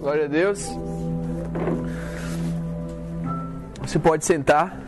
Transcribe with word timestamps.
Glória 0.00 0.26
a 0.26 0.28
Deus. 0.28 0.64
Você 3.80 3.98
pode 3.98 4.24
sentar 4.24 4.78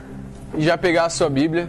e 0.57 0.63
já 0.63 0.79
pegar 0.79 1.07
a 1.07 1.11
sua 1.11 1.29
Bíblia. 1.29 1.69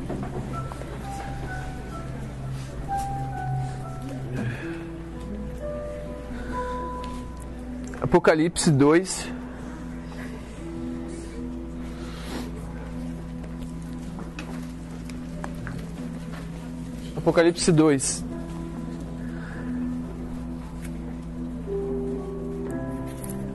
Apocalipse 7.99 8.69
2. 8.69 9.27
Apocalipse 17.17 17.71
2. 17.71 18.30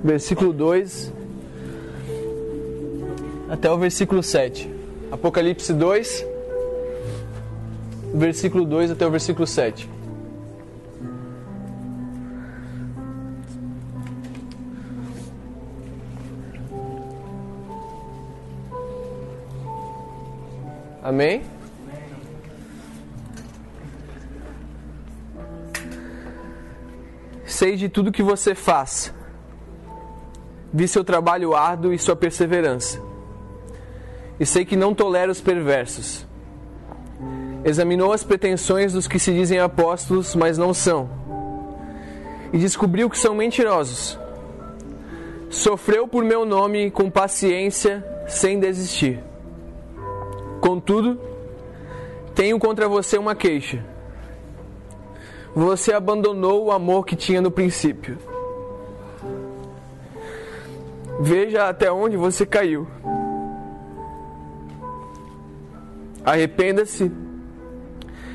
Versículo 0.07 0.53
2 0.53 1.13
até 3.49 3.69
o 3.69 3.77
versículo 3.77 4.23
7. 4.23 4.71
Apocalipse 5.11 5.73
2, 5.73 6.25
versículo 8.15 8.65
2 8.65 8.93
até 8.93 9.05
o 9.05 9.11
versículo 9.11 9.49
7. 9.49 9.91
Amém? 21.03 21.43
Sei 27.45 27.75
de 27.75 27.89
tudo 27.89 28.13
que 28.13 28.23
você 28.23 28.55
faz. 28.55 29.13
Vi 30.77 30.87
seu 30.87 31.03
trabalho 31.03 31.57
árduo 31.57 31.95
e 31.95 31.99
sua 31.99 32.15
perseverança. 32.15 33.01
E 34.39 34.45
sei 34.45 34.63
que 34.63 34.77
não 34.77 34.95
tolera 34.95 35.33
os 35.33 35.41
perversos. 35.41 36.27
Examinou 37.65 38.13
as 38.13 38.23
pretensões 38.23 38.93
dos 38.93 39.09
que 39.09 39.19
se 39.19 39.33
dizem 39.33 39.59
apóstolos, 39.59 40.35
mas 40.35 40.59
não 40.59 40.75
são. 40.75 41.09
E 42.53 42.59
descobriu 42.59 43.09
que 43.09 43.19
são 43.19 43.35
mentirosos. 43.35 44.19
Sofreu 45.49 46.07
por 46.07 46.23
meu 46.23 46.45
nome 46.45 46.91
com 46.91 47.11
paciência, 47.11 48.05
sem 48.29 48.61
desistir. 48.61 49.19
Contudo, 50.61 51.19
tenho 52.35 52.59
contra 52.59 52.87
você 52.87 53.17
uma 53.17 53.35
queixa. 53.35 53.83
Você 55.55 55.95
abandonou 55.95 56.67
o 56.67 56.71
amor 56.71 57.07
que 57.07 57.17
tinha 57.17 57.41
no 57.41 57.51
princípio. 57.51 58.36
Veja 61.19 61.69
até 61.69 61.91
onde 61.91 62.17
você 62.17 62.45
caiu. 62.45 62.87
Arrependa-se 66.25 67.11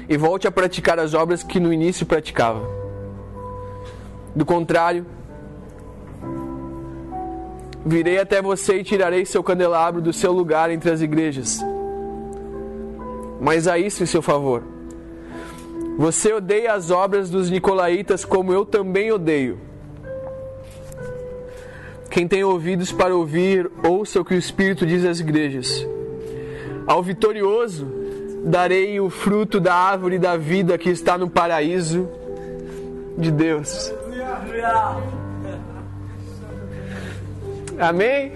e 0.07 0.17
volte 0.17 0.47
a 0.47 0.51
praticar 0.51 0.99
as 0.99 1.13
obras 1.13 1.43
que 1.43 1.59
no 1.59 1.71
início 1.71 2.05
praticava. 2.05 2.65
Do 4.35 4.45
contrário, 4.45 5.05
virei 7.85 8.17
até 8.17 8.41
você 8.41 8.77
e 8.77 8.83
tirarei 8.83 9.25
seu 9.25 9.43
candelabro 9.43 10.01
do 10.01 10.13
seu 10.13 10.31
lugar 10.31 10.69
entre 10.69 10.89
as 10.89 11.01
igrejas. 11.01 11.59
Mas 13.39 13.67
a 13.67 13.77
isso 13.77 14.03
em 14.03 14.05
seu 14.05 14.21
favor. 14.21 14.63
Você 15.97 16.33
odeia 16.33 16.73
as 16.73 16.89
obras 16.89 17.29
dos 17.29 17.49
nicolaítas 17.49 18.23
como 18.23 18.53
eu 18.53 18.65
também 18.65 19.11
odeio. 19.11 19.59
Quem 22.11 22.27
tem 22.27 22.43
ouvidos 22.43 22.91
para 22.91 23.15
ouvir, 23.15 23.71
ouça 23.87 24.19
o 24.19 24.25
que 24.25 24.33
o 24.33 24.37
Espírito 24.37 24.85
diz 24.85 25.05
às 25.05 25.21
igrejas. 25.21 25.87
Ao 26.85 27.01
vitorioso 27.01 27.87
darei 28.43 28.99
o 28.99 29.09
fruto 29.09 29.61
da 29.61 29.73
árvore 29.73 30.19
da 30.19 30.35
vida 30.35 30.77
que 30.77 30.89
está 30.89 31.17
no 31.17 31.29
paraíso 31.29 32.09
de 33.17 33.31
Deus. 33.31 33.93
Amém? 37.79 38.33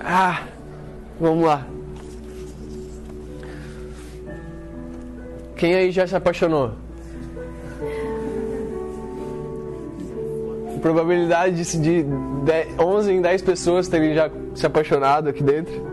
Ah, 0.00 0.44
vamos 1.20 1.44
lá. 1.44 1.66
Quem 5.54 5.74
aí 5.74 5.90
já 5.90 6.06
se 6.06 6.16
apaixonou? 6.16 6.87
Probabilidade 10.78 11.62
de, 11.78 12.04
11 12.78 13.12
em 13.12 13.20
10 13.20 13.42
pessoas 13.42 13.88
terem 13.88 14.14
já 14.14 14.30
se 14.54 14.66
apaixonado 14.66 15.28
aqui 15.28 15.42
dentro. 15.42 15.86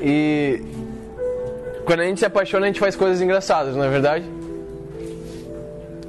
E 0.00 0.62
quando 1.84 2.00
a 2.00 2.04
gente 2.04 2.20
se 2.20 2.26
apaixona, 2.26 2.66
a 2.66 2.68
gente 2.68 2.80
faz 2.80 2.94
coisas 2.94 3.20
engraçadas, 3.20 3.74
não 3.74 3.84
é 3.84 3.88
verdade? 3.88 4.24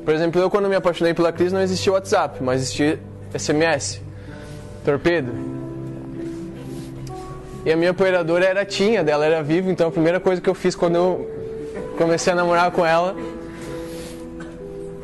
Por 0.04 0.14
exemplo, 0.14 0.42
eu 0.42 0.50
quando 0.50 0.68
me 0.68 0.76
apaixonei 0.76 1.14
pela 1.14 1.32
Cris 1.32 1.54
não 1.54 1.62
existia 1.62 1.94
WhatsApp, 1.94 2.44
mas 2.44 2.62
existia 2.62 3.00
SMS, 3.38 4.02
torpedo. 4.84 5.32
E 7.66 7.72
a 7.72 7.76
minha 7.76 7.92
apoiadora 7.92 8.46
era 8.46 8.66
tinha, 8.66 9.04
dela 9.04 9.26
era 9.26 9.44
viva, 9.44 9.70
então 9.70 9.90
a 9.90 9.92
primeira 9.92 10.20
coisa 10.20 10.42
que 10.42 10.50
eu 10.50 10.56
fiz 10.56 10.76
quando 10.76 10.96
eu 10.96 11.40
comecei 11.98 12.34
a 12.34 12.36
namorar 12.36 12.72
com 12.72 12.86
ela 12.86 13.16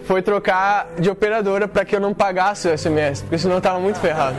foi 0.05 0.21
trocar 0.21 0.88
de 0.99 1.09
operadora 1.09 1.67
para 1.67 1.83
que 1.83 1.95
eu 1.95 1.99
não 1.99 2.13
pagasse 2.13 2.67
o 2.67 2.77
SMS, 2.77 3.21
porque 3.21 3.38
senão 3.38 3.55
eu 3.55 3.61
tava 3.61 3.79
muito 3.79 3.99
ferrado. 3.99 4.38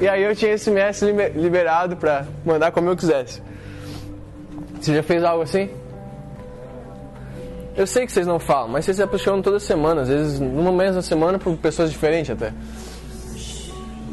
E 0.00 0.08
aí 0.08 0.22
eu 0.22 0.34
tinha 0.34 0.56
SMS 0.56 1.02
liberado 1.34 1.96
para 1.96 2.26
mandar 2.44 2.70
como 2.70 2.88
eu 2.88 2.96
quisesse. 2.96 3.42
Você 4.80 4.94
já 4.94 5.02
fez 5.02 5.24
algo 5.24 5.42
assim? 5.42 5.68
Eu 7.76 7.86
sei 7.86 8.06
que 8.06 8.12
vocês 8.12 8.26
não 8.26 8.38
falam, 8.38 8.68
mas 8.68 8.84
vocês 8.84 8.96
se 8.96 9.02
apaixonam 9.02 9.42
toda 9.42 9.58
semana, 9.58 10.02
às 10.02 10.08
vezes 10.08 10.40
numa 10.40 10.72
mesma 10.72 11.02
semana 11.02 11.38
por 11.38 11.56
pessoas 11.56 11.90
diferentes 11.90 12.30
até. 12.30 12.52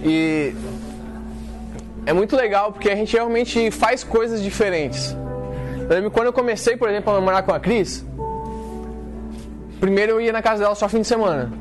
E 0.03 0.53
é 2.05 2.11
muito 2.11 2.35
legal 2.35 2.71
porque 2.71 2.89
a 2.89 2.95
gente 2.95 3.13
realmente 3.13 3.71
faz 3.71 4.03
coisas 4.03 4.41
diferentes. 4.41 5.15
Eu 5.81 5.89
lembro 5.89 6.11
quando 6.11 6.27
eu 6.27 6.33
comecei, 6.33 6.75
por 6.75 6.89
exemplo, 6.89 7.11
a 7.13 7.15
namorar 7.15 7.43
com 7.43 7.53
a 7.53 7.59
Cris, 7.59 8.05
primeiro 9.83 10.13
eu 10.13 10.21
ia 10.21 10.31
na 10.31 10.41
casa 10.41 10.63
dela 10.63 10.75
só 10.75 10.87
fim 10.87 11.01
de 11.01 11.07
semana. 11.07 11.51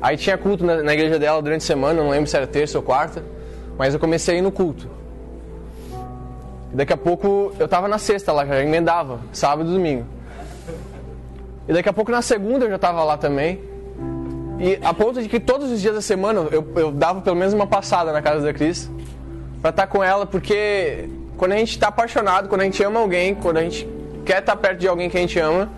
Aí 0.00 0.16
tinha 0.16 0.38
culto 0.38 0.64
na, 0.64 0.82
na, 0.82 0.94
igreja 0.94 1.18
dela 1.18 1.42
durante 1.42 1.60
a 1.60 1.66
semana, 1.66 2.02
não 2.02 2.08
lembro 2.08 2.26
se 2.26 2.34
era 2.34 2.46
terça 2.46 2.78
ou 2.78 2.82
quarta, 2.82 3.22
mas 3.76 3.92
eu 3.92 4.00
comecei 4.00 4.36
a 4.36 4.38
ir 4.38 4.40
no 4.40 4.50
culto. 4.50 4.88
E 6.72 6.76
daqui 6.76 6.94
a 6.94 6.96
pouco 6.96 7.52
eu 7.58 7.68
tava 7.68 7.88
na 7.88 7.98
sexta 7.98 8.32
lá, 8.32 8.46
já 8.46 8.58
emendava, 8.62 9.20
sábado 9.34 9.68
e 9.68 9.74
domingo. 9.74 10.06
E 11.68 11.74
daqui 11.74 11.86
a 11.90 11.92
pouco 11.92 12.10
na 12.10 12.22
segunda 12.22 12.64
eu 12.64 12.70
já 12.70 12.78
tava 12.78 13.04
lá 13.04 13.18
também. 13.18 13.60
E 14.58 14.78
a 14.82 14.94
ponto 14.94 15.20
de 15.20 15.28
que 15.28 15.38
todos 15.38 15.70
os 15.70 15.82
dias 15.82 15.94
da 15.94 16.00
semana 16.00 16.48
eu, 16.50 16.66
eu 16.74 16.90
dava 16.90 17.20
pelo 17.20 17.36
menos 17.36 17.52
uma 17.52 17.66
passada 17.66 18.12
na 18.12 18.22
casa 18.22 18.40
da 18.46 18.54
Cris 18.54 18.90
para 19.60 19.68
estar 19.68 19.82
tá 19.82 19.86
com 19.86 20.02
ela, 20.02 20.24
porque 20.24 21.10
quando 21.36 21.52
a 21.52 21.56
gente 21.58 21.72
está 21.72 21.88
apaixonado, 21.88 22.48
quando 22.48 22.62
a 22.62 22.64
gente 22.64 22.82
ama 22.82 22.98
alguém, 23.00 23.34
quando 23.34 23.58
a 23.58 23.62
gente 23.62 23.86
quer 24.24 24.38
estar 24.38 24.56
tá 24.56 24.56
perto 24.56 24.78
de 24.78 24.88
alguém 24.88 25.10
que 25.10 25.18
a 25.18 25.20
gente 25.20 25.38
ama, 25.38 25.70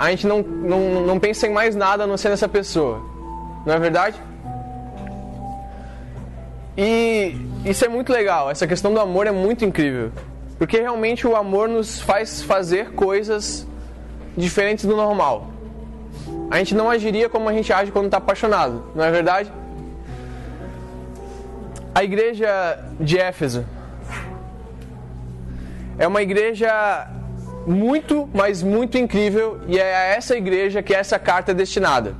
a 0.00 0.10
gente 0.10 0.26
não, 0.26 0.40
não, 0.40 1.04
não 1.04 1.20
pensa 1.20 1.46
em 1.46 1.52
mais 1.52 1.76
nada 1.76 2.04
a 2.04 2.06
não 2.06 2.16
ser 2.16 2.30
nessa 2.30 2.48
pessoa. 2.48 3.02
Não 3.66 3.74
é 3.74 3.78
verdade? 3.78 4.16
E 6.74 7.36
isso 7.66 7.84
é 7.84 7.88
muito 7.88 8.10
legal. 8.10 8.50
Essa 8.50 8.66
questão 8.66 8.94
do 8.94 8.98
amor 8.98 9.26
é 9.26 9.30
muito 9.30 9.62
incrível. 9.62 10.10
Porque 10.56 10.80
realmente 10.80 11.26
o 11.26 11.36
amor 11.36 11.68
nos 11.68 12.00
faz 12.00 12.42
fazer 12.42 12.92
coisas 12.92 13.66
diferentes 14.34 14.86
do 14.86 14.96
normal. 14.96 15.50
A 16.50 16.56
gente 16.56 16.74
não 16.74 16.88
agiria 16.88 17.28
como 17.28 17.50
a 17.50 17.52
gente 17.52 17.70
age 17.70 17.92
quando 17.92 18.06
está 18.06 18.16
apaixonado, 18.16 18.82
não 18.94 19.04
é 19.04 19.10
verdade? 19.10 19.52
A 21.94 22.02
igreja 22.02 22.48
de 22.98 23.18
Éfeso 23.18 23.66
é 25.98 26.06
uma 26.06 26.22
igreja 26.22 27.06
muito, 27.70 28.28
mas 28.34 28.62
muito 28.62 28.98
incrível 28.98 29.60
e 29.68 29.78
é 29.78 29.94
a 29.94 30.04
essa 30.16 30.36
igreja 30.36 30.82
que 30.82 30.92
essa 30.92 31.18
carta 31.18 31.52
é 31.52 31.54
destinada. 31.54 32.14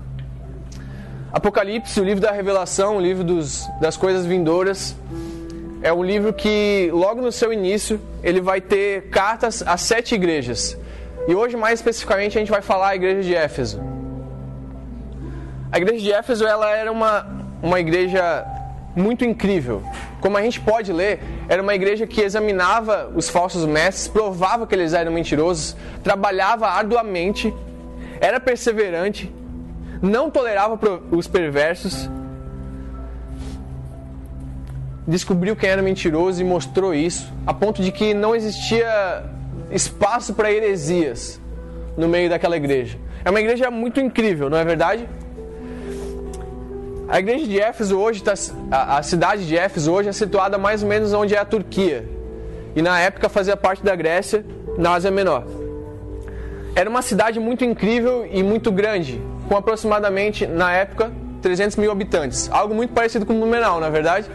Apocalipse, 1.33 2.01
o 2.01 2.05
livro 2.05 2.21
da 2.21 2.31
revelação, 2.31 2.97
o 2.97 3.01
livro 3.01 3.25
dos, 3.25 3.69
das 3.81 3.97
coisas 3.97 4.25
vindouras, 4.25 4.97
é 5.83 5.93
um 5.93 6.05
livro 6.05 6.33
que 6.33 6.91
logo 6.93 7.21
no 7.21 7.33
seu 7.33 7.53
início 7.53 8.01
ele 8.23 8.41
vai 8.41 8.61
ter 8.61 9.11
cartas 9.11 9.63
a 9.67 9.77
sete 9.77 10.15
igrejas. 10.15 10.79
E 11.27 11.35
hoje 11.35 11.57
mais 11.57 11.81
especificamente 11.81 12.37
a 12.37 12.41
gente 12.41 12.51
vai 12.51 12.63
falar 12.63 12.91
a 12.91 12.95
igreja 12.95 13.23
de 13.23 13.35
Éfeso. 13.35 13.81
A 15.73 15.79
igreja 15.79 16.03
de 16.03 16.13
Éfeso 16.13 16.47
ela 16.47 16.71
era 16.71 16.91
uma, 16.91 17.27
uma 17.63 17.79
igreja 17.81 18.45
muito 18.95 19.25
incrível. 19.25 19.83
Como 20.21 20.37
a 20.37 20.43
gente 20.43 20.61
pode 20.61 20.93
ler, 20.93 21.21
era 21.49 21.63
uma 21.63 21.75
igreja 21.75 22.07
que 22.07 22.21
examinava 22.21 23.11
os 23.15 23.29
falsos 23.29 23.65
mestres, 23.65 24.09
provava 24.09 24.67
que 24.67 24.75
eles 24.75 24.93
eram 24.93 25.13
mentirosos, 25.13 25.77
trabalhava 26.03 26.69
arduamente, 26.69 27.53
era 28.21 28.39
perseverante, 28.39 29.33
não 30.03 30.31
tolerava 30.31 30.79
os 31.11 31.27
perversos, 31.27 32.09
descobriu 35.07 35.57
quem 35.57 35.71
era 35.71 35.83
mentiroso 35.83 36.41
e 36.41 36.45
mostrou 36.45 36.95
isso, 36.95 37.33
a 37.47 37.53
ponto 37.55 37.83
de 37.83 37.91
que 37.91 38.15
não 38.15 38.35
existia 38.35 39.25
espaço 39.71 40.35
para 40.35 40.53
heresias 40.53 41.41
no 41.97 42.09
meio 42.09 42.29
daquela 42.29 42.57
igreja. 42.57 42.99
É 43.25 43.31
uma 43.31 43.41
igreja 43.41 43.71
muito 43.71 44.01
incrível, 44.01 44.49
não 44.49 44.59
é 44.59 44.65
verdade? 44.65 45.09
A 47.11 47.19
igreja 47.19 47.45
de 47.45 47.61
Éfeso 47.61 47.99
hoje, 47.99 48.23
tá, 48.23 48.35
a, 48.71 48.99
a 48.99 49.03
cidade 49.03 49.45
de 49.45 49.57
Éfeso 49.57 49.91
hoje 49.91 50.09
é 50.09 50.13
situada 50.13 50.57
mais 50.57 50.85
ou 50.85 50.89
menos 50.89 51.13
onde 51.13 51.35
é 51.35 51.39
a 51.39 51.45
Turquia. 51.45 52.09
E 52.77 52.81
na 52.81 53.01
época 53.01 53.29
fazia 53.29 53.57
parte 53.57 53.85
da 53.85 53.97
Grécia, 53.97 54.45
na 54.79 54.93
Ásia 54.93 55.11
Menor. 55.11 55.45
Era 56.77 56.89
uma 56.89 57.03
cidade 57.03 57.41
muito 57.41 57.65
incrível 57.65 58.29
e 58.31 58.45
muito 58.45 58.71
grande, 58.71 59.21
com 59.49 59.57
aproximadamente, 59.57 60.47
na 60.47 60.73
época, 60.73 61.11
300 61.43 61.79
mil 61.79 61.91
habitantes. 61.91 62.49
Algo 62.53 62.77
muito 62.77 62.93
parecido 62.93 63.27
com 63.27 63.35
Blumenau, 63.35 63.81
na 63.81 63.89
é 63.89 63.91
verdade? 63.91 64.31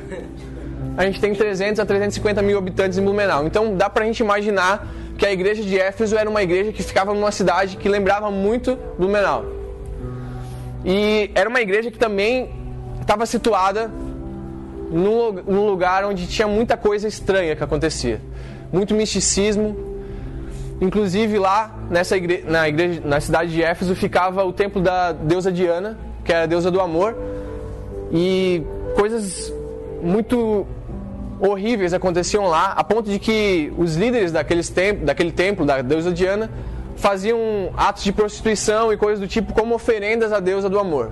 A 0.98 1.06
gente 1.06 1.22
tem 1.22 1.34
300 1.34 1.80
a 1.80 1.86
350 1.86 2.42
mil 2.42 2.58
habitantes 2.58 2.98
em 2.98 3.02
Blumenau. 3.02 3.48
Então 3.48 3.74
dá 3.78 3.90
pra 3.90 4.04
gente 4.04 4.20
imaginar 4.20 4.86
que 5.18 5.26
a 5.26 5.32
igreja 5.32 5.64
de 5.64 5.80
Éfeso 5.80 6.18
era 6.18 6.30
uma 6.30 6.44
igreja 6.44 6.74
que 6.74 6.84
ficava 6.84 7.14
numa 7.14 7.32
cidade 7.32 7.78
que 7.78 7.88
lembrava 7.88 8.30
muito 8.30 8.78
Blumenau. 9.00 9.46
E 10.84 11.32
era 11.34 11.50
uma 11.50 11.62
igreja 11.62 11.90
que 11.90 11.98
também 11.98 12.65
estava 13.06 13.26
situada 13.26 13.92
num 14.92 15.66
lugar 15.66 16.04
onde 16.06 16.28
tinha 16.28 16.48
muita 16.48 16.76
coisa 16.76 17.08
estranha 17.08 17.56
que 17.56 17.64
acontecia. 17.64 18.20
Muito 18.72 18.94
misticismo, 18.94 19.96
Inclusive 20.82 21.40
lá 21.40 21.74
nessa 21.90 22.18
igreja, 22.18 22.44
na, 22.50 22.68
igreja, 22.68 23.02
na 23.06 23.22
cidade 23.22 23.52
de 23.52 23.64
Éfeso 23.64 23.96
ficava 23.96 24.44
o 24.44 24.52
templo 24.52 24.82
da 24.82 25.14
deusa 25.14 25.52
Diana, 25.52 25.98
que 26.24 26.34
era 26.34 26.44
a 26.44 26.46
deusa 26.46 26.70
do 26.70 26.82
amor, 26.82 27.18
e 28.12 28.62
coisas 28.94 29.54
muito 30.02 30.68
horríveis 31.40 31.94
aconteciam 31.94 32.48
lá, 32.48 32.74
a 32.76 32.84
ponto 32.84 33.10
de 33.10 33.20
que 33.20 33.72
os 33.78 33.96
líderes 33.96 34.32
daqueles 34.32 34.70
temp 34.70 35.04
daquele 35.04 35.32
templo 35.32 35.66
da 35.66 35.82
deusa 35.82 36.12
Diana 36.12 36.50
faziam 36.98 37.40
atos 37.78 38.04
de 38.04 38.12
prostituição 38.12 38.92
e 38.92 38.98
coisas 38.98 39.20
do 39.20 39.28
tipo 39.28 39.54
como 39.54 39.76
oferendas 39.76 40.34
à 40.34 40.42
deusa 40.42 40.70
do 40.70 40.78
amor. 40.78 41.12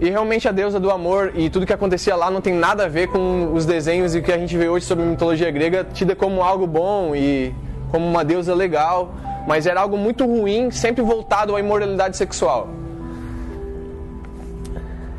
E 0.00 0.08
realmente 0.10 0.46
a 0.46 0.52
deusa 0.52 0.78
do 0.78 0.90
amor 0.90 1.32
e 1.34 1.50
tudo 1.50 1.66
que 1.66 1.72
acontecia 1.72 2.14
lá 2.14 2.30
não 2.30 2.40
tem 2.40 2.54
nada 2.54 2.84
a 2.84 2.88
ver 2.88 3.08
com 3.08 3.52
os 3.52 3.66
desenhos 3.66 4.14
e 4.14 4.18
o 4.18 4.22
que 4.22 4.30
a 4.30 4.38
gente 4.38 4.56
vê 4.56 4.68
hoje 4.68 4.86
sobre 4.86 5.04
mitologia 5.04 5.50
grega, 5.50 5.84
tida 5.92 6.14
como 6.14 6.40
algo 6.40 6.66
bom 6.68 7.16
e 7.16 7.52
como 7.90 8.06
uma 8.06 8.24
deusa 8.24 8.54
legal, 8.54 9.12
mas 9.46 9.66
era 9.66 9.80
algo 9.80 9.96
muito 9.96 10.24
ruim, 10.24 10.70
sempre 10.70 11.02
voltado 11.02 11.56
à 11.56 11.58
imoralidade 11.58 12.16
sexual. 12.16 12.68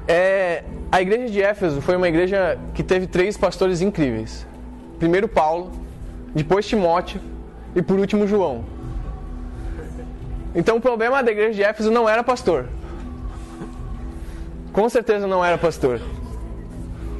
É, 0.08 0.64
a 0.90 1.02
igreja 1.02 1.32
de 1.32 1.42
Éfeso 1.42 1.82
foi 1.82 1.98
uma 1.98 2.08
igreja 2.08 2.58
que 2.74 2.82
teve 2.82 3.06
três 3.06 3.36
pastores 3.36 3.82
incríveis. 3.82 4.48
Primeiro 4.98 5.28
Paulo, 5.28 5.72
depois 6.34 6.66
Timóteo 6.66 7.20
e 7.76 7.82
por 7.82 8.00
último 8.00 8.26
João. 8.26 8.64
Então 10.56 10.78
o 10.78 10.82
problema 10.82 11.22
da 11.22 11.32
igreja 11.32 11.54
de 11.54 11.64
Éfeso 11.64 11.92
não 11.92 12.08
era 12.08 12.24
pastor. 12.24 12.68
Com 14.72 14.88
certeza 14.88 15.26
não 15.26 15.44
era 15.44 15.58
pastor. 15.58 16.00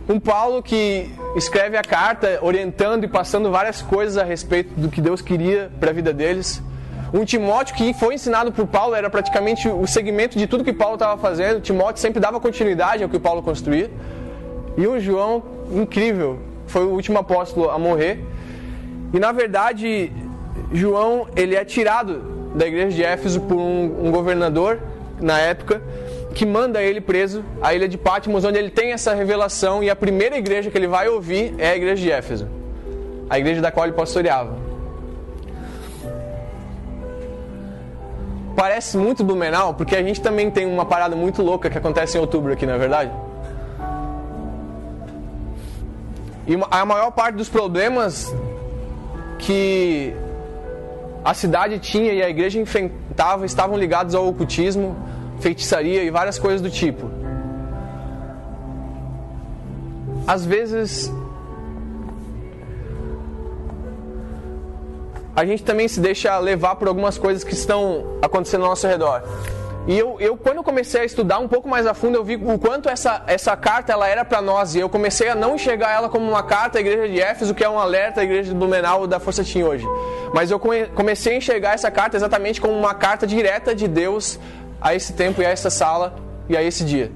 Um 0.08 0.20
Paulo 0.20 0.62
que 0.62 1.12
escreve 1.36 1.78
a 1.78 1.82
carta 1.82 2.40
orientando 2.42 3.04
e 3.04 3.08
passando 3.08 3.52
várias 3.52 3.82
coisas 3.82 4.18
a 4.18 4.24
respeito 4.24 4.74
do 4.80 4.90
que 4.90 5.02
Deus 5.02 5.22
queria 5.22 5.72
para 5.80 5.92
a 5.92 5.94
vida 5.94 6.14
deles. 6.14 6.62
Um 7.14 7.26
Timóteo 7.26 7.76
que 7.76 7.94
foi 7.94 8.16
ensinado 8.16 8.52
por 8.52 8.68
Paulo, 8.68 8.94
era 8.96 9.10
praticamente 9.10 9.68
o 9.68 9.86
segmento 9.88 10.38
de 10.38 10.46
tudo 10.46 10.64
que 10.64 10.74
Paulo 10.74 10.94
estava 10.94 11.20
fazendo. 11.20 11.60
Timóteo 11.60 12.02
sempre 12.02 12.20
dava 12.20 12.40
continuidade 12.40 13.04
ao 13.04 13.10
que 13.10 13.20
Paulo 13.20 13.42
construía. 13.42 13.90
E 14.78 14.86
o 14.88 15.00
João, 15.00 15.44
incrível, 15.72 16.40
foi 16.68 16.86
o 16.86 16.90
último 16.90 17.18
apóstolo 17.18 17.70
a 17.70 17.80
morrer. 17.80 18.24
E 19.12 19.20
na 19.20 19.32
verdade, 19.32 20.12
João 20.72 21.28
ele 21.36 21.56
é 21.56 21.66
tirado 21.66 22.54
da 22.56 22.68
igreja 22.68 22.96
de 22.96 23.04
Éfeso 23.04 23.42
por 23.42 23.58
um, 23.58 24.08
um 24.08 24.12
governador 24.12 24.80
na 25.20 25.40
época 25.40 25.82
que 26.34 26.46
manda 26.46 26.82
ele 26.82 27.02
preso 27.02 27.44
à 27.62 27.74
ilha 27.74 27.88
de 27.88 27.98
Patmos, 27.98 28.46
onde 28.46 28.58
ele 28.58 28.70
tem 28.70 28.92
essa 28.92 29.14
revelação 29.14 29.84
e 29.84 29.90
a 29.90 29.96
primeira 29.96 30.38
igreja 30.38 30.70
que 30.70 30.78
ele 30.78 30.88
vai 30.88 31.08
ouvir 31.10 31.54
é 31.58 31.72
a 31.72 31.76
igreja 31.76 32.02
de 32.02 32.12
Éfeso, 32.12 32.48
a 33.30 33.40
igreja 33.40 33.62
da 33.62 33.72
qual 33.72 33.86
ele 33.86 33.96
pastoreava. 33.96 34.58
Parece 38.56 38.98
muito 38.98 39.24
Blumenau, 39.24 39.74
porque 39.74 39.96
a 39.96 40.04
gente 40.04 40.22
também 40.22 40.52
tem 40.52 40.66
uma 40.66 40.86
parada 40.86 41.16
muito 41.16 41.42
louca 41.42 41.70
que 41.70 41.78
acontece 41.78 42.18
em 42.18 42.22
outubro 42.22 42.52
aqui, 42.52 42.66
não 42.66 42.74
é 42.74 42.78
verdade? 42.78 43.12
E 46.46 46.58
a 46.70 46.86
maior 46.86 47.12
parte 47.12 47.36
dos 47.36 47.48
problemas 47.48 48.34
que 49.38 50.14
a 51.24 51.34
cidade 51.34 51.80
tinha 51.80 52.12
e 52.12 52.22
a 52.22 52.30
igreja 52.30 52.60
enfrentava 52.60 53.46
estavam 53.46 53.78
ligados 53.78 54.16
ao 54.16 54.28
ocultismo, 54.28 54.96
feitiçaria 55.40 56.04
e 56.04 56.10
várias 56.10 56.38
coisas 56.38 56.62
do 56.62 56.70
tipo. 56.70 57.10
Às 60.28 60.46
vezes 60.46 61.12
a 65.36 65.46
gente 65.46 65.64
também 65.64 65.88
se 65.88 66.00
deixa 66.00 66.38
levar 66.38 66.76
por 66.76 66.88
algumas 66.88 67.18
coisas 67.18 67.44
que 67.44 67.54
estão 67.54 68.18
acontecendo 68.22 68.64
ao 68.64 68.70
nosso 68.70 68.88
redor. 68.88 69.24
E 69.88 69.98
eu, 69.98 70.18
eu, 70.20 70.38
quando 70.38 70.58
eu 70.58 70.64
comecei 70.64 71.02
a 71.02 71.06
estudar 71.06 71.40
um 71.40 71.48
pouco 71.48 71.68
mais 71.68 71.88
a 71.88 71.96
fundo, 71.96 72.16
eu 72.16 72.24
vi 72.24 72.36
o 72.36 72.60
quanto 72.60 72.90
essa, 72.90 73.24
essa 73.26 73.56
carta 73.58 73.92
ela 73.92 74.08
era 74.08 74.24
para 74.24 74.42
nós. 74.42 74.76
E 74.76 74.80
eu 74.80 74.88
comecei 74.88 75.30
a 75.30 75.34
não 75.36 75.56
enxergar 75.56 75.94
ela 75.94 76.10
como 76.10 76.30
uma 76.30 76.44
carta 76.44 76.78
à 76.78 76.82
igreja 76.82 77.08
de 77.08 77.20
Éfeso, 77.20 77.56
que 77.56 77.64
é 77.64 77.70
um 77.70 77.80
alerta 77.80 78.22
à 78.22 78.24
igreja 78.24 78.50
de 78.50 78.56
Blumenau 78.56 79.08
da 79.08 79.20
Força 79.20 79.44
Team 79.44 79.68
hoje. 79.68 79.88
Mas 80.32 80.52
eu 80.52 80.60
comecei 80.60 81.34
a 81.34 81.38
enxergar 81.38 81.74
essa 81.74 81.90
carta 81.90 82.18
exatamente 82.18 82.62
como 82.62 82.74
uma 82.74 82.94
carta 82.94 83.26
direta 83.26 83.74
de 83.74 83.88
Deus 83.88 84.38
a 84.82 84.96
esse 84.96 85.14
tempo 85.14 85.42
e 85.42 85.46
a 85.46 85.50
essa 85.50 85.70
sala 85.70 86.16
e 86.48 86.56
a 86.56 86.64
esse 86.64 86.84
dia. 86.84 87.12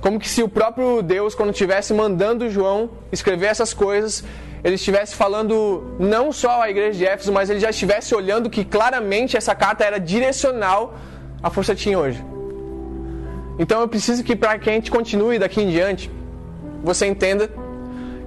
Como 0.00 0.18
que 0.18 0.28
se 0.28 0.42
o 0.42 0.48
próprio 0.48 1.02
Deus, 1.02 1.34
quando 1.34 1.50
estivesse 1.50 1.92
mandando 1.92 2.48
João 2.48 2.90
escrever 3.12 3.46
essas 3.46 3.74
coisas, 3.74 4.24
ele 4.64 4.74
estivesse 4.74 5.14
falando 5.14 5.94
não 5.98 6.32
só 6.32 6.62
à 6.62 6.70
igreja 6.70 6.98
de 6.98 7.06
Éfeso, 7.06 7.32
mas 7.32 7.50
ele 7.50 7.60
já 7.60 7.70
estivesse 7.70 8.14
olhando 8.14 8.48
que 8.48 8.64
claramente 8.64 9.36
essa 9.36 9.54
carta 9.54 9.84
era 9.84 9.98
direcional 9.98 10.94
à 11.42 11.50
força 11.50 11.74
tinha 11.74 11.98
hoje. 11.98 12.24
Então 13.58 13.80
eu 13.80 13.88
preciso 13.88 14.24
que 14.24 14.34
para 14.34 14.58
que 14.58 14.70
a 14.70 14.72
gente 14.72 14.90
continue 14.90 15.38
daqui 15.38 15.60
em 15.60 15.68
diante, 15.68 16.10
você 16.82 17.06
entenda 17.06 17.50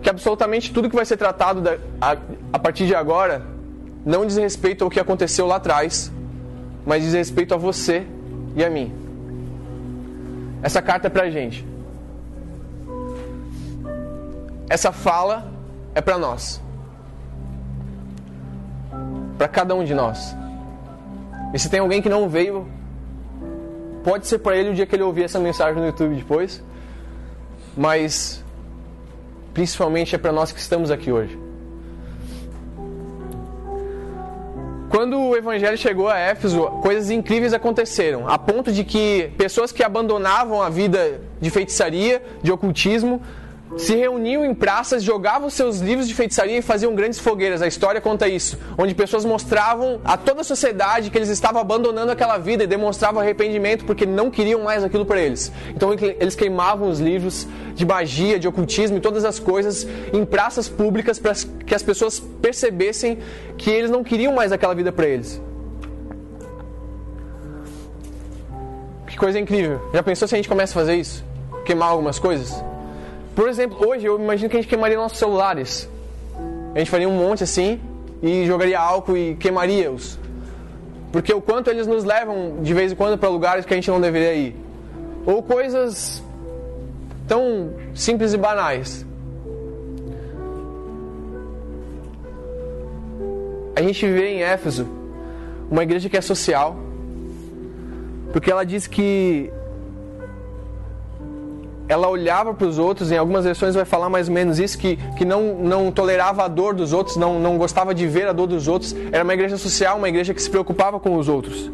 que 0.01 0.09
absolutamente 0.09 0.71
tudo 0.71 0.89
que 0.89 0.95
vai 0.95 1.05
ser 1.05 1.17
tratado 1.17 1.61
da, 1.61 1.77
a, 1.99 2.17
a 2.51 2.59
partir 2.59 2.85
de 2.85 2.93
agora 2.93 3.41
não 4.05 4.25
diz 4.25 4.37
respeito 4.37 4.83
ao 4.83 4.89
que 4.89 4.99
aconteceu 4.99 5.47
lá 5.47 5.55
atrás, 5.55 6.11
mas 6.85 7.03
diz 7.03 7.13
respeito 7.13 7.53
a 7.53 7.57
você 7.57 8.05
e 8.55 8.63
a 8.63 8.69
mim. 8.69 8.91
Essa 10.61 10.81
carta 10.81 11.07
é 11.07 11.09
pra 11.09 11.29
gente. 11.29 11.65
Essa 14.69 14.91
fala 14.91 15.51
é 15.93 16.01
para 16.01 16.17
nós. 16.17 16.61
Para 19.37 19.47
cada 19.47 19.75
um 19.75 19.83
de 19.83 19.93
nós. 19.93 20.35
E 21.53 21.59
se 21.59 21.69
tem 21.69 21.79
alguém 21.79 22.01
que 22.01 22.09
não 22.09 22.29
veio, 22.29 22.67
pode 24.03 24.25
ser 24.27 24.39
para 24.39 24.55
ele 24.55 24.69
o 24.69 24.73
dia 24.73 24.85
que 24.85 24.95
ele 24.95 25.03
ouvir 25.03 25.23
essa 25.23 25.39
mensagem 25.39 25.79
no 25.79 25.85
YouTube 25.85 26.15
depois, 26.15 26.63
mas 27.75 28.43
principalmente 29.53 30.15
é 30.15 30.17
para 30.17 30.31
nós 30.31 30.51
que 30.51 30.59
estamos 30.59 30.89
aqui 30.89 31.11
hoje. 31.11 31.42
Quando 34.93 35.19
o 35.19 35.35
evangelho 35.35 35.75
chegou 35.75 36.07
a 36.07 36.19
Éfeso, 36.19 36.67
coisas 36.83 37.09
incríveis 37.09 37.51
aconteceram, 37.51 38.29
a 38.29 38.37
ponto 38.37 38.71
de 38.71 38.83
que 38.83 39.31
pessoas 39.39 39.71
que 39.71 39.81
abandonavam 39.81 40.61
a 40.61 40.69
vida 40.69 41.19
de 41.41 41.49
feitiçaria, 41.49 42.21
de 42.43 42.51
ocultismo, 42.51 43.19
se 43.77 43.95
reuniam 43.95 44.45
em 44.45 44.53
praças, 44.53 45.03
jogavam 45.03 45.49
seus 45.49 45.79
livros 45.79 46.07
de 46.07 46.13
feitiçaria 46.13 46.57
e 46.57 46.61
faziam 46.61 46.93
grandes 46.93 47.19
fogueiras. 47.19 47.61
A 47.61 47.67
história 47.67 47.99
conta 47.99 48.27
isso, 48.27 48.57
onde 48.77 48.93
pessoas 48.93 49.25
mostravam 49.25 49.99
a 50.03 50.15
toda 50.15 50.41
a 50.41 50.43
sociedade 50.43 51.09
que 51.09 51.17
eles 51.17 51.29
estavam 51.29 51.61
abandonando 51.61 52.11
aquela 52.11 52.37
vida 52.37 52.63
e 52.63 52.67
demonstravam 52.67 53.21
arrependimento 53.21 53.85
porque 53.85 54.05
não 54.05 54.29
queriam 54.29 54.61
mais 54.61 54.83
aquilo 54.83 55.05
para 55.05 55.21
eles. 55.21 55.51
Então 55.75 55.91
eles 55.93 56.35
queimavam 56.35 56.89
os 56.89 56.99
livros 56.99 57.47
de 57.73 57.85
magia, 57.85 58.39
de 58.39 58.47
ocultismo 58.47 58.97
e 58.97 59.01
todas 59.01 59.25
as 59.25 59.39
coisas 59.39 59.87
em 60.13 60.23
praças 60.23 60.69
públicas 60.69 61.19
para 61.19 61.33
que 61.65 61.73
as 61.73 61.81
pessoas 61.81 62.19
percebessem 62.19 63.19
que 63.57 63.69
eles 63.69 63.89
não 63.89 64.03
queriam 64.03 64.33
mais 64.33 64.51
aquela 64.51 64.73
vida 64.73 64.91
para 64.91 65.07
eles. 65.07 65.41
Que 69.07 69.17
coisa 69.17 69.39
incrível. 69.39 69.79
Já 69.93 70.01
pensou 70.01 70.27
se 70.27 70.35
a 70.35 70.37
gente 70.37 70.49
começa 70.49 70.73
a 70.73 70.81
fazer 70.81 70.95
isso? 70.95 71.23
Queimar 71.65 71.89
algumas 71.89 72.17
coisas? 72.17 72.72
Por 73.35 73.47
exemplo, 73.49 73.87
hoje 73.87 74.05
eu 74.05 74.19
imagino 74.19 74.49
que 74.49 74.57
a 74.57 74.61
gente 74.61 74.69
queimaria 74.69 74.97
nossos 74.97 75.17
celulares. 75.17 75.89
A 76.75 76.79
gente 76.79 76.89
faria 76.89 77.09
um 77.09 77.17
monte 77.17 77.43
assim 77.43 77.79
e 78.21 78.45
jogaria 78.45 78.79
álcool 78.79 79.17
e 79.17 79.35
queimaria-os. 79.35 80.19
porque 81.13 81.31
o 81.31 81.39
quanto 81.39 81.69
eles 81.69 81.85
nos 81.85 82.03
levam 82.03 82.63
de 82.63 82.73
vez 82.73 82.91
em 82.91 82.95
quando 82.95 83.19
para 83.19 83.29
lugares 83.29 83.65
que 83.65 83.73
a 83.73 83.77
gente 83.77 83.89
não 83.91 84.01
deveria 84.01 84.33
ir, 84.33 84.55
ou 85.27 85.43
coisas 85.43 86.23
tão 87.27 87.71
simples 87.93 88.33
e 88.33 88.37
banais. 88.37 89.05
A 93.75 93.81
gente 93.83 94.07
vê 94.07 94.29
em 94.29 94.41
Éfeso 94.41 94.87
uma 95.69 95.83
igreja 95.83 96.09
que 96.09 96.17
é 96.17 96.21
social, 96.21 96.75
porque 98.31 98.51
ela 98.51 98.63
diz 98.63 98.87
que 98.87 99.51
ela 101.87 102.07
olhava 102.07 102.53
para 102.53 102.67
os 102.67 102.77
outros, 102.77 103.11
em 103.11 103.17
algumas 103.17 103.43
versões 103.43 103.75
vai 103.75 103.85
falar 103.85 104.09
mais 104.09 104.27
ou 104.27 104.33
menos 104.33 104.59
isso, 104.59 104.77
que, 104.77 104.97
que 105.17 105.25
não, 105.25 105.55
não 105.55 105.91
tolerava 105.91 106.43
a 106.43 106.47
dor 106.47 106.73
dos 106.73 106.93
outros, 106.93 107.17
não, 107.17 107.39
não 107.39 107.57
gostava 107.57 107.93
de 107.93 108.07
ver 108.07 108.27
a 108.27 108.33
dor 108.33 108.47
dos 108.47 108.67
outros. 108.67 108.95
Era 109.11 109.23
uma 109.23 109.33
igreja 109.33 109.57
social, 109.57 109.97
uma 109.97 110.07
igreja 110.07 110.33
que 110.33 110.41
se 110.41 110.49
preocupava 110.49 110.99
com 110.99 111.17
os 111.17 111.27
outros. 111.27 111.71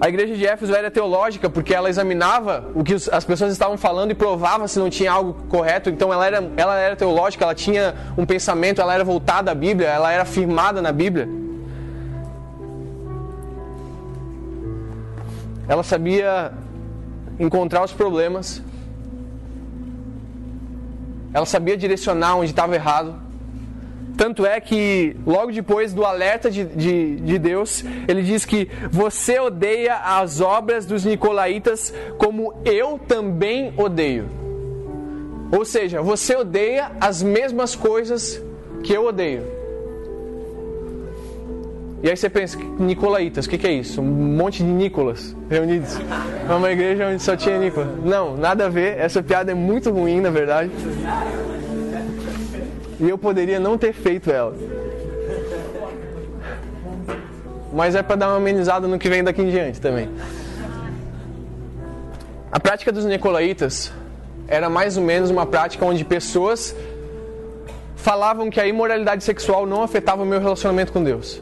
A 0.00 0.08
igreja 0.08 0.34
de 0.34 0.44
Éfeso 0.44 0.74
era 0.74 0.90
teológica 0.90 1.48
porque 1.48 1.72
ela 1.72 1.88
examinava 1.88 2.68
o 2.74 2.82
que 2.82 2.94
as 2.94 3.24
pessoas 3.24 3.52
estavam 3.52 3.76
falando 3.76 4.10
e 4.10 4.14
provava 4.14 4.66
se 4.66 4.78
não 4.78 4.90
tinha 4.90 5.12
algo 5.12 5.34
correto. 5.48 5.90
Então 5.90 6.12
ela 6.12 6.26
era, 6.26 6.50
ela 6.56 6.76
era 6.76 6.96
teológica, 6.96 7.44
ela 7.44 7.54
tinha 7.54 7.94
um 8.18 8.26
pensamento, 8.26 8.80
ela 8.80 8.94
era 8.94 9.04
voltada 9.04 9.52
à 9.52 9.54
Bíblia, 9.54 9.88
ela 9.88 10.10
era 10.10 10.24
firmada 10.24 10.82
na 10.82 10.90
Bíblia. 10.90 11.28
Ela 15.68 15.84
sabia 15.84 16.52
encontrar 17.38 17.84
os 17.84 17.92
problemas. 17.92 18.62
Ela 21.32 21.46
sabia 21.46 21.76
direcionar 21.76 22.36
onde 22.36 22.50
estava 22.50 22.74
errado. 22.74 23.14
Tanto 24.16 24.44
é 24.44 24.60
que, 24.60 25.16
logo 25.26 25.50
depois 25.50 25.94
do 25.94 26.04
alerta 26.04 26.50
de, 26.50 26.64
de, 26.64 27.16
de, 27.16 27.38
Deus, 27.38 27.82
ele 28.06 28.22
diz 28.22 28.44
que 28.44 28.68
você 28.90 29.40
odeia 29.40 29.96
as 29.96 30.40
obras 30.40 30.84
dos 30.84 31.04
Nicolaítas 31.04 31.92
como 32.18 32.54
eu 32.64 32.98
também 32.98 33.72
odeio. 33.76 34.28
Ou 35.50 35.64
seja, 35.64 36.02
você 36.02 36.36
odeia 36.36 36.92
as 37.00 37.22
mesmas 37.22 37.74
coisas 37.74 38.40
que 38.82 38.92
eu 38.92 39.06
odeio. 39.06 39.61
E 42.02 42.10
aí 42.10 42.16
você 42.16 42.28
pensa, 42.28 42.58
Nicolaitas, 42.80 43.46
o 43.46 43.48
que, 43.48 43.56
que, 43.56 43.66
é 43.66 43.72
isso? 43.72 44.00
Um 44.00 44.04
monte 44.04 44.58
de 44.58 44.64
Nicolas 44.64 45.36
reunidos. 45.48 45.96
É 46.48 46.52
uma 46.52 46.72
igreja 46.72 47.06
onde 47.06 47.22
só 47.22 47.36
tinha 47.36 47.56
Nicolas. 47.58 47.90
Não, 48.04 48.36
nada 48.36 48.66
a 48.66 48.68
ver. 48.68 48.98
Essa 48.98 49.22
piada 49.22 49.52
é 49.52 49.54
muito 49.54 49.88
ruim, 49.90 50.20
na 50.20 50.28
verdade. 50.28 50.72
E 52.98 53.08
eu 53.08 53.16
poderia 53.16 53.60
não 53.60 53.78
ter 53.78 53.92
feito 53.92 54.32
ela. 54.32 54.52
Mas 57.72 57.94
é 57.94 58.02
para 58.02 58.16
dar 58.16 58.28
uma 58.30 58.36
amenizada 58.36 58.88
no 58.88 58.98
que 58.98 59.08
vem 59.08 59.22
daqui 59.22 59.40
em 59.40 59.50
diante 59.50 59.80
também. 59.80 60.08
A 62.50 62.58
prática 62.58 62.90
dos 62.90 63.04
Nicolaitas 63.04 63.92
era 64.48 64.68
mais 64.68 64.96
ou 64.96 65.04
menos 65.04 65.30
uma 65.30 65.46
prática 65.46 65.84
onde 65.84 66.04
pessoas 66.04 66.74
falavam 67.94 68.50
que 68.50 68.60
a 68.60 68.66
imoralidade 68.66 69.22
sexual 69.22 69.66
não 69.66 69.84
afetava 69.84 70.24
o 70.24 70.26
meu 70.26 70.40
relacionamento 70.40 70.92
com 70.92 71.02
Deus. 71.02 71.40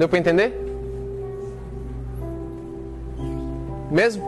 Deu 0.00 0.08
para 0.08 0.18
entender? 0.18 0.50
Mesmo? 3.90 4.24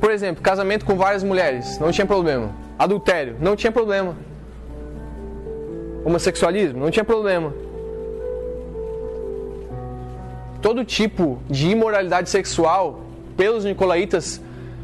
Por 0.00 0.08
exemplo, 0.12 0.40
casamento 0.40 0.84
com 0.84 0.94
várias 0.94 1.24
mulheres, 1.24 1.80
não 1.80 1.90
tinha 1.90 2.06
problema. 2.06 2.52
Adultério, 2.78 3.34
não 3.40 3.56
tinha 3.56 3.72
problema. 3.72 4.14
Homossexualismo, 6.04 6.78
não 6.78 6.92
tinha 6.92 7.04
problema. 7.04 7.52
Todo 10.62 10.84
tipo 10.84 11.42
de 11.50 11.70
imoralidade 11.70 12.30
sexual, 12.30 13.00
pelos 13.36 13.64
nicolaítas, 13.64 14.40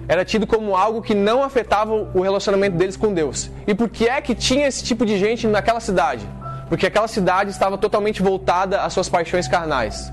era 0.08 0.24
tido 0.24 0.44
como 0.44 0.74
algo 0.76 1.02
que 1.02 1.14
não 1.14 1.44
afetava 1.44 1.92
o 2.12 2.20
relacionamento 2.20 2.76
deles 2.76 2.96
com 2.96 3.14
Deus. 3.14 3.48
E 3.64 3.76
por 3.76 3.88
que 3.88 4.08
é 4.08 4.20
que 4.20 4.34
tinha 4.34 4.66
esse 4.66 4.82
tipo 4.82 5.06
de 5.06 5.16
gente 5.16 5.46
naquela 5.46 5.78
cidade? 5.78 6.26
Porque 6.74 6.86
aquela 6.86 7.06
cidade 7.06 7.52
estava 7.52 7.78
totalmente 7.78 8.20
voltada 8.20 8.80
às 8.80 8.92
suas 8.92 9.08
paixões 9.08 9.46
carnais. 9.46 10.12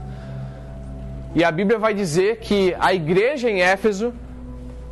E 1.34 1.44
a 1.44 1.52
Bíblia 1.52 1.80
vai 1.80 1.92
dizer 1.92 2.38
que 2.38 2.76
a 2.80 2.94
igreja 2.94 3.50
em 3.50 3.64
Éfeso 3.64 4.14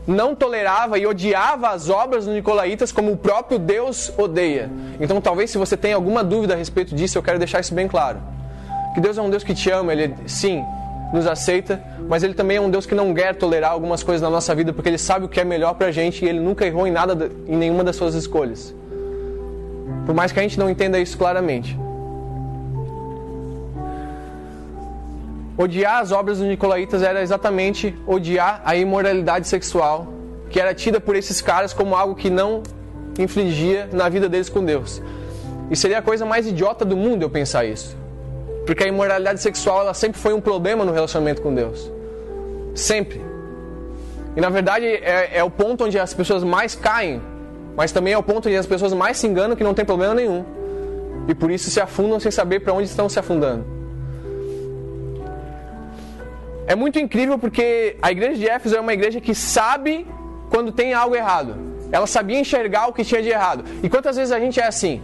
não 0.08 0.34
tolerava 0.34 0.98
e 0.98 1.06
odiava 1.06 1.70
as 1.70 1.88
obras 1.88 2.26
dos 2.26 2.34
nicolaítas 2.34 2.92
como 2.92 3.12
o 3.12 3.18
próprio 3.18 3.60
Deus 3.60 4.12
odeia. 4.18 4.68
Então, 5.00 5.22
talvez 5.22 5.52
se 5.52 5.60
você 5.60 5.78
tem 5.78 5.94
alguma 5.94 6.24
dúvida 6.24 6.56
a 6.56 6.58
respeito 6.58 6.96
disso, 6.96 7.20
eu 7.20 7.22
quero 7.22 7.38
deixar 7.38 7.60
isso 7.60 7.76
bem 7.76 7.88
claro. 7.88 8.18
Que 8.96 9.00
Deus 9.00 9.16
é 9.20 9.22
um 9.22 9.30
Deus 9.30 9.44
que 9.44 9.54
te 9.54 9.70
ama, 9.70 9.94
ele 9.94 10.16
sim, 10.26 10.66
nos 11.14 11.28
aceita, 11.28 11.80
mas 12.08 12.24
ele 12.24 12.34
também 12.34 12.58
é 12.58 12.62
um 12.62 12.72
Deus 12.72 12.88
que 12.88 12.96
não 12.96 13.14
quer 13.14 13.36
tolerar 13.36 13.74
algumas 13.74 14.02
coisas 14.02 14.24
na 14.24 14.30
nossa 14.32 14.56
vida, 14.56 14.74
porque 14.74 14.90
ele 14.90 14.98
sabe 14.98 15.26
o 15.26 15.30
que 15.30 15.40
é 15.40 15.46
melhor 15.46 15.76
pra 15.76 15.92
gente 15.92 16.26
e 16.26 16.28
ele 16.28 16.40
nunca 16.40 16.66
errou 16.66 16.88
em 16.88 16.92
nada 16.92 17.32
em 17.48 17.56
nenhuma 17.56 17.84
das 17.84 17.96
suas 17.96 18.16
escolhas. 18.16 18.74
Por 20.10 20.16
mais 20.16 20.32
que 20.32 20.39
a 20.39 20.42
gente 20.42 20.58
não 20.58 20.68
entenda 20.68 20.98
isso 20.98 21.16
claramente. 21.16 21.78
Odiar 25.56 26.01
as 26.01 26.12
obras 26.12 26.39
dos 26.39 26.48
Nicolaitas 26.48 27.04
era 27.04 27.22
exatamente 27.22 27.96
odiar 28.08 28.60
a 28.66 28.75
imoralidade 28.75 29.48
sexual, 29.48 30.08
que 30.50 30.60
era 30.60 30.74
tida 30.74 31.00
por 31.00 31.16
esses 31.16 31.42
caras 31.42 31.74
como 31.74 31.96
algo 31.96 32.16
que 32.16 32.28
não 32.28 32.63
infligia 33.20 33.88
na 33.94 34.10
vida 34.10 34.28
deles 34.28 34.50
com 34.50 34.66
Deus. 34.66 35.00
E 35.70 35.75
seria 35.75 36.00
a 36.00 36.01
coisa 36.01 36.25
mais 36.25 36.48
idiota 36.48 36.84
do 36.84 36.98
mundo 36.98 37.22
eu 37.22 37.30
pensar 37.30 37.66
isso. 37.66 37.96
Porque 38.66 38.84
a 38.84 38.88
imoralidade 38.88 39.39
sexual 39.39 39.82
ela 39.82 39.94
sempre 39.94 40.20
foi 40.20 40.34
um 40.34 40.42
problema 40.42 40.84
no 40.84 40.92
relacionamento 40.92 41.39
com 41.44 41.54
Deus. 41.54 41.88
Sempre. 42.74 43.22
E 44.36 44.42
na 44.42 44.50
verdade 44.50 44.88
é, 44.88 45.38
é 45.38 45.44
o 45.44 45.51
ponto 45.51 45.84
onde 45.84 46.00
as 46.00 46.16
pessoas 46.16 46.44
mais 46.44 46.74
caem 46.74 47.22
mas 47.80 47.94
também 47.94 48.12
é 48.12 48.18
o 48.18 48.22
ponto 48.22 48.50
onde 48.50 48.58
as 48.58 48.66
pessoas 48.66 48.92
mais 48.92 49.16
se 49.16 49.26
enganam 49.26 49.56
que 49.56 49.64
não 49.64 49.74
tem 49.74 49.86
problema 49.86 50.14
nenhum. 50.14 50.44
E 51.30 51.34
por 51.34 51.50
isso 51.50 51.72
se 51.72 51.80
afundam 51.80 52.20
sem 52.20 52.30
saber 52.30 52.60
para 52.60 52.74
onde 52.74 52.90
estão 52.90 53.08
se 53.08 53.18
afundando. 53.18 53.64
É 56.68 56.76
muito 56.76 57.00
incrível 57.00 57.40
porque 57.40 57.96
a 58.02 58.12
igreja 58.12 58.38
de 58.38 58.50
Éfeso 58.50 58.76
é 58.76 58.82
uma 58.82 58.94
igreja 58.94 59.22
que 59.22 59.34
sabe 59.34 60.06
quando 60.50 60.74
tem 60.74 60.94
algo 60.94 61.16
errado. 61.16 61.56
Ela 61.90 62.06
sabia 62.06 62.38
enxergar 62.38 62.88
o 62.88 62.92
que 62.92 63.06
tinha 63.06 63.22
de 63.22 63.30
errado. 63.30 63.64
E 63.82 63.88
quantas 63.88 64.18
vezes 64.18 64.34
a 64.34 64.42
gente 64.42 64.60
é 64.60 64.68
assim? 64.68 65.02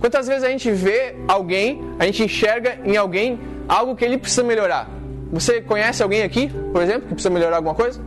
Quantas 0.00 0.26
vezes 0.26 0.42
a 0.42 0.48
gente 0.48 0.70
vê 0.70 1.14
alguém, 1.28 1.82
a 1.98 2.06
gente 2.06 2.22
enxerga 2.22 2.78
em 2.82 2.96
alguém 2.96 3.38
algo 3.68 3.94
que 3.94 4.06
ele 4.06 4.16
precisa 4.16 4.42
melhorar? 4.42 4.88
Você 5.30 5.60
conhece 5.60 6.02
alguém 6.02 6.22
aqui, 6.22 6.50
por 6.72 6.80
exemplo, 6.80 7.02
que 7.02 7.08
precisa 7.08 7.28
melhorar 7.28 7.56
alguma 7.56 7.74
coisa? 7.74 8.00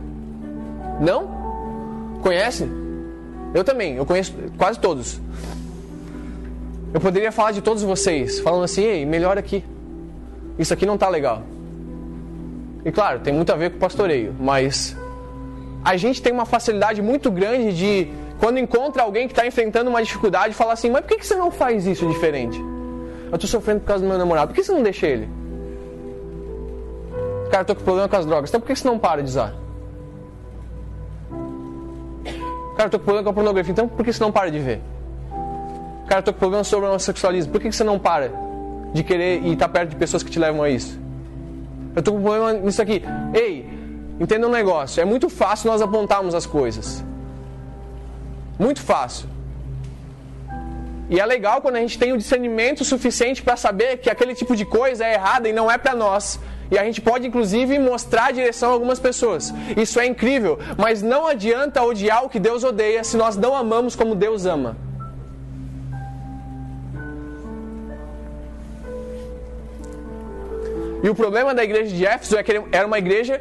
Não? 1.00 2.18
Conhece? 2.24 2.77
Eu 3.58 3.64
também, 3.64 3.96
eu 3.96 4.06
conheço 4.06 4.32
quase 4.56 4.78
todos. 4.78 5.20
Eu 6.94 7.00
poderia 7.00 7.32
falar 7.32 7.50
de 7.50 7.60
todos 7.60 7.82
vocês, 7.82 8.38
falando 8.38 8.62
assim, 8.62 8.82
ei, 8.84 9.04
melhor 9.04 9.36
aqui. 9.36 9.64
Isso 10.56 10.72
aqui 10.72 10.86
não 10.86 10.94
está 10.94 11.08
legal. 11.08 11.42
E 12.84 12.92
claro, 12.92 13.18
tem 13.18 13.34
muito 13.34 13.52
a 13.52 13.56
ver 13.56 13.70
com 13.70 13.76
o 13.76 13.80
pastoreio, 13.80 14.32
mas 14.38 14.96
a 15.84 15.96
gente 15.96 16.22
tem 16.22 16.32
uma 16.32 16.46
facilidade 16.46 17.02
muito 17.02 17.32
grande 17.32 17.76
de, 17.76 18.08
quando 18.38 18.60
encontra 18.60 19.02
alguém 19.02 19.26
que 19.26 19.32
está 19.32 19.44
enfrentando 19.44 19.90
uma 19.90 20.02
dificuldade, 20.04 20.54
falar 20.54 20.74
assim, 20.74 20.88
mas 20.88 21.04
por 21.04 21.16
que 21.16 21.26
você 21.26 21.34
não 21.34 21.50
faz 21.50 21.84
isso 21.84 22.06
diferente? 22.06 22.60
Eu 23.28 23.34
estou 23.34 23.50
sofrendo 23.50 23.80
por 23.80 23.88
causa 23.88 24.04
do 24.04 24.08
meu 24.08 24.18
namorado, 24.18 24.52
por 24.52 24.54
que 24.54 24.62
você 24.62 24.70
não 24.70 24.84
deixa 24.84 25.04
ele? 25.08 25.28
Cara, 27.50 27.62
eu 27.62 27.66
tô 27.66 27.74
com 27.74 27.82
problema 27.82 28.08
com 28.08 28.16
as 28.16 28.24
drogas, 28.24 28.50
então 28.50 28.60
por 28.60 28.68
que 28.68 28.76
você 28.76 28.86
não 28.86 29.00
para 29.00 29.20
de 29.20 29.30
usar? 29.30 29.52
Cara, 32.78 32.86
eu 32.86 32.90
tô 32.92 32.98
com 33.00 33.06
problema 33.06 33.24
com 33.24 33.30
a 33.30 33.32
pornografia, 33.32 33.72
então 33.72 33.88
por 33.88 34.04
que 34.04 34.12
você 34.12 34.22
não 34.22 34.30
para 34.30 34.52
de 34.52 34.60
ver? 34.60 34.80
Cara, 36.06 36.20
eu 36.20 36.22
tô 36.22 36.32
com 36.32 36.38
problema 36.38 36.62
sobre 36.62 36.86
o 36.86 36.90
homossexualismo, 36.90 37.50
por 37.50 37.60
que 37.60 37.72
você 37.72 37.82
não 37.82 37.98
para 37.98 38.30
de 38.94 39.02
querer 39.02 39.42
e 39.42 39.54
estar 39.54 39.66
tá 39.66 39.72
perto 39.72 39.90
de 39.90 39.96
pessoas 39.96 40.22
que 40.22 40.30
te 40.30 40.38
levam 40.38 40.62
a 40.62 40.70
isso? 40.70 40.96
Eu 41.96 42.04
tô 42.04 42.12
com 42.12 42.22
problema 42.22 42.52
nisso 42.52 42.80
aqui. 42.80 43.02
Ei, 43.34 43.68
entenda 44.20 44.46
um 44.46 44.50
negócio, 44.50 45.00
é 45.00 45.04
muito 45.04 45.28
fácil 45.28 45.72
nós 45.72 45.82
apontarmos 45.82 46.36
as 46.36 46.46
coisas. 46.46 47.04
Muito 48.56 48.80
fácil. 48.80 49.28
E 51.10 51.18
é 51.18 51.26
legal 51.26 51.60
quando 51.60 51.74
a 51.74 51.80
gente 51.80 51.98
tem 51.98 52.12
o 52.12 52.16
discernimento 52.16 52.84
suficiente 52.84 53.42
para 53.42 53.56
saber 53.56 53.96
que 53.96 54.08
aquele 54.08 54.36
tipo 54.36 54.54
de 54.54 54.64
coisa 54.64 55.04
é 55.04 55.14
errada 55.14 55.48
e 55.48 55.52
não 55.52 55.68
é 55.68 55.76
para 55.76 55.96
nós. 55.96 56.38
E 56.70 56.78
a 56.78 56.84
gente 56.84 57.00
pode 57.00 57.26
inclusive 57.26 57.78
mostrar 57.78 58.26
a 58.26 58.30
direção 58.30 58.70
a 58.70 58.72
algumas 58.72 58.98
pessoas. 58.98 59.52
Isso 59.76 59.98
é 59.98 60.06
incrível, 60.06 60.58
mas 60.76 61.02
não 61.02 61.26
adianta 61.26 61.82
odiar 61.82 62.24
o 62.24 62.28
que 62.28 62.38
Deus 62.38 62.62
odeia 62.62 63.02
se 63.02 63.16
nós 63.16 63.36
não 63.36 63.54
amamos 63.54 63.96
como 63.96 64.14
Deus 64.14 64.44
ama. 64.44 64.76
E 71.02 71.08
o 71.08 71.14
problema 71.14 71.54
da 71.54 71.62
igreja 71.62 71.94
de 71.94 72.04
Éfeso 72.04 72.36
é 72.36 72.42
que 72.42 72.60
era 72.72 72.86
uma 72.86 72.98
igreja 72.98 73.40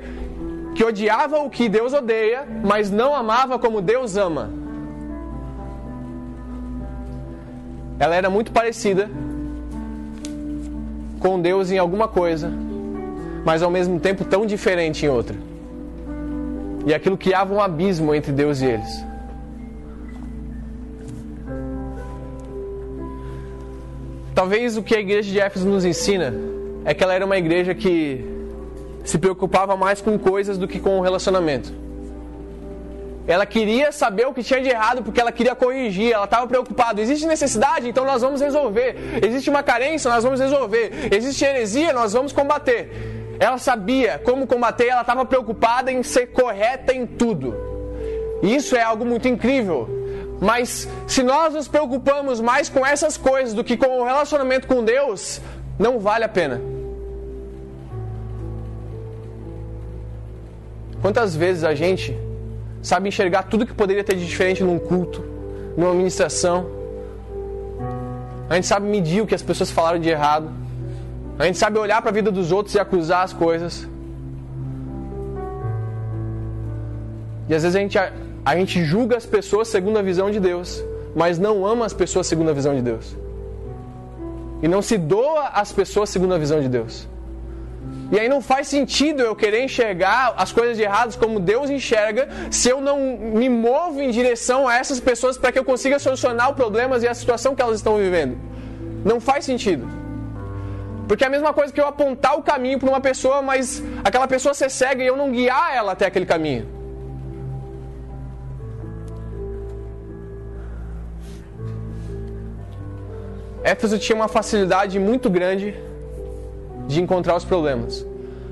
que 0.75 0.83
odiava 0.83 1.39
o 1.39 1.49
que 1.49 1.67
Deus 1.67 1.91
odeia, 1.91 2.47
mas 2.63 2.91
não 2.91 3.15
amava 3.15 3.57
como 3.57 3.81
Deus 3.81 4.15
ama. 4.15 4.51
Ela 7.99 8.15
era 8.15 8.29
muito 8.29 8.51
parecida 8.51 9.09
com 11.19 11.41
Deus 11.41 11.71
em 11.71 11.79
alguma 11.79 12.07
coisa, 12.07 12.53
mas 13.45 13.61
ao 13.61 13.69
mesmo 13.69 13.99
tempo 13.99 14.25
tão 14.25 14.45
diferente 14.45 15.05
em 15.05 15.09
outra. 15.09 15.35
E 16.85 16.93
aquilo 16.93 17.17
criava 17.17 17.53
um 17.53 17.59
abismo 17.59 18.15
entre 18.15 18.31
Deus 18.31 18.61
e 18.61 18.65
eles. 18.65 19.05
Talvez 24.33 24.77
o 24.77 24.83
que 24.83 24.95
a 24.95 24.99
igreja 24.99 25.31
de 25.31 25.39
Éfeso 25.39 25.67
nos 25.67 25.83
ensina 25.83 26.33
é 26.85 26.93
que 26.93 27.03
ela 27.03 27.13
era 27.13 27.25
uma 27.25 27.37
igreja 27.37 27.73
que 27.73 28.23
se 29.03 29.17
preocupava 29.17 29.75
mais 29.75 29.99
com 29.99 30.17
coisas 30.19 30.57
do 30.57 30.67
que 30.67 30.79
com 30.79 30.99
o 30.99 31.01
relacionamento. 31.01 31.73
Ela 33.27 33.45
queria 33.45 33.91
saber 33.91 34.25
o 34.27 34.33
que 34.33 34.43
tinha 34.43 34.61
de 34.61 34.69
errado 34.69 35.03
porque 35.03 35.19
ela 35.19 35.31
queria 35.31 35.55
corrigir, 35.55 36.13
ela 36.13 36.25
estava 36.25 36.47
preocupada. 36.47 37.01
Existe 37.01 37.25
necessidade, 37.25 37.89
então 37.89 38.05
nós 38.05 38.21
vamos 38.21 38.39
resolver. 38.39 38.95
Existe 39.21 39.49
uma 39.49 39.63
carência, 39.63 40.09
nós 40.09 40.23
vamos 40.23 40.39
resolver. 40.39 41.09
Existe 41.11 41.43
heresia, 41.43 41.91
nós 41.91 42.13
vamos 42.13 42.31
combater. 42.31 43.16
Ela 43.39 43.57
sabia 43.57 44.19
como 44.19 44.47
combater, 44.47 44.87
ela 44.87 45.01
estava 45.01 45.25
preocupada 45.25 45.91
em 45.91 46.01
ser 46.03 46.27
correta 46.27 46.93
em 46.93 47.05
tudo. 47.05 47.55
E 48.41 48.55
isso 48.55 48.75
é 48.75 48.81
algo 48.81 49.05
muito 49.05 49.27
incrível. 49.27 49.89
Mas 50.39 50.87
se 51.07 51.23
nós 51.23 51.53
nos 51.53 51.67
preocupamos 51.67 52.39
mais 52.39 52.69
com 52.69 52.85
essas 52.85 53.17
coisas 53.17 53.53
do 53.53 53.63
que 53.63 53.75
com 53.75 54.01
o 54.01 54.03
relacionamento 54.03 54.67
com 54.67 54.83
Deus, 54.83 55.41
não 55.79 55.99
vale 55.99 56.23
a 56.23 56.29
pena. 56.29 56.61
Quantas 61.01 61.35
vezes 61.35 61.63
a 61.63 61.73
gente 61.73 62.17
sabe 62.81 63.09
enxergar 63.09 63.43
tudo 63.43 63.65
que 63.65 63.73
poderia 63.73 64.03
ter 64.03 64.15
de 64.15 64.25
diferente 64.25 64.63
num 64.63 64.79
culto, 64.79 65.23
numa 65.75 65.93
ministração. 65.93 66.67
A 68.49 68.55
gente 68.55 68.67
sabe 68.67 68.87
medir 68.87 69.21
o 69.21 69.27
que 69.27 69.35
as 69.35 69.41
pessoas 69.41 69.69
falaram 69.69 69.99
de 69.99 70.09
errado. 70.09 70.49
A 71.39 71.45
gente 71.45 71.57
sabe 71.57 71.77
olhar 71.77 72.01
para 72.01 72.09
a 72.09 72.13
vida 72.13 72.31
dos 72.31 72.51
outros 72.51 72.73
e 72.75 72.79
acusar 72.79 73.23
as 73.23 73.33
coisas. 73.33 73.87
E 77.47 77.53
às 77.53 77.61
vezes 77.63 77.75
a 77.75 77.79
gente, 77.79 77.97
a, 77.97 78.11
a 78.43 78.55
gente 78.55 78.83
julga 78.83 79.15
as 79.15 79.25
pessoas 79.25 79.67
segundo 79.67 79.97
a 79.97 80.01
visão 80.01 80.31
de 80.31 80.39
Deus, 80.39 80.83
mas 81.15 81.37
não 81.37 81.65
ama 81.65 81.85
as 81.85 81.93
pessoas 81.93 82.27
segundo 82.27 82.49
a 82.49 82.53
visão 82.53 82.75
de 82.75 82.81
Deus. 82.81 83.15
E 84.63 84.67
não 84.67 84.81
se 84.81 84.97
doa 84.97 85.49
às 85.49 85.71
pessoas 85.71 86.09
segundo 86.09 86.33
a 86.33 86.37
visão 86.37 86.59
de 86.59 86.67
Deus. 86.67 87.07
E 88.11 88.19
aí 88.19 88.27
não 88.27 88.41
faz 88.41 88.67
sentido 88.67 89.21
eu 89.21 89.35
querer 89.35 89.63
enxergar 89.63 90.33
as 90.37 90.51
coisas 90.51 90.75
de 90.75 90.83
erradas 90.83 91.15
como 91.15 91.39
Deus 91.39 91.69
enxerga 91.69 92.27
se 92.49 92.69
eu 92.69 92.81
não 92.81 93.17
me 93.17 93.49
movo 93.49 94.01
em 94.01 94.09
direção 94.09 94.67
a 94.67 94.75
essas 94.75 94.99
pessoas 94.99 95.37
para 95.37 95.51
que 95.51 95.59
eu 95.59 95.63
consiga 95.63 95.99
solucionar 95.99 96.49
os 96.49 96.55
problemas 96.55 97.03
e 97.03 97.07
a 97.07 97.13
situação 97.13 97.53
que 97.53 97.61
elas 97.61 97.77
estão 97.77 97.97
vivendo. 97.97 98.37
Não 99.05 99.19
faz 99.19 99.45
sentido. 99.45 99.96
Porque 101.07 101.23
é 101.23 101.27
a 101.27 101.29
mesma 101.29 101.53
coisa 101.53 101.71
que 101.71 101.79
eu 101.79 101.87
apontar 101.87 102.37
o 102.37 102.43
caminho 102.43 102.77
para 102.77 102.89
uma 102.89 102.99
pessoa, 102.99 103.41
mas 103.41 103.81
aquela 104.03 104.27
pessoa 104.27 104.53
ser 104.53 104.69
cega 104.69 105.01
e 105.01 105.07
eu 105.07 105.15
não 105.15 105.31
guiar 105.31 105.73
ela 105.73 105.93
até 105.93 106.05
aquele 106.05 106.25
caminho. 106.25 106.67
Éfeso 113.63 113.97
tinha 113.97 114.15
uma 114.15 114.27
facilidade 114.27 114.99
muito 114.99 115.29
grande 115.29 115.75
de 116.87 117.01
encontrar 117.01 117.35
os 117.35 117.45
problemas. 117.45 118.05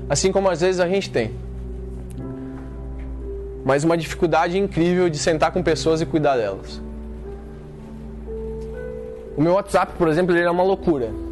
Assim 0.08 0.32
como 0.32 0.48
às 0.48 0.60
vezes 0.60 0.80
a 0.80 0.88
gente 0.88 1.10
tem. 1.10 1.34
Mas 3.64 3.84
uma 3.84 3.96
dificuldade 3.96 4.58
incrível 4.58 5.10
de 5.10 5.18
sentar 5.18 5.52
com 5.52 5.62
pessoas 5.62 6.00
e 6.00 6.06
cuidar 6.06 6.36
delas. 6.36 6.80
O 9.36 9.42
meu 9.42 9.54
WhatsApp, 9.54 9.92
por 9.98 10.08
exemplo, 10.08 10.34
ele 10.34 10.46
é 10.46 10.50
uma 10.50 10.62
loucura. 10.62 11.25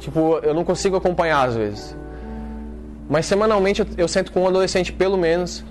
Tipo, 0.00 0.38
eu 0.42 0.52
não 0.52 0.64
consigo 0.64 0.96
acompanhar 0.96 1.46
às 1.46 1.54
vezes. 1.54 1.96
Mas 3.08 3.26
semanalmente 3.26 3.86
eu, 3.96 4.08
sento 4.08 4.32
com 4.32 4.42
um 4.42 4.48
adolescente 4.48 4.92
pelo 4.92 5.16
menos. 5.16 5.64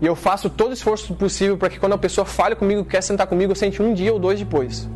E 0.00 0.06
eu 0.06 0.16
faço 0.16 0.48
todo 0.48 0.70
o 0.70 0.72
esforço 0.72 1.14
possível 1.14 1.58
para 1.58 1.68
que 1.68 1.78
quando 1.78 1.92
a 1.92 1.98
pessoa 1.98 2.24
fale 2.24 2.54
comigo, 2.54 2.84
quer 2.84 3.02
sentar 3.02 3.26
comigo, 3.26 3.52
eu 3.52 3.56
sente 3.56 3.82
um 3.82 3.92
dia 3.92 4.12
ou 4.12 4.18
dois 4.18 4.38
depois. 4.38 4.88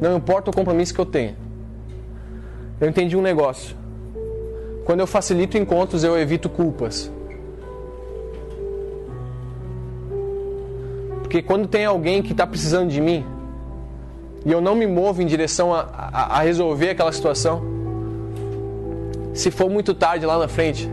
Não 0.00 0.16
importa 0.16 0.50
o 0.50 0.54
compromisso 0.54 0.92
que 0.92 1.00
eu 1.00 1.06
tenha 1.06 1.36
eu 2.80 2.88
entendi 2.88 3.16
um 3.16 3.22
negócio. 3.22 3.76
Quando 4.84 5.00
eu 5.00 5.06
facilito 5.06 5.58
encontros, 5.58 6.04
eu 6.04 6.18
evito 6.18 6.48
culpas. 6.48 7.10
Porque 11.22 11.42
quando 11.42 11.66
tem 11.66 11.84
alguém 11.84 12.22
que 12.22 12.32
está 12.32 12.46
precisando 12.46 12.88
de 12.88 13.00
mim 13.00 13.24
e 14.48 14.50
eu 14.50 14.62
não 14.62 14.74
me 14.74 14.86
movo 14.86 15.20
em 15.20 15.26
direção 15.26 15.74
a, 15.74 15.80
a, 15.92 16.38
a, 16.38 16.40
resolver 16.40 16.88
aquela 16.88 17.12
situação, 17.12 17.62
se 19.34 19.50
for 19.50 19.68
muito 19.68 19.92
tarde 19.92 20.24
lá 20.24 20.38
na 20.38 20.48
frente, 20.48 20.88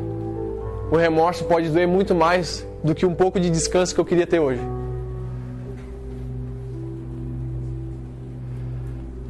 o 0.91 0.97
remorso 0.97 1.45
pode 1.45 1.69
doer 1.69 1.87
muito 1.87 2.13
mais 2.13 2.67
do 2.83 2.93
que 2.93 3.05
um 3.05 3.15
pouco 3.15 3.39
de 3.39 3.49
descanso 3.49 3.95
que 3.95 4.01
eu 4.01 4.03
queria 4.03 4.27
ter 4.27 4.41
hoje. 4.41 4.59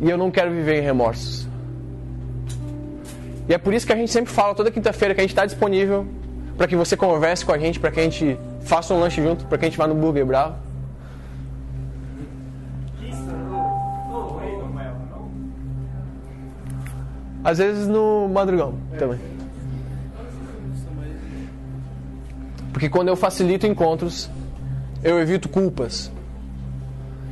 E 0.02 0.10
eu 0.10 0.18
não 0.18 0.32
quero 0.32 0.50
viver 0.50 0.80
em 0.80 0.82
remorsos. 0.82 1.48
E 3.48 3.54
é 3.54 3.60
por 3.60 3.76
isso 3.76 3.86
que 3.86 3.94
a 3.94 3.96
gente 3.96 4.12
sempre 4.12 4.34
fala 4.34 4.56
toda 4.56 4.72
quinta-feira 4.72 5.14
que 5.14 5.22
a 5.22 5.24
gente 5.24 5.34
está 5.34 5.46
disponível 5.46 6.04
para 6.58 6.68
que 6.68 6.76
você 6.76 6.98
converse 6.98 7.46
com 7.46 7.52
a 7.52 7.60
gente, 7.60 7.80
para 7.80 7.92
que 7.92 8.00
a 8.00 8.04
gente 8.04 8.40
faça 8.62 8.92
um 8.92 9.00
lanche 9.00 9.22
junto, 9.22 9.46
para 9.46 9.60
que 9.60 9.66
a 9.66 9.68
gente 9.68 9.78
vá 9.78 9.86
no 9.86 9.94
Burger 9.94 10.26
Bravo. 10.26 10.64
Às 17.45 17.60
vezes 17.60 17.88
no 17.88 18.27
madrugão 18.27 18.73
também. 18.97 19.19
Porque 22.73 22.89
quando 22.89 23.10
eu 23.10 23.15
facilito 23.15 23.67
encontros, 23.67 24.27
eu 25.03 25.19
evito 25.19 25.47
culpas. 25.47 26.12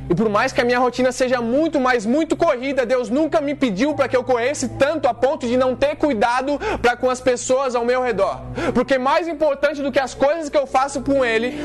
E 0.07 0.13
por 0.13 0.29
mais 0.29 0.51
que 0.51 0.61
a 0.61 0.63
minha 0.63 0.77
rotina 0.77 1.11
seja 1.11 1.41
muito, 1.41 1.79
mas 1.79 2.05
muito 2.05 2.35
corrida, 2.37 2.85
Deus 2.85 3.09
nunca 3.09 3.41
me 3.41 3.55
pediu 3.55 3.95
para 3.95 4.07
que 4.07 4.15
eu 4.15 4.23
corresse 4.23 4.69
tanto 4.69 5.07
a 5.07 5.13
ponto 5.15 5.47
de 5.47 5.57
não 5.57 5.75
ter 5.75 5.95
cuidado 5.95 6.59
para 6.79 6.95
com 6.95 7.09
as 7.09 7.19
pessoas 7.19 7.73
ao 7.73 7.83
meu 7.83 8.03
redor. 8.03 8.39
Porque 8.75 8.99
mais 8.99 9.27
importante 9.27 9.81
do 9.81 9.91
que 9.91 9.99
as 9.99 10.13
coisas 10.13 10.47
que 10.47 10.57
eu 10.57 10.67
faço 10.67 11.01
com 11.01 11.25
Ele, 11.25 11.57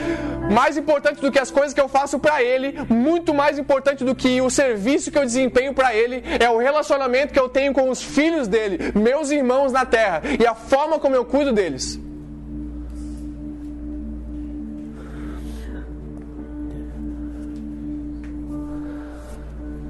mais 0.51 0.77
importante 0.77 1.21
do 1.21 1.31
que 1.31 1.39
as 1.39 1.51
coisas 1.51 1.75
que 1.75 1.81
eu 1.81 1.89
faço 1.89 2.19
para 2.19 2.43
Ele, 2.43 2.75
muito 2.89 3.35
mais 3.35 3.59
importante 3.59 4.05
do 4.05 4.15
que 4.15 4.41
o 4.41 4.51
serviço 4.51 5.11
que 5.11 5.19
eu 5.19 5.25
desempenho 5.25 5.75
para 5.75 5.95
Ele, 5.95 6.23
é 6.39 6.49
o 6.51 6.59
relacionamento 6.59 7.33
que 7.33 7.41
eu 7.41 7.49
tenho 7.49 7.73
com 7.73 7.91
os 7.91 8.03
filhos 8.03 8.49
dele, 8.49 8.93
meus 8.95 9.31
irmãos 9.31 9.73
na 9.73 9.85
terra, 9.85 10.23
e 10.39 10.47
a 10.47 10.55
forma 10.55 10.99
como 10.99 11.15
eu 11.15 11.25
cuido 11.25 11.53
deles. 11.53 12.01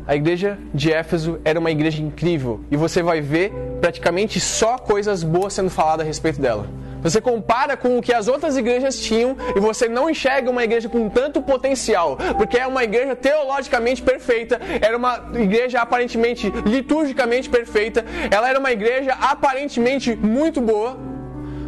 A 0.09 0.17
igreja 0.17 0.59
de 0.73 0.91
Éfeso 0.91 1.39
era 1.45 1.61
uma 1.61 1.71
igreja 1.71 2.03
incrível 2.03 2.65
e 2.71 2.79
você 2.79 3.03
vai 3.03 3.21
ver 3.21 3.53
praticamente 3.79 4.41
só 4.41 4.79
coisas 4.79 5.23
boas 5.23 5.53
sendo 5.53 5.69
faladas 5.69 6.07
a 6.07 6.09
respeito 6.09 6.41
dela. 6.41 6.67
Você 7.03 7.21
compara 7.21 7.77
com 7.77 7.99
o 7.99 8.03
que 8.03 8.13
as 8.13 8.29
outras 8.29 8.57
igrejas 8.57 8.99
tinham 9.01 9.37
e 9.55 9.61
você 9.61 9.89
não 9.89 10.11
enxerga 10.11 10.51
uma 10.51 10.65
igreja 10.65 10.89
com 10.89 11.09
tanto 11.09 11.41
potencial, 11.41 12.17
porque 12.37 12.59
é 12.59 12.67
uma 12.67 12.83
igreja 12.85 13.15
teologicamente 13.15 14.03
perfeita, 14.03 14.61
era 14.81 14.97
uma 14.97 15.31
igreja 15.35 15.81
aparentemente 15.81 16.51
liturgicamente 16.67 17.49
perfeita, 17.49 18.05
ela 18.31 18.49
era 18.49 18.59
uma 18.59 18.73
igreja 18.73 19.13
aparentemente 19.21 20.15
muito 20.17 20.61
boa, 20.61 20.97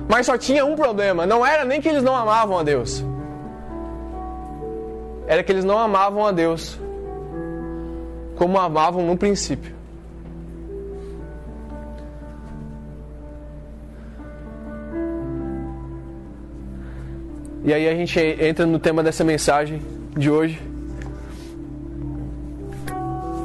mas 0.09 0.27
só 0.27 0.37
tinha 0.37 0.64
um 0.64 0.75
problema: 0.75 1.27
não 1.27 1.45
era 1.47 1.64
nem 1.64 1.81
que 1.81 1.88
eles 1.88 2.03
não 2.03 2.14
amavam 2.14 2.59
a 2.59 2.62
Deus, 2.62 3.05
era 5.27 5.43
que 5.43 5.53
eles 5.53 5.64
não 5.64 5.79
amavam 5.79 6.27
a 6.27 6.33
Deus 6.33 6.79
como 8.37 8.59
amavam 8.59 9.03
no 9.07 9.16
princípio. 9.16 9.80
E 17.62 17.75
aí 17.75 17.87
a 17.88 17.94
gente 17.94 18.18
entra 18.18 18.64
no 18.64 18.79
tema 18.79 19.03
dessa 19.03 19.23
mensagem 19.23 19.83
de 20.16 20.31
hoje, 20.31 20.61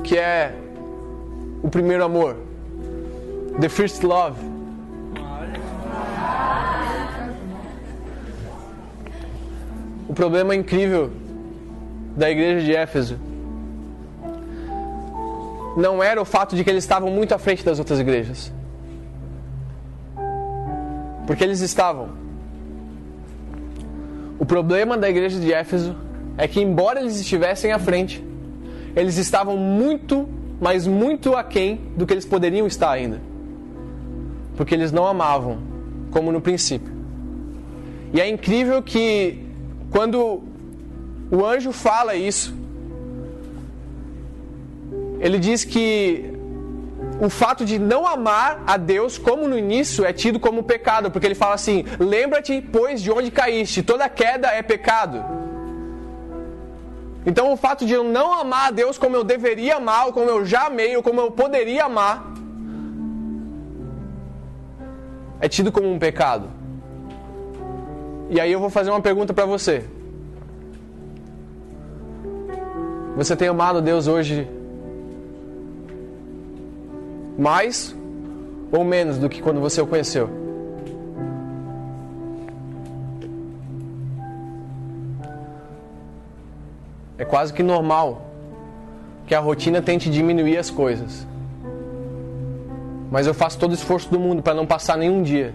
que 0.04 0.17
é 0.17 0.54
o 1.62 1.69
primeiro 1.69 2.04
amor, 2.04 2.38
the 3.60 3.67
first 3.67 4.04
love. 4.04 4.39
O 10.08 10.13
problema 10.13 10.56
incrível 10.56 11.12
da 12.15 12.30
igreja 12.30 12.65
de 12.65 12.73
Éfeso 12.73 13.19
não 15.75 16.01
era 16.01 16.21
o 16.21 16.25
fato 16.25 16.56
de 16.56 16.63
que 16.63 16.69
eles 16.69 16.86
estavam 16.86 17.12
muito 17.12 17.36
à 17.36 17.38
frente 17.38 17.65
das 17.65 17.80
outras 17.80 17.99
igrejas. 17.99 18.54
Porque 21.28 21.43
eles 21.43 21.60
estavam. 21.60 22.25
O 24.45 24.47
problema 24.47 24.95
da 24.95 25.10
igreja 25.10 25.39
de 25.39 25.51
Éfeso 25.51 25.95
é 26.38 26.47
que, 26.47 26.62
embora 26.62 26.99
eles 26.99 27.19
estivessem 27.19 27.71
à 27.71 27.79
frente, 27.79 28.23
eles 28.95 29.17
estavam 29.17 29.58
muito 29.58 30.29
mas 30.62 30.86
muito 30.86 31.36
aquém 31.36 31.81
do 31.97 32.05
que 32.05 32.13
eles 32.13 32.25
poderiam 32.25 32.67
estar 32.67 32.91
ainda. 32.91 33.19
Porque 34.55 34.75
eles 34.75 34.91
não 34.91 35.08
amavam, 35.08 35.58
como 36.12 36.31
no 36.31 36.39
princípio. 36.39 36.93
E 38.13 38.21
é 38.21 38.29
incrível 38.29 38.84
que 38.84 39.43
quando 39.89 40.43
o 41.31 41.43
anjo 41.43 41.71
fala 41.71 42.13
isso, 42.15 42.55
ele 45.19 45.39
diz 45.39 45.65
que 45.65 46.35
o 47.19 47.30
fato 47.30 47.63
de 47.63 47.80
não 47.80 48.06
amar 48.06 48.63
a 48.67 48.78
Deus, 48.78 49.17
como 49.17 49.47
no 49.47 49.58
início, 49.58 50.06
é 50.06 50.12
tido 50.12 50.39
como 50.39 50.63
pecado, 50.63 51.10
porque 51.10 51.25
ele 51.25 51.36
fala 51.36 51.56
assim: 51.56 51.86
lembra-te, 51.99 52.62
pois, 52.62 53.01
de 53.01 53.12
onde 53.12 53.32
caíste, 53.32 53.82
toda 53.84 54.10
queda 54.10 54.49
é 54.49 54.62
pecado. 54.62 55.23
Então, 57.25 57.51
o 57.51 57.58
fato 57.58 57.86
de 57.86 57.93
eu 57.93 58.04
não 58.04 58.34
amar 58.34 58.67
a 58.67 58.71
Deus 58.71 58.97
como 58.97 59.15
eu 59.15 59.23
deveria 59.23 59.78
amar, 59.78 60.08
ou 60.08 60.13
como 60.13 60.30
eu 60.30 60.45
já 60.45 60.67
amei, 60.67 60.95
ou 60.95 61.01
como 61.01 61.21
eu 61.21 61.32
poderia 61.32 61.86
amar, 61.86 62.23
é 65.39 65.47
tido 65.47 65.71
como 65.71 65.91
um 65.91 65.97
pecado. 65.97 66.49
E 68.30 68.39
aí 68.39 68.51
eu 68.51 68.60
vou 68.60 68.69
fazer 68.69 68.89
uma 68.89 69.01
pergunta 69.01 69.34
para 69.34 69.45
você. 69.45 69.84
Você 73.15 73.36
tem 73.36 73.47
amado 73.47 73.78
a 73.78 73.82
Deus 73.82 74.08
hoje 74.08 74.47
mais 77.38 77.95
ou 78.71 78.84
menos 78.84 79.17
do 79.17 79.30
que 79.30 79.41
quando 79.41 79.60
você 79.60 79.82
o 79.82 79.88
conheceu? 79.88 80.30
É 87.17 87.24
quase 87.24 87.54
que 87.54 87.63
normal 87.63 88.21
que 89.26 89.34
a 89.34 89.39
rotina 89.39 89.82
tente 89.82 90.10
diminuir 90.10 90.58
as 90.58 90.69
coisas. 90.69 91.26
Mas 93.12 93.26
eu 93.28 93.34
faço 93.34 93.58
todo 93.58 93.71
o 93.71 93.76
esforço 93.76 94.10
do 94.12 94.19
mundo 94.19 94.43
para 94.43 94.54
não 94.54 94.65
passar 94.65 94.98
nenhum 94.98 95.24
dia 95.24 95.54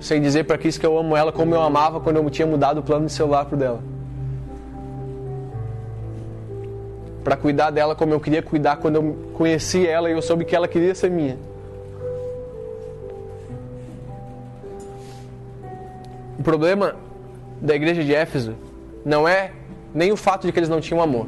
sem 0.00 0.20
dizer 0.20 0.44
para 0.44 0.56
Cris 0.56 0.78
que 0.78 0.86
eu 0.86 0.98
amo 0.98 1.14
ela 1.14 1.30
como 1.30 1.54
eu 1.54 1.60
amava 1.60 2.00
quando 2.00 2.16
eu 2.16 2.30
tinha 2.30 2.46
mudado 2.46 2.78
o 2.78 2.82
plano 2.82 3.06
de 3.06 3.12
celular 3.12 3.44
pro 3.44 3.56
dela. 3.56 3.80
Para 7.22 7.36
cuidar 7.36 7.70
dela 7.70 7.94
como 7.94 8.12
eu 8.12 8.20
queria 8.20 8.42
cuidar 8.42 8.76
quando 8.76 8.96
eu 8.96 9.16
conheci 9.34 9.86
ela 9.86 10.08
e 10.08 10.12
eu 10.12 10.22
soube 10.22 10.44
que 10.44 10.56
ela 10.56 10.66
queria 10.66 10.94
ser 10.94 11.10
minha. 11.10 11.36
O 16.38 16.42
problema 16.42 16.96
da 17.60 17.74
igreja 17.74 18.02
de 18.02 18.14
Éfeso 18.14 18.54
não 19.04 19.28
é 19.28 19.52
nem 19.94 20.10
o 20.10 20.16
fato 20.16 20.46
de 20.46 20.52
que 20.52 20.58
eles 20.58 20.68
não 20.68 20.80
tinham 20.80 21.02
amor, 21.02 21.26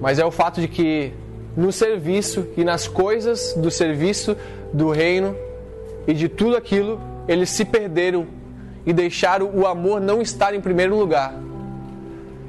mas 0.00 0.18
é 0.18 0.24
o 0.24 0.30
fato 0.30 0.60
de 0.60 0.68
que 0.68 1.12
no 1.56 1.70
serviço 1.70 2.46
e 2.56 2.64
nas 2.64 2.88
coisas 2.88 3.54
do 3.54 3.70
serviço 3.70 4.36
do 4.72 4.90
reino 4.90 5.36
e 6.06 6.12
de 6.12 6.28
tudo 6.28 6.56
aquilo, 6.56 7.00
eles 7.28 7.50
se 7.50 7.64
perderam 7.64 8.26
e 8.84 8.92
deixaram 8.92 9.50
o 9.54 9.66
amor 9.66 10.00
não 10.00 10.20
estar 10.20 10.54
em 10.54 10.60
primeiro 10.60 10.96
lugar. 10.98 11.34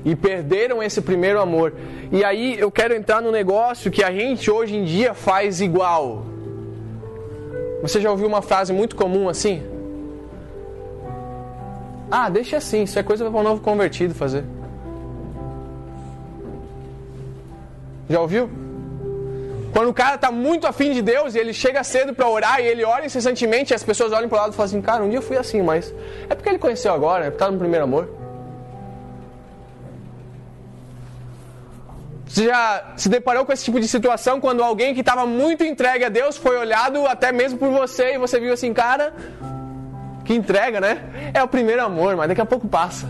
E 0.05 0.15
perderam 0.15 0.81
esse 0.83 1.01
primeiro 1.01 1.41
amor. 1.41 1.73
E 2.11 2.23
aí 2.23 2.57
eu 2.59 2.71
quero 2.71 2.93
entrar 2.93 3.21
no 3.21 3.31
negócio 3.31 3.91
que 3.91 4.03
a 4.03 4.11
gente 4.11 4.49
hoje 4.51 4.75
em 4.75 4.85
dia 4.85 5.13
faz 5.13 5.59
igual. 5.59 6.23
Você 7.81 7.99
já 7.99 8.09
ouviu 8.11 8.27
uma 8.27 8.41
frase 8.41 8.71
muito 8.71 8.95
comum 8.95 9.27
assim? 9.27 9.63
Ah, 12.09 12.29
deixa 12.29 12.57
assim, 12.57 12.83
isso 12.83 12.97
é 12.99 13.03
coisa 13.03 13.29
para 13.29 13.39
um 13.39 13.43
novo 13.43 13.61
convertido 13.61 14.13
fazer. 14.13 14.43
Já 18.07 18.21
ouviu? 18.21 18.49
Quando 19.73 19.89
o 19.89 19.93
cara 19.93 20.17
tá 20.17 20.31
muito 20.31 20.65
afim 20.65 20.93
de 20.93 21.01
Deus 21.01 21.35
e 21.35 21.39
ele 21.39 21.51
chega 21.51 21.83
cedo 21.83 22.13
para 22.13 22.29
orar 22.29 22.61
e 22.61 22.65
ele 22.65 22.85
ora 22.85 23.05
incessantemente, 23.05 23.73
e 23.73 23.75
as 23.75 23.83
pessoas 23.83 24.13
olham 24.13 24.29
pro 24.29 24.37
lado 24.37 24.53
e 24.53 24.55
falam 24.55 24.67
assim: 24.67 24.81
Cara, 24.81 25.03
um 25.03 25.09
dia 25.09 25.17
eu 25.17 25.21
fui 25.21 25.37
assim, 25.37 25.61
mas 25.61 25.93
é 26.29 26.35
porque 26.35 26.47
ele 26.47 26.59
conheceu 26.59 26.93
agora, 26.93 27.25
é 27.25 27.29
porque 27.29 27.43
tá 27.43 27.51
no 27.51 27.57
primeiro 27.57 27.83
amor. 27.83 28.07
Você 32.27 32.45
já 32.45 32.93
se 32.97 33.07
deparou 33.07 33.45
com 33.45 33.53
esse 33.53 33.63
tipo 33.63 33.79
de 33.79 33.87
situação 33.87 34.41
quando 34.41 34.63
alguém 34.63 34.93
que 34.93 34.99
estava 34.99 35.25
muito 35.25 35.63
entregue 35.63 36.05
a 36.05 36.09
Deus 36.09 36.35
foi 36.37 36.57
olhado 36.57 37.05
até 37.05 37.31
mesmo 37.31 37.59
por 37.59 37.69
você 37.69 38.15
e 38.15 38.17
você 38.17 38.39
viu 38.39 38.51
assim, 38.51 38.73
cara, 38.73 39.13
que 40.23 40.33
entrega, 40.33 40.81
né? 40.81 41.31
É 41.33 41.43
o 41.43 41.47
primeiro 41.47 41.83
amor, 41.83 42.15
mas 42.15 42.27
daqui 42.27 42.41
a 42.41 42.45
pouco 42.45 42.67
passa. 42.67 43.07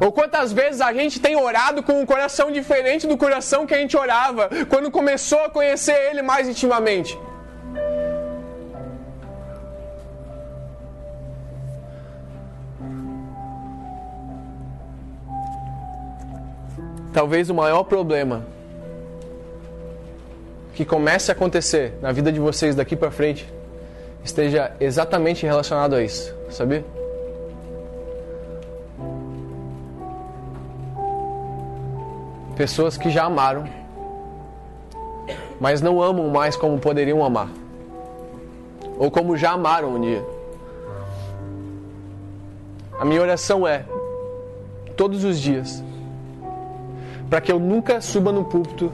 Ou 0.00 0.12
quantas 0.12 0.52
vezes 0.52 0.80
a 0.80 0.92
gente 0.92 1.18
tem 1.18 1.36
orado 1.36 1.82
com 1.82 2.00
um 2.00 2.06
coração 2.06 2.52
diferente 2.52 3.04
do 3.06 3.16
coração 3.16 3.66
que 3.66 3.74
a 3.74 3.78
gente 3.78 3.96
orava 3.96 4.48
quando 4.68 4.92
começou 4.92 5.40
a 5.44 5.50
conhecer 5.50 6.10
Ele 6.10 6.22
mais 6.22 6.48
intimamente? 6.48 7.18
Talvez 17.18 17.50
o 17.50 17.54
maior 17.54 17.82
problema 17.82 18.46
que 20.72 20.84
comece 20.84 21.32
a 21.32 21.34
acontecer 21.34 21.98
na 22.00 22.12
vida 22.12 22.30
de 22.30 22.38
vocês 22.38 22.76
daqui 22.76 22.94
para 22.94 23.10
frente 23.10 23.52
esteja 24.22 24.70
exatamente 24.78 25.44
relacionado 25.44 25.96
a 25.96 26.00
isso, 26.00 26.32
sabia? 26.48 26.84
Pessoas 32.54 32.96
que 32.96 33.10
já 33.10 33.24
amaram, 33.24 33.68
mas 35.60 35.82
não 35.82 36.00
amam 36.00 36.28
mais 36.28 36.54
como 36.54 36.78
poderiam 36.78 37.24
amar. 37.24 37.50
Ou 38.96 39.10
como 39.10 39.36
já 39.36 39.50
amaram 39.50 39.96
um 39.96 40.00
dia. 40.00 40.24
A 42.96 43.04
minha 43.04 43.20
oração 43.20 43.66
é, 43.66 43.84
todos 44.96 45.24
os 45.24 45.40
dias, 45.40 45.82
para 47.28 47.40
que 47.40 47.52
eu 47.52 47.58
nunca 47.58 48.00
suba 48.00 48.32
no 48.32 48.44
púlpito, 48.44 48.92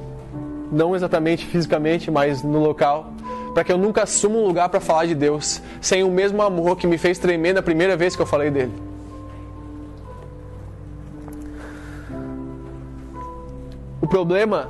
não 0.71 0.95
exatamente 0.95 1.47
fisicamente, 1.47 2.11
mas 2.11 2.43
no 2.43 2.59
local, 2.59 3.13
para 3.55 3.63
que 3.63 3.73
eu 3.73 3.79
nunca 3.79 4.03
assuma 4.03 4.37
um 4.37 4.47
lugar 4.47 4.69
para 4.69 4.81
falar 4.81 5.07
de 5.07 5.15
Deus 5.15 5.63
sem 5.81 6.03
o 6.03 6.11
mesmo 6.11 6.43
amor 6.43 6.77
que 6.77 6.87
me 6.87 6.99
fez 6.99 7.19
tremer 7.19 7.55
na 7.55 7.63
primeira 7.63 7.97
vez 7.97 8.17
que 8.17 8.23
eu 8.23 8.27
falei 8.27 8.51
dele. 8.51 8.73
O 14.03 14.07
problema 14.07 14.69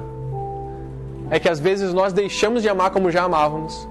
é 1.31 1.41
que 1.41 1.49
às 1.49 1.59
vezes 1.59 1.93
nós 1.93 2.13
deixamos 2.13 2.63
de 2.63 2.69
amar 2.69 2.91
como 2.91 3.11
já 3.11 3.25
amávamos 3.25 3.89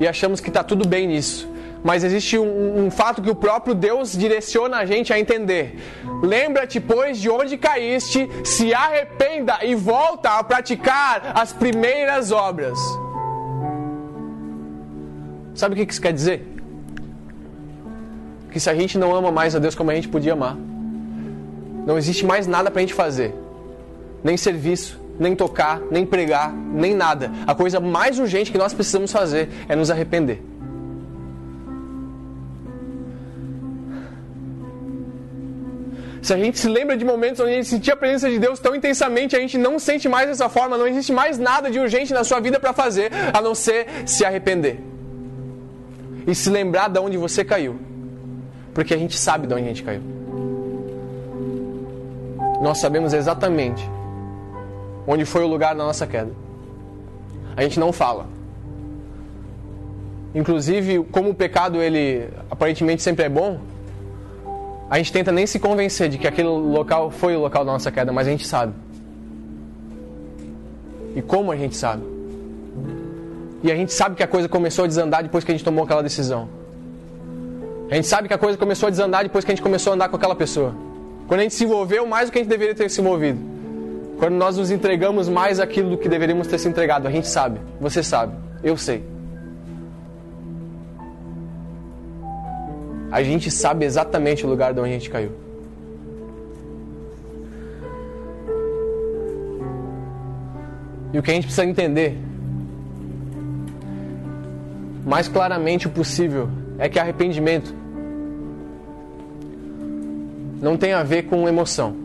e 0.00 0.06
achamos 0.06 0.40
que 0.40 0.48
está 0.48 0.62
tudo 0.62 0.86
bem 0.86 1.06
nisso. 1.06 1.48
Mas 1.82 2.02
existe 2.02 2.36
um, 2.36 2.86
um, 2.86 2.90
fato 2.90 3.22
que 3.22 3.30
o 3.30 3.34
próprio 3.34 3.74
Deus 3.74 4.12
direciona 4.12 4.78
a 4.78 4.86
gente 4.86 5.12
a 5.12 5.18
entender. 5.18 5.78
Lembra-te, 6.22 6.80
pois, 6.80 7.18
de 7.18 7.30
onde 7.30 7.56
caíste, 7.56 8.28
se 8.44 8.74
arrependa 8.74 9.58
e 9.64 9.74
volta 9.74 10.38
a 10.38 10.44
praticar 10.44 11.32
as 11.34 11.52
primeiras 11.52 12.32
obras. 12.32 12.78
Sabe 15.54 15.74
o 15.74 15.86
que 15.86 15.90
isso 15.90 16.00
quer 16.00 16.12
dizer? 16.12 16.46
Que 18.50 18.58
se 18.58 18.68
a 18.68 18.74
gente 18.74 18.98
não 18.98 19.14
ama 19.14 19.30
mais 19.30 19.54
a 19.54 19.58
Deus 19.58 19.74
como 19.74 19.90
a 19.90 19.94
gente 19.94 20.08
podia 20.08 20.32
amar, 20.32 20.56
não 21.86 21.96
existe 21.96 22.26
mais 22.26 22.46
nada 22.46 22.70
para 22.70 22.80
a 22.80 22.82
gente 22.82 22.94
fazer 22.94 23.34
nem 24.22 24.36
serviço, 24.36 25.00
nem 25.18 25.34
tocar, 25.34 25.80
nem 25.90 26.04
pregar, 26.06 26.52
nem 26.52 26.94
nada. 26.94 27.30
A 27.46 27.54
coisa 27.54 27.80
mais 27.80 28.18
urgente 28.18 28.52
que 28.52 28.58
nós 28.58 28.72
precisamos 28.72 29.12
fazer 29.12 29.48
é 29.68 29.74
nos 29.74 29.90
arrepender. 29.90 30.42
Se 36.28 36.34
a 36.34 36.36
gente 36.36 36.58
se 36.58 36.68
lembra 36.68 36.94
de 36.94 37.06
momentos 37.06 37.40
onde 37.40 37.52
a 37.52 37.54
gente 37.54 37.68
sentia 37.68 37.94
a 37.94 37.96
presença 37.96 38.28
de 38.28 38.38
Deus 38.38 38.58
tão 38.60 38.74
intensamente, 38.74 39.34
a 39.34 39.40
gente 39.40 39.56
não 39.56 39.78
sente 39.78 40.10
mais 40.10 40.28
dessa 40.28 40.46
forma, 40.46 40.76
não 40.76 40.86
existe 40.86 41.10
mais 41.10 41.38
nada 41.38 41.70
de 41.70 41.78
urgente 41.78 42.12
na 42.12 42.22
sua 42.22 42.38
vida 42.38 42.60
para 42.60 42.74
fazer, 42.74 43.10
a 43.32 43.40
não 43.40 43.54
ser 43.54 43.86
se 44.04 44.26
arrepender. 44.26 44.78
E 46.26 46.34
se 46.34 46.50
lembrar 46.50 46.88
de 46.88 46.98
onde 46.98 47.16
você 47.16 47.42
caiu. 47.42 47.80
Porque 48.74 48.92
a 48.92 48.98
gente 48.98 49.16
sabe 49.18 49.46
de 49.46 49.54
onde 49.54 49.62
a 49.62 49.68
gente 49.68 49.82
caiu. 49.82 50.02
Nós 52.60 52.76
sabemos 52.76 53.14
exatamente 53.14 53.82
onde 55.06 55.24
foi 55.24 55.42
o 55.44 55.46
lugar 55.46 55.74
da 55.74 55.82
nossa 55.82 56.06
queda. 56.06 56.32
A 57.56 57.62
gente 57.62 57.80
não 57.80 57.90
fala. 57.90 58.26
Inclusive, 60.34 61.02
como 61.10 61.30
o 61.30 61.34
pecado 61.34 61.80
ele 61.80 62.28
aparentemente 62.50 63.02
sempre 63.02 63.24
é 63.24 63.30
bom, 63.30 63.58
a 64.90 64.96
gente 64.96 65.12
tenta 65.12 65.30
nem 65.30 65.46
se 65.46 65.58
convencer 65.58 66.08
de 66.08 66.16
que 66.16 66.26
aquele 66.26 66.48
local 66.48 67.10
foi 67.10 67.36
o 67.36 67.40
local 67.40 67.64
da 67.64 67.72
nossa 67.72 67.90
queda, 67.90 68.10
mas 68.10 68.26
a 68.26 68.30
gente 68.30 68.46
sabe. 68.46 68.72
E 71.14 71.20
como 71.20 71.52
a 71.52 71.56
gente 71.56 71.76
sabe? 71.76 72.02
E 73.62 73.70
a 73.70 73.74
gente 73.74 73.92
sabe 73.92 74.14
que 74.16 74.22
a 74.22 74.26
coisa 74.26 74.48
começou 74.48 74.84
a 74.84 74.88
desandar 74.88 75.22
depois 75.22 75.44
que 75.44 75.50
a 75.50 75.54
gente 75.54 75.64
tomou 75.64 75.84
aquela 75.84 76.02
decisão. 76.02 76.48
A 77.90 77.94
gente 77.94 78.06
sabe 78.06 78.28
que 78.28 78.34
a 78.34 78.38
coisa 78.38 78.56
começou 78.56 78.86
a 78.86 78.90
desandar 78.90 79.24
depois 79.24 79.44
que 79.44 79.50
a 79.50 79.54
gente 79.54 79.62
começou 79.62 79.92
a 79.92 79.94
andar 79.94 80.08
com 80.08 80.16
aquela 80.16 80.34
pessoa. 80.34 80.74
Quando 81.26 81.40
a 81.40 81.42
gente 81.42 81.54
se 81.54 81.64
envolveu 81.64 82.06
mais 82.06 82.28
do 82.28 82.32
que 82.32 82.38
a 82.38 82.42
gente 82.42 82.50
deveria 82.50 82.74
ter 82.74 82.88
se 82.88 83.00
envolvido. 83.00 83.38
Quando 84.18 84.34
nós 84.34 84.56
nos 84.56 84.70
entregamos 84.70 85.28
mais 85.28 85.60
aquilo 85.60 85.90
do 85.90 85.98
que 85.98 86.08
deveríamos 86.08 86.46
ter 86.46 86.58
se 86.58 86.68
entregado. 86.68 87.06
A 87.06 87.10
gente 87.10 87.28
sabe. 87.28 87.60
Você 87.80 88.02
sabe. 88.02 88.34
Eu 88.62 88.76
sei. 88.76 89.04
A 93.10 93.22
gente 93.22 93.50
sabe 93.50 93.84
exatamente 93.84 94.44
o 94.44 94.48
lugar 94.48 94.74
de 94.74 94.80
onde 94.80 94.90
a 94.90 94.92
gente 94.92 95.10
caiu. 95.10 95.32
E 101.12 101.18
o 101.18 101.22
que 101.22 101.30
a 101.30 101.34
gente 101.34 101.44
precisa 101.44 101.64
entender, 101.64 102.18
mais 105.06 105.26
claramente 105.26 105.88
possível, 105.88 106.50
é 106.78 106.88
que 106.88 106.98
arrependimento 106.98 107.74
não 110.60 110.76
tem 110.76 110.92
a 110.92 111.02
ver 111.02 111.22
com 111.22 111.48
emoção. 111.48 111.96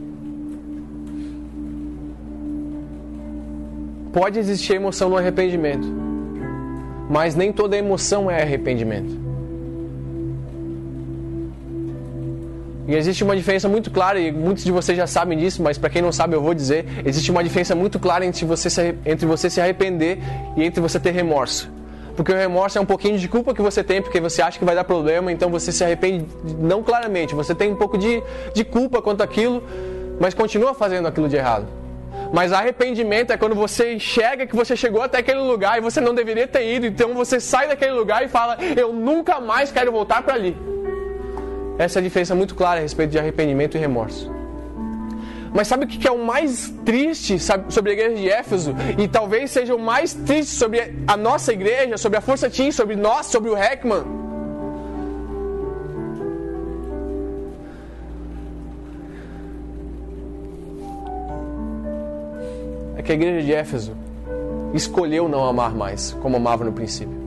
Pode 4.14 4.38
existir 4.38 4.76
emoção 4.76 5.10
no 5.10 5.18
arrependimento, 5.18 5.88
mas 7.10 7.36
nem 7.36 7.52
toda 7.52 7.76
emoção 7.76 8.30
é 8.30 8.42
arrependimento. 8.42 9.23
E 12.88 12.96
existe 12.96 13.24
uma 13.24 13.36
diferença 13.36 13.70
muito 13.70 13.90
clara, 13.90 14.20
e 14.20 14.32
muitos 14.32 14.64
de 14.64 14.72
vocês 14.72 14.98
já 14.98 15.08
sabem 15.08 15.38
disso, 15.38 15.64
mas 15.64 15.78
para 15.78 15.90
quem 15.90 16.02
não 16.02 16.12
sabe 16.12 16.36
eu 16.36 16.42
vou 16.42 16.54
dizer: 16.54 16.86
existe 17.06 17.32
uma 17.32 17.44
diferença 17.44 17.74
muito 17.74 17.98
clara 17.98 18.26
entre 18.26 18.46
você, 18.46 18.70
se, 18.70 18.96
entre 19.06 19.26
você 19.26 19.50
se 19.50 19.62
arrepender 19.62 20.20
e 20.58 20.64
entre 20.64 20.82
você 20.82 21.00
ter 21.00 21.12
remorso. 21.12 21.72
Porque 22.16 22.32
o 22.32 22.36
remorso 22.36 22.78
é 22.78 22.82
um 22.82 22.86
pouquinho 22.86 23.18
de 23.18 23.28
culpa 23.28 23.54
que 23.54 23.62
você 23.62 23.84
tem, 23.84 24.02
porque 24.02 24.20
você 24.20 24.42
acha 24.42 24.60
que 24.60 24.66
vai 24.66 24.76
dar 24.76 24.84
problema, 24.84 25.32
então 25.32 25.50
você 25.50 25.72
se 25.72 25.84
arrepende, 25.84 26.28
não 26.60 26.84
claramente, 26.84 27.34
você 27.34 27.56
tem 27.56 27.72
um 27.72 27.76
pouco 27.76 27.98
de, 27.98 28.22
de 28.54 28.64
culpa 28.64 29.02
quanto 29.02 29.24
aquilo, 29.24 29.64
mas 30.20 30.34
continua 30.34 30.74
fazendo 30.74 31.08
aquilo 31.08 31.28
de 31.28 31.38
errado. 31.38 31.66
Mas 32.32 32.52
arrependimento 32.52 33.32
é 33.32 33.38
quando 33.38 33.56
você 33.56 33.94
enxerga 33.94 34.46
que 34.46 34.56
você 34.56 34.76
chegou 34.76 35.02
até 35.02 35.20
aquele 35.20 35.40
lugar 35.40 35.78
e 35.78 35.82
você 35.82 36.00
não 36.02 36.14
deveria 36.14 36.48
ter 36.48 36.68
ido, 36.76 36.86
então 36.86 37.14
você 37.14 37.40
sai 37.40 37.68
daquele 37.68 37.94
lugar 37.94 38.24
e 38.24 38.28
fala: 38.28 38.58
Eu 38.76 38.92
nunca 38.92 39.40
mais 39.40 39.72
quero 39.72 39.92
voltar 39.92 40.22
para 40.22 40.34
ali. 40.34 40.56
Essa 41.78 42.00
é 42.00 42.02
a 42.02 42.04
diferença 42.04 42.36
muito 42.36 42.56
clara 42.56 42.80
a 42.80 42.84
respeito 42.84 43.12
de 43.12 43.20
arrependimento 43.20 43.76
e 43.76 43.80
remorso. 43.80 44.32
Mas 45.54 45.68
sabe 45.68 45.86
o 45.86 45.88
que 45.88 46.08
é 46.08 46.12
o 46.12 46.24
mais 46.24 46.74
triste 46.84 47.38
sobre 47.70 47.92
a 47.92 47.94
igreja 47.94 48.16
de 48.16 48.28
Éfeso? 48.28 48.76
E 48.98 49.08
talvez 49.08 49.52
seja 49.52 49.76
o 49.76 49.80
mais 49.80 50.14
triste 50.14 50.56
sobre 50.56 50.96
a 51.08 51.16
nossa 51.16 51.54
igreja, 51.54 51.96
sobre 51.96 52.18
a 52.18 52.22
Força 52.22 52.50
Team, 52.50 52.72
sobre 52.72 52.96
nós, 52.96 53.28
sobre 53.28 53.52
o 53.52 53.58
Heckman? 53.58 54.04
É 62.98 63.04
que 63.04 63.12
a 63.12 63.16
igreja 63.16 63.46
de 63.46 63.54
Éfeso 63.54 63.96
escolheu 64.74 65.30
não 65.30 65.46
amar 65.46 65.76
mais 65.76 66.14
como 66.20 66.38
amava 66.38 66.64
no 66.64 66.74
princípio. 66.74 67.23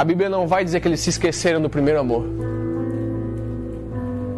A 0.00 0.04
Bíblia 0.04 0.30
não 0.30 0.46
vai 0.46 0.64
dizer 0.64 0.80
que 0.80 0.88
eles 0.88 1.00
se 1.00 1.10
esqueceram 1.10 1.60
do 1.60 1.68
primeiro 1.68 2.00
amor. 2.00 2.24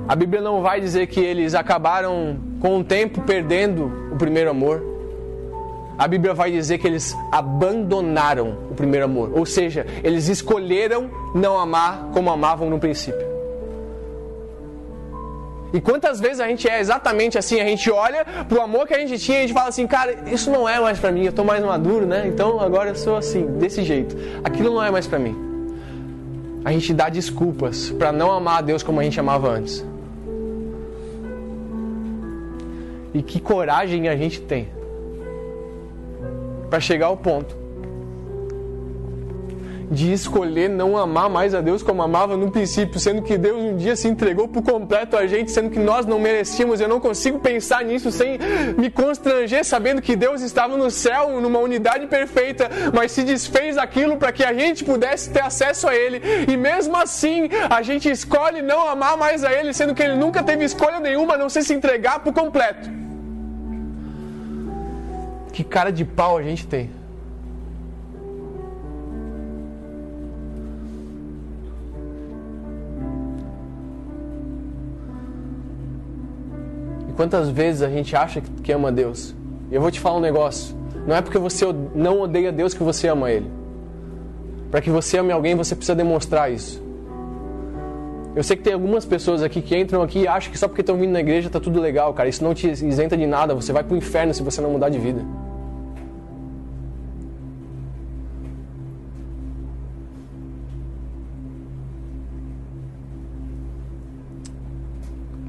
A 0.09 0.16
Bíblia 0.16 0.42
não 0.42 0.61
vai 0.61 0.81
dizer 0.81 1.07
que 1.07 1.20
eles 1.20 1.55
acabaram 1.55 2.37
com 2.59 2.81
o 2.81 2.83
tempo 2.83 3.20
perdendo 3.20 4.11
o 4.11 4.16
primeiro 4.16 4.51
amor. 4.51 4.83
A 5.96 6.09
Bíblia 6.09 6.35
vai 6.35 6.51
dizer 6.51 6.79
que 6.79 6.87
eles 6.88 7.16
abandonaram 7.31 8.59
o 8.72 8.75
primeiro 8.75 9.05
amor, 9.05 9.31
ou 9.38 9.46
seja, 9.46 9.87
eles 10.03 10.27
escolheram 10.27 11.09
não 11.33 11.57
amar 11.57 12.09
como 12.12 12.29
amavam 12.29 12.68
no 12.68 12.81
princípio. 12.81 13.25
E 15.72 15.81
quantas 15.81 16.18
vezes 16.18 16.40
a 16.40 16.48
gente 16.48 16.68
é 16.68 16.81
exatamente 16.81 17.38
assim, 17.38 17.61
a 17.61 17.64
gente 17.64 17.88
olha 17.88 18.27
pro 18.48 18.61
amor 18.61 18.88
que 18.88 18.94
a 18.94 18.98
gente 18.98 19.16
tinha 19.16 19.38
e 19.38 19.44
a 19.44 19.46
gente 19.46 19.55
fala 19.55 19.68
assim, 19.68 19.87
cara, 19.87 20.25
isso 20.27 20.51
não 20.51 20.68
é 20.68 20.81
mais 20.81 20.98
para 20.98 21.12
mim, 21.12 21.25
eu 21.25 21.33
tô 21.33 21.44
mais 21.44 21.64
maduro, 21.64 22.05
né? 22.05 22.25
Então 22.27 22.59
agora 22.59 22.88
eu 22.88 22.96
sou 22.96 23.16
assim, 23.16 23.46
desse 23.46 23.85
jeito. 23.85 24.16
Aquilo 24.42 24.75
não 24.75 24.83
é 24.83 24.90
mais 24.90 25.07
para 25.07 25.20
mim. 25.20 25.52
A 26.64 26.72
gente 26.72 26.94
dá 26.94 27.09
desculpas 27.09 27.90
para 27.90 28.12
não 28.12 28.31
amar 28.31 28.59
a 28.59 28.61
Deus 28.61 28.83
como 28.83 29.01
a 29.01 29.03
gente 29.03 29.18
amava 29.18 29.51
antes. 29.51 29.85
E 33.12 33.22
que 33.22 33.40
coragem 33.40 34.09
a 34.09 34.16
gente 34.16 34.40
tem 34.40 34.68
para 36.70 36.81
chegar 36.81 37.07
ao 37.07 37.16
ponto 37.16 37.62
de 39.92 40.11
escolher 40.11 40.70
não 40.70 40.96
amar 40.96 41.28
mais 41.28 41.55
a 41.55 41.61
Deus 41.61 41.83
como 41.83 42.02
amava 42.02 42.35
no 42.35 42.50
princípio, 42.50 42.98
sendo 42.98 43.20
que 43.20 43.37
Deus 43.37 43.61
um 43.62 43.76
dia 43.76 43.94
se 43.94 44.09
entregou 44.09 44.48
por 44.48 44.62
completo 44.62 45.16
a 45.16 45.26
gente, 45.26 45.50
sendo 45.50 45.68
que 45.68 45.78
nós 45.78 46.07
não 46.07 46.18
merecíamos. 46.18 46.81
Eu 46.81 46.88
não 46.88 46.98
consigo 46.98 47.38
pensar 47.38 47.85
nisso 47.85 48.11
sem 48.11 48.38
me 48.78 48.90
constranger, 48.90 49.64
sabendo 49.64 50.00
que 50.00 50.16
Deus 50.16 50.40
estava 50.40 50.78
no 50.78 50.90
céu, 50.90 51.38
numa 51.40 51.59
unidade 51.59 52.07
perfeita, 52.07 52.70
mas 52.92 53.12
se 53.12 53.22
desfez 53.22 53.76
aquilo 53.76 54.16
para 54.16 54.33
que 54.33 54.42
a 54.42 54.55
gente 54.55 54.83
pudesse 54.83 55.31
ter 55.31 55.42
acesso 55.42 55.87
a 55.87 55.94
Ele. 55.94 56.22
E 56.50 56.57
mesmo 56.57 56.96
assim, 56.96 57.50
a 57.68 57.83
gente 57.83 58.11
escolhe 58.11 58.62
não 58.62 58.88
amar 58.88 59.18
mais 59.18 59.44
a 59.44 59.52
Ele, 59.52 59.74
sendo 59.74 59.94
que 59.94 60.02
Ele 60.02 60.16
nunca 60.16 60.42
teve 60.42 60.64
escolha 60.64 61.00
nenhuma 61.00 61.35
a 61.35 61.38
não 61.38 61.50
ser 61.50 61.62
se 61.62 61.74
entregar 61.74 62.20
por 62.20 62.33
completo. 62.33 62.90
Que 65.52 65.62
cara 65.62 65.92
de 65.92 66.05
pau 66.05 66.38
a 66.38 66.42
gente 66.42 66.66
tem. 66.66 67.02
Quantas 77.22 77.48
vezes 77.48 77.82
a 77.82 77.88
gente 77.88 78.16
acha 78.16 78.40
que 78.40 78.72
ama 78.72 78.90
Deus? 78.90 79.32
E 79.70 79.74
eu 79.76 79.80
vou 79.80 79.92
te 79.92 80.00
falar 80.00 80.16
um 80.16 80.20
negócio. 80.20 80.74
Não 81.06 81.14
é 81.14 81.22
porque 81.22 81.38
você 81.38 81.64
não 81.94 82.20
odeia 82.20 82.50
Deus 82.50 82.74
que 82.74 82.82
você 82.82 83.06
ama 83.06 83.30
Ele. 83.30 83.48
Para 84.72 84.80
que 84.80 84.90
você 84.90 85.18
ame 85.18 85.30
alguém, 85.30 85.54
você 85.54 85.76
precisa 85.76 85.94
demonstrar 85.94 86.50
isso. 86.50 86.82
Eu 88.35 88.42
sei 88.42 88.56
que 88.56 88.64
tem 88.64 88.72
algumas 88.72 89.04
pessoas 89.04 89.40
aqui 89.40 89.62
que 89.62 89.76
entram 89.76 90.02
aqui 90.02 90.20
e 90.22 90.26
acham 90.26 90.50
que 90.50 90.58
só 90.58 90.66
porque 90.66 90.80
estão 90.80 90.96
vindo 90.96 91.12
na 91.12 91.20
igreja 91.20 91.48
tá 91.48 91.61
tudo 91.61 91.80
legal, 91.80 92.12
cara. 92.12 92.28
Isso 92.28 92.42
não 92.42 92.54
te 92.54 92.68
isenta 92.68 93.16
de 93.16 93.26
nada. 93.26 93.54
Você 93.54 93.72
vai 93.72 93.85
pro 93.85 93.96
inferno 93.96 94.35
se 94.35 94.42
você 94.42 94.61
não 94.61 94.70
mudar 94.70 94.88
de 94.88 94.98
vida. 94.98 95.24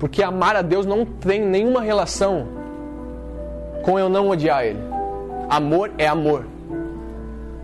Porque 0.03 0.21
amar 0.21 0.53
a 0.57 0.61
Deus 0.61 0.85
não 0.85 1.05
tem 1.05 1.39
nenhuma 1.39 1.81
relação 1.81 2.45
com 3.83 3.97
eu 3.97 4.09
não 4.09 4.27
odiar 4.27 4.65
Ele. 4.65 4.79
Amor 5.49 5.91
é 5.97 6.05
amor. 6.05 6.45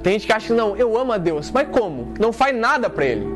Tem 0.02 0.13
gente 0.13 0.25
que 0.25 0.32
acha 0.32 0.47
que 0.47 0.54
não, 0.54 0.73
eu 0.78 0.97
amo 0.97 1.12
a 1.12 1.17
Deus. 1.17 1.52
Mas 1.52 1.67
como? 1.67 2.13
Não 2.17 2.32
faz 2.32 2.56
nada 2.56 2.89
para 2.89 3.04
Ele. 3.04 3.28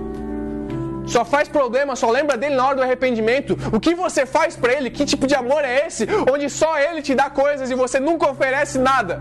Só 1.05 1.25
faz 1.25 1.49
problema, 1.49 1.97
só 1.97 2.09
lembra 2.09 2.37
dele 2.37 2.55
na 2.55 2.65
hora 2.65 2.77
do 2.77 2.81
arrependimento. 2.81 3.57
O 3.73 3.77
que 3.77 3.93
você 3.93 4.25
faz 4.25 4.55
para 4.55 4.71
Ele? 4.71 4.89
Que 4.89 5.03
tipo 5.03 5.27
de 5.27 5.35
amor 5.35 5.65
é 5.65 5.85
esse? 5.85 6.07
Onde 6.33 6.49
só 6.49 6.79
Ele 6.79 7.01
te 7.01 7.13
dá 7.13 7.29
coisas 7.29 7.69
e 7.69 7.75
você 7.75 7.99
nunca 7.99 8.31
oferece 8.31 8.79
nada. 8.79 9.19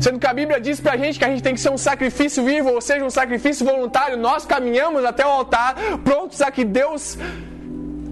Sendo 0.00 0.18
que 0.18 0.26
a 0.26 0.32
Bíblia 0.32 0.58
diz 0.58 0.80
pra 0.80 0.96
gente 0.96 1.18
que 1.18 1.24
a 1.26 1.28
gente 1.28 1.42
tem 1.42 1.52
que 1.52 1.60
ser 1.60 1.70
um 1.70 1.76
sacrifício 1.76 2.42
vivo, 2.42 2.70
ou 2.70 2.80
seja, 2.80 3.04
um 3.04 3.10
sacrifício 3.10 3.66
voluntário. 3.66 4.16
Nós 4.16 4.46
caminhamos 4.46 5.04
até 5.04 5.26
o 5.26 5.28
altar, 5.28 5.74
prontos 6.02 6.40
a 6.40 6.50
que 6.50 6.64
Deus 6.64 7.18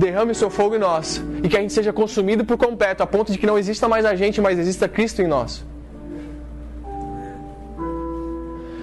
derrame 0.05 0.33
o 0.33 0.35
seu 0.43 0.51
fogo 0.59 0.75
em 0.77 0.79
nós 0.79 1.23
e 1.43 1.49
que 1.49 1.57
a 1.57 1.61
gente 1.61 1.73
seja 1.73 1.93
consumido 1.93 2.45
por 2.45 2.57
completo, 2.67 3.03
a 3.03 3.07
ponto 3.07 3.31
de 3.33 3.39
que 3.39 3.47
não 3.47 3.59
exista 3.63 3.87
mais 3.89 4.05
a 4.05 4.15
gente, 4.15 4.41
mas 4.41 4.59
exista 4.59 4.89
Cristo 4.89 5.23
em 5.23 5.29
nós. 5.29 5.65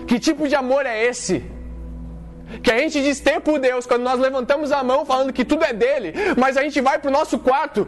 Que 0.07 0.17
tipo 0.27 0.47
de 0.47 0.55
amor 0.55 0.85
é 0.85 0.95
esse? 1.05 1.43
Que 2.63 2.71
a 2.71 2.77
gente 2.79 3.01
diz 3.07 3.19
ter 3.19 3.39
por 3.41 3.59
Deus 3.59 3.85
quando 3.85 4.03
nós 4.09 4.19
levantamos 4.19 4.71
a 4.71 4.81
mão 4.83 5.05
falando 5.05 5.31
que 5.31 5.45
tudo 5.45 5.63
é 5.63 5.73
dele, 5.73 6.13
mas 6.35 6.57
a 6.57 6.63
gente 6.63 6.81
vai 6.81 6.97
para 6.97 7.09
o 7.09 7.11
nosso 7.19 7.37
quarto 7.37 7.87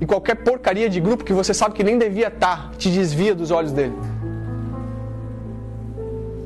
e 0.00 0.06
qualquer 0.06 0.36
porcaria 0.36 0.88
de 0.88 1.00
grupo 1.00 1.24
que 1.24 1.32
você 1.32 1.52
sabe 1.52 1.74
que 1.74 1.84
nem 1.84 1.98
devia 1.98 2.28
estar 2.28 2.70
te 2.78 2.88
desvia 2.90 3.34
dos 3.34 3.50
olhos 3.50 3.72
dele. 3.72 3.94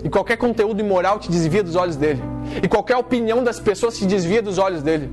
E 0.05 0.11
qualquer 0.11 0.37
conteúdo 0.37 0.81
imoral 0.81 1.19
te 1.19 1.31
desvia 1.31 1.63
dos 1.63 1.77
olhos 1.77 1.97
dele. 1.97 2.23
E 2.63 2.69
qualquer 2.69 2.97
opinião 2.99 3.43
das 3.43 3.59
pessoas 3.59 3.97
te 3.97 4.05
desvia 4.05 4.43
dos 4.43 4.59
olhos 4.59 4.83
dele. 4.83 5.11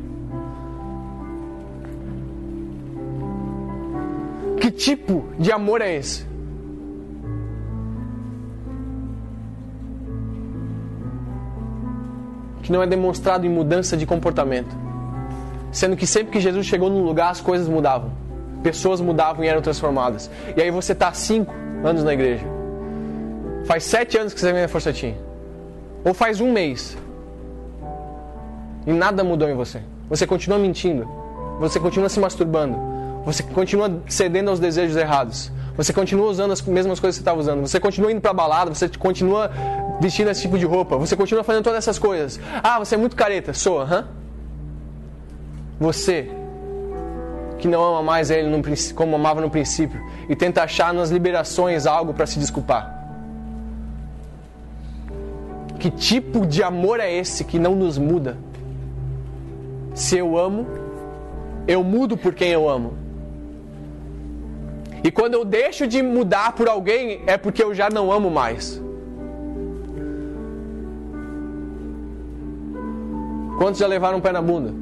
Que 4.59 4.69
tipo 4.69 5.23
de 5.39 5.49
amor 5.49 5.79
é 5.79 5.95
esse? 5.95 6.29
Que 12.61 12.71
não 12.71 12.83
é 12.83 12.85
demonstrado 12.85 13.45
em 13.45 13.49
mudança 13.49 13.95
de 13.95 14.05
comportamento. 14.05 14.75
Sendo 15.71 15.95
que 15.95 16.05
sempre 16.05 16.33
que 16.33 16.39
Jesus 16.41 16.65
chegou 16.65 16.89
num 16.89 17.01
lugar, 17.01 17.31
as 17.31 17.39
coisas 17.39 17.69
mudavam. 17.69 18.11
Pessoas 18.61 18.99
mudavam 18.99 19.45
e 19.45 19.47
eram 19.47 19.61
transformadas. 19.61 20.29
E 20.55 20.61
aí 20.61 20.69
você 20.69 20.91
está 20.91 21.13
cinco 21.13 21.53
anos 21.81 22.03
na 22.03 22.13
igreja 22.13 22.50
Faz 23.65 23.83
sete 23.83 24.17
anos 24.17 24.33
que 24.33 24.39
você 24.39 24.51
vem 24.51 24.61
na 24.61 24.67
Força 24.67 24.91
Team. 24.91 25.15
Ou 26.03 26.13
faz 26.13 26.41
um 26.41 26.51
mês. 26.51 26.97
E 28.85 28.91
nada 28.91 29.23
mudou 29.23 29.49
em 29.49 29.55
você. 29.55 29.81
Você 30.09 30.25
continua 30.25 30.57
mentindo. 30.57 31.07
Você 31.59 31.79
continua 31.79 32.09
se 32.09 32.19
masturbando. 32.19 32.77
Você 33.23 33.43
continua 33.43 34.01
cedendo 34.07 34.49
aos 34.49 34.59
desejos 34.59 34.95
errados. 34.95 35.51
Você 35.77 35.93
continua 35.93 36.27
usando 36.27 36.51
as 36.51 36.61
mesmas 36.61 36.99
coisas 36.99 37.17
que 37.17 37.19
você 37.19 37.21
estava 37.21 37.39
usando. 37.39 37.61
Você 37.61 37.79
continua 37.79 38.11
indo 38.11 38.19
para 38.19 38.33
balada. 38.33 38.73
Você 38.73 38.89
continua 38.89 39.51
vestindo 39.99 40.29
esse 40.29 40.41
tipo 40.41 40.57
de 40.57 40.65
roupa. 40.65 40.97
Você 40.97 41.15
continua 41.15 41.43
fazendo 41.43 41.63
todas 41.63 41.77
essas 41.77 41.99
coisas. 41.99 42.39
Ah, 42.63 42.79
você 42.79 42.95
é 42.95 42.97
muito 42.97 43.15
careta. 43.15 43.53
Sou, 43.53 43.79
aham. 43.79 44.07
Você 45.79 46.31
que 47.59 47.67
não 47.67 47.83
ama 47.83 48.01
mais 48.01 48.31
ele 48.31 48.49
como 48.95 49.15
amava 49.15 49.39
no 49.39 49.49
princípio 49.49 50.01
e 50.27 50.35
tenta 50.35 50.63
achar 50.63 50.91
nas 50.93 51.11
liberações 51.11 51.85
algo 51.85 52.11
para 52.11 52.25
se 52.25 52.39
desculpar. 52.39 53.00
Que 55.81 55.89
tipo 55.89 56.45
de 56.45 56.61
amor 56.61 56.99
é 56.99 57.11
esse 57.11 57.43
que 57.43 57.57
não 57.57 57.73
nos 57.73 57.97
muda? 57.97 58.37
Se 59.95 60.15
eu 60.15 60.37
amo, 60.37 60.67
eu 61.67 61.83
mudo 61.83 62.15
por 62.15 62.35
quem 62.35 62.49
eu 62.49 62.69
amo. 62.69 62.93
E 65.03 65.09
quando 65.09 65.33
eu 65.33 65.43
deixo 65.43 65.87
de 65.87 66.03
mudar 66.03 66.51
por 66.51 66.67
alguém, 66.67 67.23
é 67.25 67.35
porque 67.35 67.63
eu 67.63 67.73
já 67.73 67.89
não 67.89 68.11
amo 68.11 68.29
mais. 68.29 68.79
Quantos 73.57 73.79
já 73.79 73.87
levaram 73.87 74.19
um 74.19 74.21
pé 74.21 74.31
na 74.31 74.41
bunda? 74.43 74.75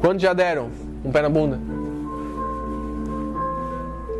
Quantos 0.00 0.20
já 0.20 0.32
deram 0.32 0.68
um 1.04 1.12
pé 1.12 1.22
na 1.22 1.28
bunda? 1.28 1.77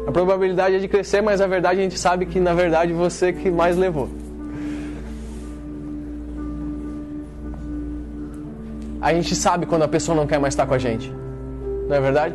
A 0.09 0.11
probabilidade 0.11 0.75
é 0.75 0.79
de 0.79 0.89
crescer, 0.89 1.21
mas 1.21 1.39
a 1.39 1.47
verdade 1.47 1.81
a 1.81 1.83
gente 1.83 1.99
sabe 1.99 2.25
que 2.25 2.41
na 2.41 2.55
verdade 2.55 2.95
você 2.95 3.31
que 3.31 3.51
mais 3.51 3.77
levou. 3.77 4.09
A 9.03 9.13
gente 9.13 9.37
sabe 9.37 9.67
quando 9.67 9.83
a 9.83 9.89
pessoa 9.89 10.17
não 10.17 10.27
quer 10.27 10.41
mais 10.41 10.55
estar 10.55 10.65
com 10.65 10.73
a 10.73 10.79
gente. 10.79 11.13
Não 11.87 11.95
é 11.95 12.01
verdade? 12.01 12.35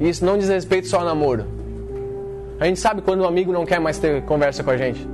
Isso 0.00 0.24
não 0.24 0.38
diz 0.38 0.48
respeito 0.48 0.88
só 0.88 1.00
ao 1.00 1.04
namoro. 1.04 1.44
A 2.58 2.64
gente 2.64 2.80
sabe 2.80 3.02
quando 3.02 3.20
um 3.20 3.28
amigo 3.28 3.52
não 3.52 3.66
quer 3.66 3.80
mais 3.80 3.98
ter 3.98 4.22
conversa 4.22 4.64
com 4.64 4.70
a 4.70 4.78
gente. 4.78 5.06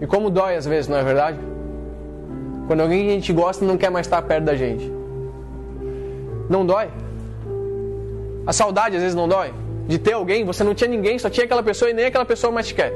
E 0.00 0.06
como 0.08 0.30
dói 0.30 0.56
às 0.56 0.66
vezes, 0.66 0.88
não 0.88 0.96
é 0.96 1.04
verdade? 1.04 1.38
Quando 2.66 2.80
alguém 2.80 3.04
que 3.04 3.10
a 3.10 3.14
gente 3.14 3.32
gosta 3.32 3.64
não 3.64 3.76
quer 3.76 3.92
mais 3.92 4.04
estar 4.04 4.20
perto 4.20 4.46
da 4.46 4.56
gente. 4.56 5.03
Não 6.48 6.64
dói? 6.64 6.90
A 8.46 8.52
saudade 8.52 8.96
às 8.96 9.02
vezes 9.02 9.16
não 9.16 9.28
dói? 9.28 9.52
De 9.86 9.98
ter 9.98 10.12
alguém, 10.12 10.44
você 10.44 10.62
não 10.64 10.74
tinha 10.74 10.88
ninguém, 10.88 11.18
só 11.18 11.30
tinha 11.30 11.44
aquela 11.44 11.62
pessoa 11.62 11.90
e 11.90 11.94
nem 11.94 12.06
aquela 12.06 12.24
pessoa 12.24 12.52
mais 12.52 12.68
te 12.68 12.74
quer. 12.74 12.92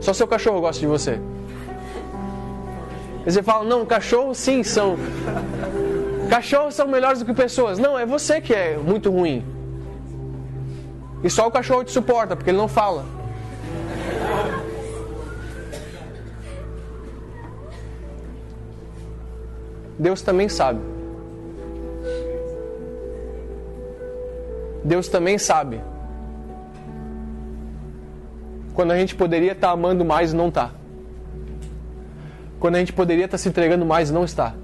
Só 0.00 0.12
seu 0.12 0.26
cachorro 0.26 0.60
gosta 0.60 0.80
de 0.80 0.86
você. 0.86 1.20
E 3.26 3.30
você 3.30 3.42
fala, 3.42 3.64
não, 3.64 3.84
cachorros 3.84 4.38
sim 4.38 4.62
são. 4.62 4.96
Cachorros 6.30 6.74
são 6.74 6.86
melhores 6.86 7.18
do 7.20 7.24
que 7.24 7.34
pessoas. 7.34 7.78
Não, 7.78 7.98
é 7.98 8.06
você 8.06 8.40
que 8.40 8.54
é 8.54 8.76
muito 8.76 9.10
ruim. 9.10 9.44
E 11.24 11.30
só 11.30 11.46
o 11.46 11.50
cachorro 11.50 11.82
te 11.82 11.90
suporta, 11.90 12.36
porque 12.36 12.50
ele 12.50 12.58
não 12.58 12.68
fala. 12.68 13.04
Deus 19.98 20.22
também 20.22 20.48
sabe. 20.48 20.95
Deus 24.86 25.08
também 25.08 25.36
sabe. 25.36 25.80
Quando 28.72 28.92
a 28.92 28.96
gente 28.96 29.16
poderia 29.16 29.52
estar 29.52 29.70
amando 29.70 30.04
mais 30.04 30.32
não 30.32 30.48
está. 30.48 30.70
Quando 32.60 32.76
a 32.76 32.78
gente 32.78 32.92
poderia 32.92 33.24
estar 33.24 33.36
se 33.36 33.48
entregando 33.48 33.84
mais 33.84 34.12
não 34.12 34.24
está. 34.24 34.54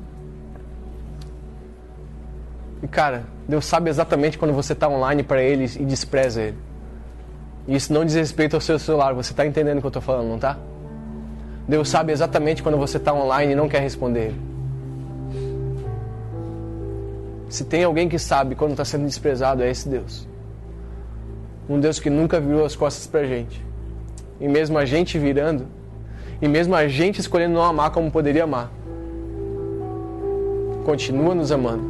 E 2.83 2.87
cara, 2.87 3.25
Deus 3.49 3.65
sabe 3.65 3.91
exatamente 3.91 4.39
quando 4.39 4.55
você 4.55 4.75
está 4.75 4.89
online 4.89 5.25
para 5.25 5.43
Ele 5.43 5.65
e 5.65 5.85
despreza 5.85 6.41
Ele. 6.41 6.59
E 7.67 7.75
isso 7.75 7.93
não 7.93 8.05
diz 8.05 8.15
respeito 8.15 8.55
ao 8.55 8.61
seu 8.61 8.79
celular. 8.79 9.15
Você 9.15 9.33
está 9.33 9.45
entendendo 9.45 9.79
o 9.79 9.81
que 9.81 9.87
eu 9.87 9.89
estou 9.89 10.03
falando, 10.03 10.29
não 10.29 10.37
está? 10.37 10.57
Deus 11.67 11.89
sabe 11.89 12.13
exatamente 12.13 12.63
quando 12.63 12.79
você 12.79 12.97
está 12.97 13.13
online 13.13 13.53
e 13.53 13.57
não 13.57 13.69
quer 13.69 13.81
responder 13.81 14.27
Ele. 14.27 14.52
Se 17.53 17.65
tem 17.65 17.85
alguém 17.85 18.09
que 18.09 18.19
sabe 18.19 18.55
quando 18.55 18.71
está 18.71 18.83
sendo 18.83 19.05
desprezado, 19.05 19.63
é 19.63 19.71
esse 19.71 19.87
Deus. 19.87 20.27
Um 21.69 21.79
Deus 21.79 22.01
que 22.01 22.09
nunca 22.09 22.41
virou 22.41 22.65
as 22.65 22.75
costas 22.75 23.07
para 23.07 23.21
a 23.21 23.27
gente. 23.27 23.63
E 24.41 24.49
mesmo 24.49 24.79
a 24.79 24.87
gente 24.87 25.19
virando, 25.19 25.67
e 26.41 26.49
mesmo 26.49 26.75
a 26.75 26.89
gente 26.89 27.21
escolhendo 27.21 27.53
não 27.53 27.63
amar 27.63 27.91
como 27.91 28.11
poderia 28.11 28.45
amar, 28.45 28.73
continua 30.87 31.35
nos 31.35 31.53
amando. 31.53 31.85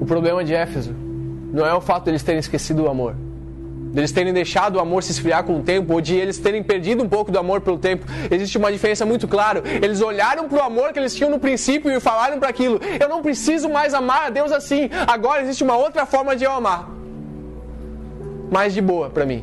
O 0.00 0.06
problema 0.06 0.44
de 0.44 0.54
Éfeso 0.54 0.94
não 1.52 1.66
é 1.66 1.74
o 1.74 1.80
fato 1.80 2.04
de 2.04 2.10
eles 2.10 2.22
terem 2.22 2.38
esquecido 2.38 2.84
o 2.84 2.88
amor 2.88 3.16
deles 3.96 4.12
terem 4.12 4.30
deixado 4.30 4.76
o 4.76 4.78
amor 4.78 5.02
se 5.02 5.10
esfriar 5.10 5.42
com 5.42 5.58
o 5.58 5.62
tempo, 5.62 5.94
ou 5.94 6.02
de 6.02 6.14
eles 6.14 6.36
terem 6.36 6.62
perdido 6.62 7.02
um 7.02 7.08
pouco 7.08 7.32
do 7.32 7.38
amor 7.38 7.62
pelo 7.62 7.78
tempo. 7.78 8.04
Existe 8.30 8.58
uma 8.58 8.70
diferença 8.70 9.06
muito 9.06 9.26
clara. 9.26 9.62
Eles 9.82 10.02
olharam 10.02 10.46
para 10.50 10.58
o 10.58 10.62
amor 10.62 10.92
que 10.92 10.98
eles 10.98 11.14
tinham 11.14 11.30
no 11.30 11.38
princípio 11.38 11.90
e 11.90 11.98
falaram 11.98 12.38
para 12.38 12.50
aquilo: 12.50 12.78
Eu 13.00 13.08
não 13.08 13.22
preciso 13.22 13.70
mais 13.70 13.94
amar 13.94 14.26
a 14.26 14.30
Deus 14.30 14.52
assim. 14.52 14.90
Agora 15.06 15.40
existe 15.40 15.64
uma 15.64 15.78
outra 15.78 16.04
forma 16.04 16.36
de 16.36 16.44
eu 16.44 16.52
amar. 16.52 16.90
Mais 18.52 18.74
de 18.74 18.82
boa 18.82 19.08
para 19.08 19.24
mim. 19.24 19.42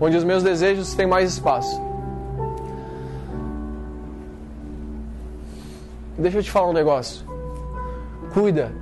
Onde 0.00 0.16
os 0.16 0.24
meus 0.24 0.42
desejos 0.42 0.94
têm 0.94 1.06
mais 1.06 1.34
espaço. 1.34 1.78
Deixa 6.16 6.38
eu 6.38 6.42
te 6.42 6.50
falar 6.50 6.70
um 6.70 6.72
negócio. 6.72 7.26
Cuida. 8.32 8.72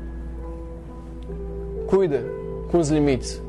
Cuida 1.89 2.25
com 2.71 2.79
os 2.79 2.91
limites. 2.91 3.44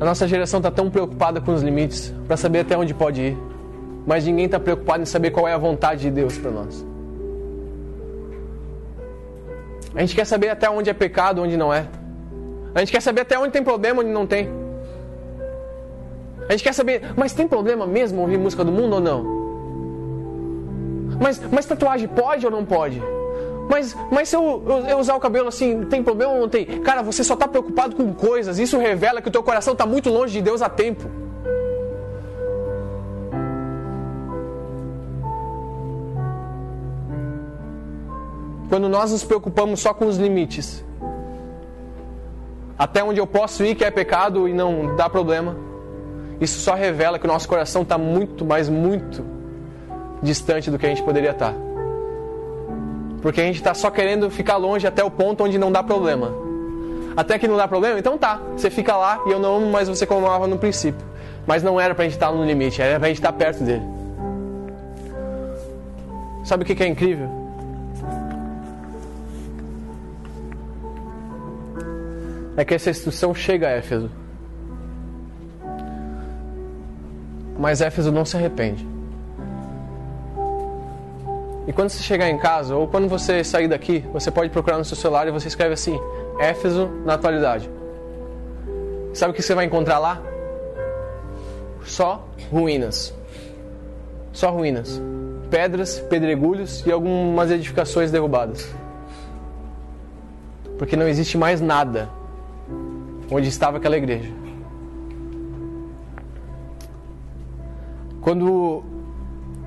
A 0.00 0.04
nossa 0.04 0.26
geração 0.26 0.58
está 0.58 0.70
tão 0.70 0.88
preocupada 0.88 1.42
com 1.42 1.52
os 1.52 1.62
limites 1.62 2.12
para 2.26 2.34
saber 2.34 2.60
até 2.60 2.74
onde 2.74 2.94
pode 2.94 3.20
ir, 3.20 3.38
mas 4.06 4.24
ninguém 4.24 4.46
está 4.46 4.58
preocupado 4.58 5.02
em 5.02 5.06
saber 5.06 5.30
qual 5.30 5.46
é 5.46 5.52
a 5.52 5.58
vontade 5.58 6.00
de 6.00 6.10
Deus 6.10 6.38
para 6.38 6.50
nós. 6.50 6.86
A 9.94 10.00
gente 10.00 10.14
quer 10.14 10.24
saber 10.24 10.48
até 10.48 10.70
onde 10.70 10.88
é 10.88 10.94
pecado, 10.94 11.42
onde 11.42 11.54
não 11.54 11.72
é. 11.72 11.86
A 12.74 12.78
gente 12.78 12.90
quer 12.90 13.02
saber 13.02 13.20
até 13.22 13.38
onde 13.38 13.52
tem 13.52 13.62
problema, 13.62 14.00
onde 14.00 14.10
não 14.10 14.26
tem. 14.26 14.48
A 16.48 16.52
gente 16.52 16.64
quer 16.64 16.72
saber, 16.72 17.02
mas 17.14 17.34
tem 17.34 17.46
problema 17.46 17.86
mesmo 17.86 18.22
ouvir 18.22 18.38
música 18.38 18.64
do 18.64 18.72
mundo 18.72 18.94
ou 18.94 19.00
não? 19.00 19.40
Mas, 21.20 21.42
mas 21.52 21.66
tatuagem 21.66 22.08
pode 22.08 22.46
ou 22.46 22.50
não 22.50 22.64
pode? 22.64 23.02
Mas, 23.70 23.96
mas 24.10 24.28
se 24.28 24.34
eu, 24.34 24.64
eu, 24.66 24.86
eu, 24.86 24.98
usar 24.98 25.14
o 25.14 25.20
cabelo 25.20 25.46
assim, 25.46 25.84
tem 25.84 26.02
problema 26.02 26.32
ou 26.32 26.40
não 26.40 26.48
tem? 26.48 26.66
Cara, 26.80 27.02
você 27.02 27.22
só 27.22 27.34
está 27.34 27.46
preocupado 27.46 27.94
com 27.94 28.12
coisas. 28.12 28.58
Isso 28.58 28.76
revela 28.76 29.22
que 29.22 29.28
o 29.28 29.30
teu 29.30 29.44
coração 29.44 29.74
está 29.74 29.86
muito 29.86 30.10
longe 30.10 30.32
de 30.32 30.42
Deus 30.42 30.60
há 30.60 30.68
tempo. 30.68 31.08
Quando 38.68 38.88
nós 38.88 39.12
nos 39.12 39.22
preocupamos 39.22 39.78
só 39.78 39.94
com 39.94 40.06
os 40.06 40.16
limites, 40.16 40.84
até 42.76 43.04
onde 43.04 43.20
eu 43.20 43.26
posso 43.26 43.64
ir 43.64 43.76
que 43.76 43.84
é 43.84 43.90
pecado 43.90 44.48
e 44.48 44.52
não 44.52 44.96
dá 44.96 45.08
problema, 45.08 45.56
isso 46.40 46.58
só 46.58 46.74
revela 46.74 47.20
que 47.20 47.24
o 47.24 47.28
nosso 47.28 47.48
coração 47.48 47.82
está 47.82 47.96
muito, 47.96 48.44
mas 48.44 48.68
muito 48.68 49.24
distante 50.20 50.72
do 50.72 50.78
que 50.78 50.86
a 50.86 50.88
gente 50.88 51.04
poderia 51.04 51.30
estar. 51.30 51.69
Tá. 53.20 53.22
Porque 53.22 53.40
a 53.40 53.44
gente 53.44 53.56
está 53.56 53.74
só 53.74 53.90
querendo 53.90 54.30
ficar 54.30 54.56
longe 54.56 54.86
até 54.86 55.04
o 55.04 55.10
ponto 55.10 55.44
onde 55.44 55.58
não 55.58 55.70
dá 55.70 55.82
problema. 55.82 56.32
Até 57.16 57.38
que 57.38 57.46
não 57.46 57.56
dá 57.56 57.68
problema? 57.68 57.98
Então 57.98 58.16
tá, 58.16 58.40
você 58.56 58.70
fica 58.70 58.96
lá 58.96 59.22
e 59.26 59.30
eu 59.30 59.38
não 59.38 59.56
amo 59.56 59.70
mais 59.70 59.88
você 59.88 60.06
como 60.06 60.26
amava 60.26 60.46
no 60.46 60.58
princípio. 60.58 61.04
Mas 61.46 61.62
não 61.62 61.80
era 61.80 61.94
para 61.94 62.04
a 62.04 62.06
gente 62.06 62.14
estar 62.14 62.32
no 62.32 62.44
limite, 62.44 62.80
era 62.80 62.98
para 62.98 63.06
a 63.06 63.08
gente 63.08 63.18
estar 63.18 63.32
perto 63.32 63.62
dele. 63.62 63.84
Sabe 66.44 66.62
o 66.62 66.66
que 66.66 66.82
é 66.82 66.86
incrível? 66.86 67.28
É 72.56 72.64
que 72.64 72.74
essa 72.74 72.90
instrução 72.90 73.34
chega 73.34 73.68
a 73.68 73.70
Éfeso. 73.70 74.10
Mas 77.58 77.80
Éfeso 77.80 78.10
não 78.10 78.24
se 78.24 78.36
arrepende. 78.36 78.89
E 81.70 81.72
quando 81.72 81.88
você 81.88 82.02
chegar 82.02 82.28
em 82.28 82.36
casa, 82.36 82.74
ou 82.74 82.88
quando 82.88 83.06
você 83.06 83.44
sair 83.44 83.68
daqui, 83.68 84.00
você 84.12 84.28
pode 84.28 84.50
procurar 84.50 84.76
no 84.76 84.84
seu 84.84 84.96
celular 84.96 85.28
e 85.28 85.30
você 85.30 85.46
escreve 85.46 85.74
assim: 85.74 86.00
Éfeso 86.40 86.90
na 87.04 87.14
atualidade. 87.14 87.70
Sabe 89.14 89.30
o 89.30 89.34
que 89.34 89.40
você 89.40 89.54
vai 89.54 89.66
encontrar 89.66 90.00
lá? 90.00 90.20
Só 91.84 92.26
ruínas. 92.50 93.14
Só 94.32 94.50
ruínas. 94.50 95.00
Pedras, 95.48 96.00
pedregulhos 96.00 96.84
e 96.84 96.90
algumas 96.90 97.52
edificações 97.52 98.10
derrubadas. 98.10 98.68
Porque 100.76 100.96
não 100.96 101.06
existe 101.06 101.38
mais 101.38 101.60
nada 101.60 102.10
onde 103.30 103.48
estava 103.48 103.76
aquela 103.76 103.96
igreja. 103.96 104.32
Quando 108.20 108.82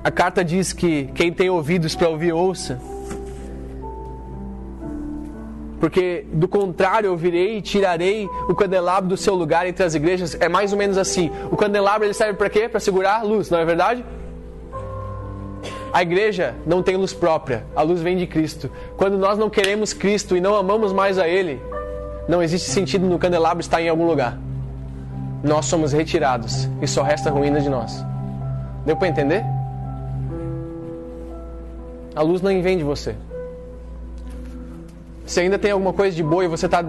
a 0.04 0.10
carta 0.10 0.44
diz 0.44 0.74
que 0.74 1.06
quem 1.14 1.32
tem 1.32 1.48
ouvidos 1.48 1.96
para 1.96 2.10
ouvir, 2.10 2.30
ouça. 2.34 2.78
Porque 5.80 6.26
do 6.30 6.46
contrário 6.46 7.06
eu 7.06 7.16
virei 7.16 7.56
e 7.56 7.62
tirarei 7.62 8.28
o 8.46 8.54
candelabro 8.54 9.08
do 9.08 9.16
seu 9.16 9.34
lugar 9.34 9.66
entre 9.66 9.82
as 9.82 9.94
igrejas. 9.94 10.36
É 10.38 10.46
mais 10.46 10.72
ou 10.72 10.78
menos 10.78 10.98
assim. 10.98 11.30
O 11.50 11.56
candelabro 11.56 12.06
ele 12.06 12.12
serve 12.12 12.34
para 12.34 12.50
quê? 12.50 12.68
Para 12.68 12.80
segurar 12.80 13.20
a 13.20 13.22
luz, 13.22 13.48
não 13.48 13.58
é 13.58 13.64
verdade? 13.64 14.04
A 15.90 16.02
igreja 16.02 16.54
não 16.66 16.82
tem 16.82 16.96
luz 16.96 17.14
própria, 17.14 17.64
a 17.74 17.80
luz 17.80 18.02
vem 18.02 18.16
de 18.16 18.26
Cristo. 18.26 18.70
Quando 18.98 19.16
nós 19.16 19.38
não 19.38 19.48
queremos 19.48 19.94
Cristo 19.94 20.36
e 20.36 20.40
não 20.40 20.54
amamos 20.54 20.92
mais 20.92 21.18
a 21.18 21.26
Ele, 21.26 21.62
não 22.28 22.42
existe 22.42 22.70
sentido 22.70 23.06
no 23.06 23.18
candelabro 23.18 23.60
estar 23.60 23.80
em 23.80 23.88
algum 23.88 24.06
lugar. 24.06 24.38
Nós 25.42 25.66
somos 25.66 25.92
retirados 25.92 26.68
e 26.82 26.86
só 26.86 27.02
resta 27.02 27.30
ruína 27.30 27.60
de 27.60 27.70
nós. 27.70 28.04
Deu 28.84 28.96
para 28.96 29.08
entender? 29.08 29.44
A 32.14 32.22
luz 32.22 32.40
não 32.40 32.62
vem 32.62 32.78
de 32.78 32.84
você. 32.84 33.16
Se 35.26 35.40
ainda 35.40 35.58
tem 35.58 35.70
alguma 35.70 35.92
coisa 35.92 36.14
de 36.14 36.22
boa 36.22 36.44
e 36.44 36.48
você 36.48 36.66
está 36.66 36.84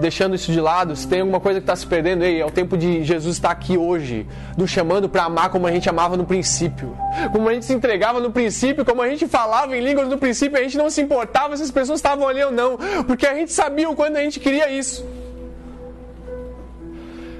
deixando 0.00 0.34
isso 0.34 0.50
de 0.50 0.60
lado, 0.60 0.96
se 0.96 1.06
tem 1.06 1.20
alguma 1.20 1.38
coisa 1.38 1.60
que 1.60 1.64
está 1.64 1.76
se 1.76 1.86
perdendo, 1.86 2.24
ei, 2.24 2.40
é 2.40 2.46
o 2.46 2.50
tempo 2.50 2.78
de 2.78 3.04
Jesus 3.04 3.36
estar 3.36 3.50
aqui 3.50 3.76
hoje, 3.76 4.26
nos 4.56 4.70
chamando 4.70 5.06
para 5.06 5.24
amar 5.24 5.50
como 5.50 5.66
a 5.66 5.70
gente 5.70 5.88
amava 5.88 6.16
no 6.16 6.24
princípio, 6.24 6.96
como 7.30 7.48
a 7.48 7.52
gente 7.52 7.66
se 7.66 7.74
entregava 7.74 8.20
no 8.20 8.32
princípio, 8.32 8.84
como 8.86 9.02
a 9.02 9.08
gente 9.08 9.28
falava 9.28 9.76
em 9.76 9.84
línguas 9.84 10.08
no 10.08 10.16
princípio, 10.16 10.58
a 10.58 10.62
gente 10.62 10.78
não 10.78 10.88
se 10.88 11.02
importava 11.02 11.56
se 11.56 11.62
as 11.62 11.70
pessoas 11.70 11.98
estavam 11.98 12.26
ali 12.26 12.42
ou 12.42 12.50
não, 12.50 12.78
porque 13.06 13.26
a 13.26 13.34
gente 13.34 13.52
sabia 13.52 13.88
o 13.88 13.94
quanto 13.94 14.16
a 14.16 14.22
gente 14.22 14.40
queria 14.40 14.70
isso. 14.70 15.04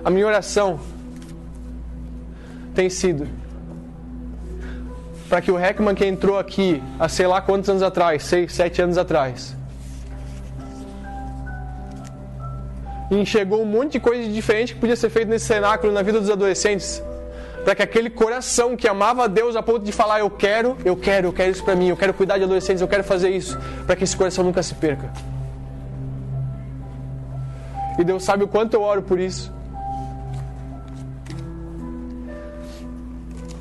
A 0.05 0.11
minha 0.11 0.26
oração 0.26 0.78
tem 2.74 2.91
sido 2.91 3.26
para 5.35 5.43
que 5.43 5.51
o 5.51 5.59
Heckman 5.59 5.97
que 5.97 6.07
entrou 6.07 6.39
aqui 6.39 6.80
há 6.97 7.09
sei 7.09 7.26
lá 7.26 7.41
quantos 7.41 7.68
anos 7.68 7.82
atrás, 7.82 8.22
seis, 8.22 8.53
sete 8.53 8.80
anos 8.80 8.97
atrás, 8.97 9.57
enxergou 13.11 13.61
um 13.61 13.64
monte 13.64 13.95
de 13.95 13.99
coisa 13.99 14.30
diferente 14.30 14.74
que 14.74 14.80
podia 14.80 14.95
ser 14.95 15.11
feito 15.11 15.26
nesse 15.26 15.47
cenáculo 15.47 15.93
na 15.93 16.03
vida 16.03 16.20
dos 16.20 16.30
adolescentes. 16.30 17.03
Para 17.64 17.74
que 17.74 17.82
aquele 17.82 18.11
coração 18.11 18.76
que 18.76 18.87
amava 18.87 19.28
Deus 19.28 19.57
a 19.57 19.62
ponto 19.62 19.85
de 19.85 19.91
falar: 19.91 20.20
Eu 20.20 20.30
quero, 20.30 20.76
eu 20.85 20.95
quero, 20.95 21.26
eu 21.26 21.32
quero 21.32 21.51
isso 21.51 21.64
para 21.64 21.74
mim, 21.74 21.89
eu 21.89 21.97
quero 21.97 22.14
cuidar 22.14 22.39
de 22.39 22.45
adolescentes, 22.45 22.80
eu 22.80 22.87
quero 22.87 23.03
fazer 23.03 23.30
isso. 23.30 23.59
Para 23.87 23.97
que 23.97 24.05
esse 24.05 24.16
coração 24.16 24.45
nunca 24.45 24.62
se 24.62 24.76
perca. 24.76 25.11
E 27.99 28.05
Deus 28.05 28.22
sabe 28.22 28.45
o 28.45 28.47
quanto 28.47 28.74
eu 28.74 28.82
oro 28.82 29.03
por 29.03 29.18
isso. 29.18 29.53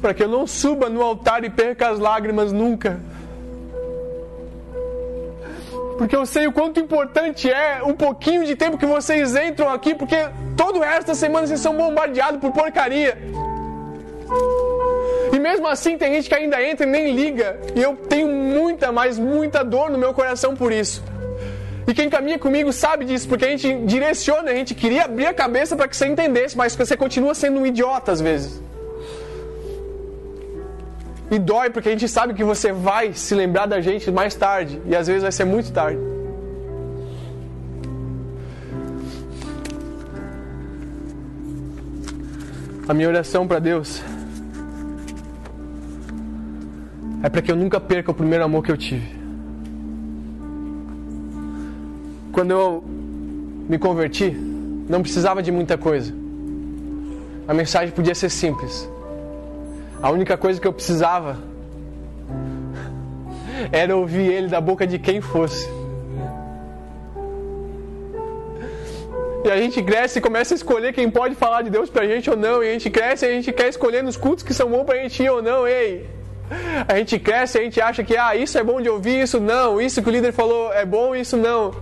Para 0.03 0.13
que 0.13 0.21
eu 0.21 0.27
não 0.27 0.45
suba 0.45 0.87
no 0.87 1.01
altar 1.01 1.43
e 1.43 1.49
perca 1.49 1.89
as 1.89 1.97
lágrimas 1.97 2.51
nunca 2.51 2.99
porque 5.97 6.15
eu 6.15 6.25
sei 6.25 6.47
o 6.47 6.51
quanto 6.51 6.79
importante 6.79 7.49
é 7.49 7.81
o 7.81 7.93
pouquinho 7.93 8.45
de 8.45 8.55
tempo 8.55 8.77
que 8.77 8.85
vocês 8.85 9.35
entram 9.35 9.69
aqui, 9.69 9.95
porque 9.95 10.17
todo 10.57 10.79
o 10.79 10.81
resto 10.81 11.07
da 11.07 11.15
semana 11.15 11.47
vocês 11.47 11.61
são 11.61 11.77
bombardeados 11.77 12.41
por 12.41 12.51
porcaria. 12.51 13.17
E 15.31 15.39
mesmo 15.39 15.65
assim 15.67 15.97
tem 15.97 16.13
gente 16.15 16.27
que 16.27 16.35
ainda 16.35 16.61
entra 16.61 16.85
e 16.85 16.89
nem 16.89 17.15
liga. 17.15 17.57
E 17.75 17.81
eu 17.81 17.95
tenho 17.95 18.27
muita, 18.27 18.91
mas 18.91 19.17
muita 19.17 19.63
dor 19.63 19.89
no 19.89 19.97
meu 19.97 20.13
coração 20.13 20.55
por 20.55 20.73
isso. 20.73 21.01
E 21.87 21.93
quem 21.93 22.09
caminha 22.09 22.39
comigo 22.39 22.73
sabe 22.73 23.05
disso, 23.05 23.27
porque 23.27 23.45
a 23.45 23.49
gente 23.49 23.73
direciona, 23.85 24.51
a 24.51 24.55
gente 24.55 24.73
queria 24.73 25.03
abrir 25.03 25.27
a 25.27 25.33
cabeça 25.33 25.75
para 25.75 25.87
que 25.87 25.95
você 25.95 26.07
entendesse, 26.07 26.57
mas 26.57 26.75
você 26.75 26.97
continua 26.97 27.33
sendo 27.33 27.59
um 27.59 27.65
idiota 27.65 28.11
às 28.11 28.19
vezes. 28.19 28.61
E 31.33 31.39
dói 31.39 31.71
porque 31.71 31.89
a 31.89 31.91
gente 31.91 32.07
sabe 32.07 32.35
que 32.35 32.43
você 32.43 32.71
vai 32.71 33.11
se 33.11 33.33
lembrar 33.33 33.65
da 33.65 33.81
gente 33.81 34.11
mais 34.11 34.35
tarde. 34.35 34.79
E 34.85 34.95
às 34.95 35.07
vezes 35.07 35.23
vai 35.23 35.31
ser 35.31 35.45
muito 35.45 35.71
tarde. 35.71 35.97
A 42.87 42.93
minha 42.93 43.07
oração 43.07 43.47
para 43.47 43.57
Deus 43.57 43.99
é 47.23 47.29
para 47.29 47.41
que 47.41 47.51
eu 47.51 47.55
nunca 47.55 47.79
perca 47.79 48.11
o 48.11 48.13
primeiro 48.13 48.43
amor 48.43 48.63
que 48.63 48.71
eu 48.71 48.77
tive. 48.77 49.09
Quando 52.31 52.51
eu 52.51 52.83
me 53.67 53.79
converti, 53.79 54.29
não 54.87 55.01
precisava 55.01 55.41
de 55.41 55.51
muita 55.51 55.79
coisa. 55.79 56.13
A 57.47 57.55
mensagem 57.55 57.91
podia 57.91 58.13
ser 58.13 58.29
simples. 58.29 58.87
A 60.03 60.11
única 60.11 60.35
coisa 60.35 60.59
que 60.59 60.67
eu 60.67 60.73
precisava 60.73 61.37
era 63.71 63.95
ouvir 63.95 64.29
ele 64.29 64.47
da 64.49 64.59
boca 64.59 64.85
de 64.85 64.99
quem 64.99 65.21
fosse. 65.21 65.65
E 69.45 69.49
a 69.49 69.55
gente 69.55 69.81
cresce 69.81 70.19
e 70.19 70.21
começa 70.21 70.53
a 70.53 70.57
escolher 70.57 70.91
quem 70.91 71.09
pode 71.09 71.35
falar 71.35 71.61
de 71.61 71.69
Deus 71.69 71.89
pra 71.89 72.05
gente 72.05 72.29
ou 72.29 72.35
não. 72.35 72.61
E 72.61 72.67
a 72.67 72.73
gente 72.73 72.89
cresce 72.89 73.25
e 73.25 73.29
a 73.29 73.31
gente 73.31 73.53
quer 73.53 73.69
escolher 73.69 74.03
nos 74.03 74.17
cultos 74.17 74.43
que 74.43 74.53
são 74.53 74.69
bons 74.69 74.83
pra 74.83 74.97
gente 74.97 75.23
ir 75.23 75.29
ou 75.29 75.41
não. 75.41 75.65
Ei, 75.65 76.05
a 76.85 76.97
gente 76.97 77.17
cresce 77.17 77.57
e 77.57 77.61
a 77.61 77.63
gente 77.63 77.79
acha 77.79 78.03
que 78.03 78.17
ah, 78.17 78.35
isso 78.35 78.57
é 78.57 78.63
bom 78.63 78.81
de 78.81 78.89
ouvir, 78.89 79.23
isso 79.23 79.39
não, 79.39 79.79
isso 79.79 80.03
que 80.03 80.09
o 80.09 80.11
líder 80.11 80.33
falou 80.33 80.73
é 80.73 80.85
bom, 80.85 81.15
isso 81.15 81.37
não. 81.37 81.73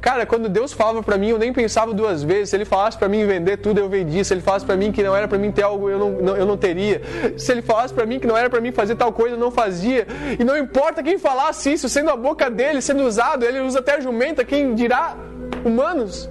Cara, 0.00 0.24
quando 0.24 0.48
Deus 0.48 0.72
falava 0.72 1.02
para 1.02 1.18
mim, 1.18 1.28
eu 1.28 1.38
nem 1.38 1.52
pensava 1.52 1.92
duas 1.92 2.22
vezes. 2.22 2.50
Se 2.50 2.56
Ele 2.56 2.64
falasse 2.64 2.96
para 2.96 3.08
mim 3.08 3.26
vender 3.26 3.58
tudo, 3.58 3.78
eu 3.78 3.88
vendia. 3.88 4.24
Se 4.24 4.32
Ele 4.32 4.40
falasse 4.40 4.64
para 4.64 4.76
mim 4.76 4.90
que 4.90 5.02
não 5.02 5.14
era 5.14 5.28
para 5.28 5.36
mim 5.36 5.52
ter 5.52 5.62
algo, 5.62 5.90
eu 5.90 5.98
não, 5.98 6.10
não, 6.12 6.36
eu 6.36 6.46
não 6.46 6.56
teria. 6.56 7.02
Se 7.36 7.52
Ele 7.52 7.60
falasse 7.60 7.92
para 7.92 8.06
mim 8.06 8.18
que 8.18 8.26
não 8.26 8.36
era 8.36 8.48
para 8.48 8.60
mim 8.60 8.72
fazer 8.72 8.94
tal 8.94 9.12
coisa, 9.12 9.34
eu 9.34 9.38
não 9.38 9.50
fazia. 9.50 10.06
E 10.38 10.42
não 10.42 10.56
importa 10.56 11.02
quem 11.02 11.18
falasse 11.18 11.72
isso, 11.72 11.88
sendo 11.88 12.10
a 12.10 12.16
boca 12.16 12.50
dele, 12.50 12.80
sendo 12.80 13.02
usado, 13.04 13.44
Ele 13.44 13.60
usa 13.60 13.80
até 13.80 13.96
a 13.96 14.00
jumenta, 14.00 14.42
quem 14.42 14.74
dirá 14.74 15.16
humanos. 15.64 16.30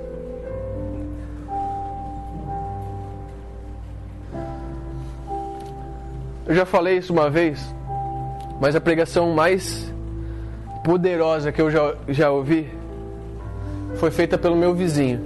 Eu 6.48 6.56
já 6.56 6.66
falei 6.66 6.98
isso 6.98 7.14
uma 7.14 7.30
vez, 7.30 7.64
mas 8.60 8.76
a 8.76 8.82
pregação 8.82 9.32
mais 9.36 9.94
poderosa 10.84 11.52
que 11.52 11.62
eu 11.62 11.70
já, 11.70 11.94
já 12.08 12.32
ouvi 12.32 12.79
foi 13.96 14.12
feita 14.12 14.38
pelo 14.38 14.56
meu 14.56 14.74
vizinho. 14.74 15.20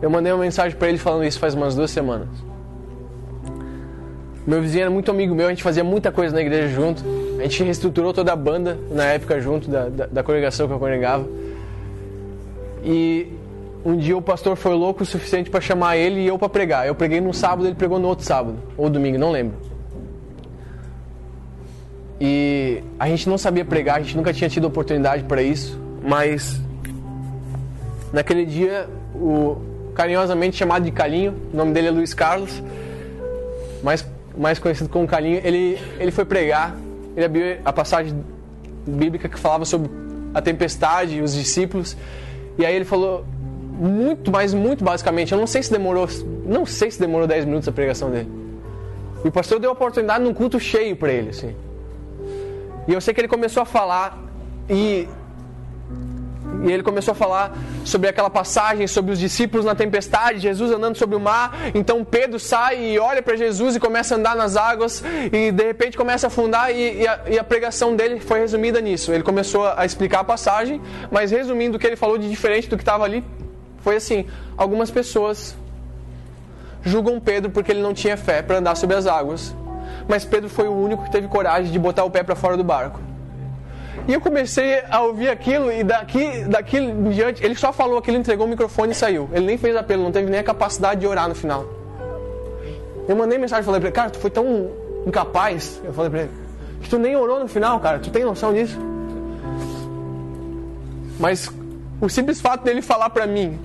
Eu 0.00 0.10
mandei 0.10 0.32
uma 0.32 0.42
mensagem 0.42 0.76
para 0.76 0.88
ele 0.88 0.98
falando 0.98 1.24
isso 1.24 1.38
faz 1.38 1.54
umas 1.54 1.74
duas 1.74 1.90
semanas. 1.90 2.28
Meu 4.44 4.60
vizinho 4.60 4.82
era 4.82 4.90
muito 4.90 5.10
amigo 5.10 5.34
meu, 5.34 5.46
a 5.46 5.50
gente 5.50 5.62
fazia 5.62 5.84
muita 5.84 6.10
coisa 6.10 6.34
na 6.34 6.40
igreja 6.40 6.68
junto. 6.68 7.04
A 7.38 7.42
gente 7.42 7.62
reestruturou 7.62 8.12
toda 8.12 8.32
a 8.32 8.36
banda 8.36 8.76
na 8.90 9.04
época 9.04 9.40
junto 9.40 9.70
da, 9.70 9.88
da, 9.88 10.06
da 10.06 10.22
congregação 10.22 10.66
que 10.66 10.74
eu 10.74 10.78
congregava. 10.78 11.24
E 12.84 13.28
um 13.84 13.96
dia 13.96 14.16
o 14.16 14.22
pastor 14.22 14.56
foi 14.56 14.74
louco 14.74 15.04
o 15.04 15.06
suficiente 15.06 15.48
para 15.48 15.60
chamar 15.60 15.96
ele 15.96 16.20
e 16.20 16.26
eu 16.26 16.36
para 16.36 16.48
pregar. 16.48 16.86
Eu 16.86 16.94
preguei 16.94 17.20
num 17.20 17.32
sábado, 17.32 17.66
ele 17.66 17.76
pregou 17.76 18.00
no 18.00 18.08
outro 18.08 18.24
sábado, 18.24 18.58
ou 18.76 18.90
domingo, 18.90 19.18
não 19.18 19.30
lembro. 19.30 19.56
E 22.24 22.84
a 23.00 23.08
gente 23.08 23.28
não 23.28 23.36
sabia 23.36 23.64
pregar, 23.64 23.96
a 23.96 24.00
gente 24.00 24.16
nunca 24.16 24.32
tinha 24.32 24.48
tido 24.48 24.64
oportunidade 24.64 25.24
para 25.24 25.42
isso, 25.42 25.76
mas 26.04 26.60
naquele 28.12 28.46
dia, 28.46 28.88
o 29.12 29.56
carinhosamente 29.92 30.56
chamado 30.56 30.84
de 30.84 30.92
Calinho, 30.92 31.34
o 31.52 31.56
nome 31.56 31.72
dele 31.72 31.88
é 31.88 31.90
Luiz 31.90 32.14
Carlos, 32.14 32.62
mais, 33.82 34.06
mais 34.38 34.60
conhecido 34.60 34.88
como 34.88 35.04
Calinho, 35.04 35.40
ele, 35.42 35.76
ele 35.98 36.12
foi 36.12 36.24
pregar, 36.24 36.76
ele 37.16 37.26
abriu 37.26 37.56
a 37.64 37.72
passagem 37.72 38.24
bíblica 38.86 39.28
que 39.28 39.36
falava 39.36 39.64
sobre 39.64 39.90
a 40.32 40.40
tempestade 40.40 41.16
e 41.16 41.22
os 41.22 41.34
discípulos, 41.34 41.96
e 42.56 42.64
aí 42.64 42.72
ele 42.72 42.84
falou 42.84 43.26
muito, 43.72 44.30
mas 44.30 44.54
muito 44.54 44.84
basicamente, 44.84 45.32
eu 45.32 45.38
não 45.38 45.46
sei 45.48 45.60
se 45.60 45.72
demorou, 45.72 46.06
não 46.46 46.64
sei 46.64 46.88
se 46.88 47.00
demorou 47.00 47.26
10 47.26 47.46
minutos 47.46 47.66
a 47.66 47.72
pregação 47.72 48.12
dele. 48.12 48.30
E 49.24 49.28
o 49.28 49.32
pastor 49.32 49.58
deu 49.58 49.70
a 49.70 49.72
oportunidade 49.72 50.22
num 50.22 50.32
culto 50.32 50.60
cheio 50.60 50.94
para 50.94 51.12
ele, 51.12 51.30
assim. 51.30 51.52
E 52.86 52.92
eu 52.92 53.00
sei 53.00 53.14
que 53.14 53.20
ele 53.20 53.28
começou 53.28 53.62
a 53.62 53.66
falar 53.66 54.18
e 54.68 55.08
e 56.64 56.70
ele 56.70 56.82
começou 56.82 57.12
a 57.12 57.14
falar 57.14 57.52
sobre 57.84 58.08
aquela 58.08 58.30
passagem, 58.30 58.86
sobre 58.86 59.12
os 59.12 59.18
discípulos 59.18 59.64
na 59.64 59.74
tempestade, 59.74 60.38
Jesus 60.38 60.70
andando 60.70 60.96
sobre 60.96 61.16
o 61.16 61.20
mar. 61.20 61.72
Então 61.74 62.04
Pedro 62.04 62.38
sai 62.38 62.92
e 62.92 62.98
olha 62.98 63.22
para 63.22 63.36
Jesus 63.36 63.74
e 63.74 63.80
começa 63.80 64.14
a 64.14 64.18
andar 64.18 64.36
nas 64.36 64.56
águas 64.56 65.02
e 65.32 65.50
de 65.50 65.64
repente 65.64 65.96
começa 65.96 66.26
a 66.26 66.28
afundar. 66.28 66.70
E, 66.70 67.02
e, 67.02 67.08
a, 67.08 67.20
e, 67.30 67.38
a, 67.38 67.44
pregação 67.44 67.96
dele 67.96 68.20
foi 68.20 68.40
resumida 68.40 68.80
nisso. 68.80 69.12
Ele 69.12 69.22
começou 69.22 69.66
a 69.66 69.84
explicar 69.84 70.20
a 70.20 70.24
passagem, 70.24 70.80
mas 71.10 71.30
resumindo 71.30 71.76
o 71.76 71.80
que 71.80 71.86
ele 71.86 71.96
falou 71.96 72.16
de 72.16 72.28
diferente 72.28 72.68
do 72.68 72.76
que 72.76 72.82
estava 72.82 73.04
ali, 73.04 73.24
foi 73.78 73.96
assim: 73.96 74.26
algumas 74.56 74.90
pessoas 74.90 75.56
julgam 76.84 77.18
Pedro 77.20 77.50
porque 77.50 77.72
ele 77.72 77.82
não 77.82 77.94
tinha 77.94 78.16
fé 78.16 78.42
para 78.42 78.58
andar 78.58 78.76
sobre 78.76 78.96
as 78.96 79.06
águas 79.06 79.54
mas 80.08 80.24
Pedro 80.24 80.48
foi 80.48 80.68
o 80.68 80.72
único 80.72 81.04
que 81.04 81.10
teve 81.10 81.28
coragem 81.28 81.70
de 81.70 81.78
botar 81.78 82.04
o 82.04 82.10
pé 82.10 82.22
para 82.22 82.34
fora 82.34 82.56
do 82.56 82.64
barco. 82.64 83.00
E 84.08 84.12
eu 84.12 84.20
comecei 84.20 84.82
a 84.90 85.00
ouvir 85.02 85.28
aquilo 85.28 85.70
e 85.70 85.84
daqui, 85.84 86.44
daqui 86.44 86.78
em 86.78 87.10
diante, 87.10 87.44
ele 87.44 87.54
só 87.54 87.72
falou 87.72 87.98
aquilo, 87.98 88.16
entregou 88.16 88.46
o 88.46 88.48
microfone 88.48 88.92
e 88.92 88.94
saiu. 88.94 89.28
Ele 89.32 89.46
nem 89.46 89.56
fez 89.56 89.76
apelo, 89.76 90.02
não 90.02 90.10
teve 90.10 90.30
nem 90.30 90.40
a 90.40 90.44
capacidade 90.44 91.00
de 91.00 91.06
orar 91.06 91.28
no 91.28 91.34
final. 91.34 91.64
Eu 93.08 93.14
mandei 93.14 93.38
mensagem, 93.38 93.64
falei 93.64 93.80
pra 93.80 93.88
ele, 93.88 93.94
cara, 93.94 94.10
tu 94.10 94.18
foi 94.18 94.30
tão 94.30 94.70
incapaz. 95.06 95.80
Eu 95.84 95.92
falei 95.92 96.10
pra 96.10 96.20
ele, 96.20 96.30
que 96.80 96.88
tu 96.88 96.98
nem 96.98 97.16
orou 97.16 97.38
no 97.38 97.48
final, 97.48 97.78
cara, 97.80 97.98
tu 97.98 98.10
tem 98.10 98.24
noção 98.24 98.52
disso? 98.52 98.78
Mas 101.20 101.48
o 102.00 102.08
simples 102.08 102.40
fato 102.40 102.64
dele 102.64 102.82
falar 102.82 103.10
pra 103.10 103.26
mim 103.26 103.58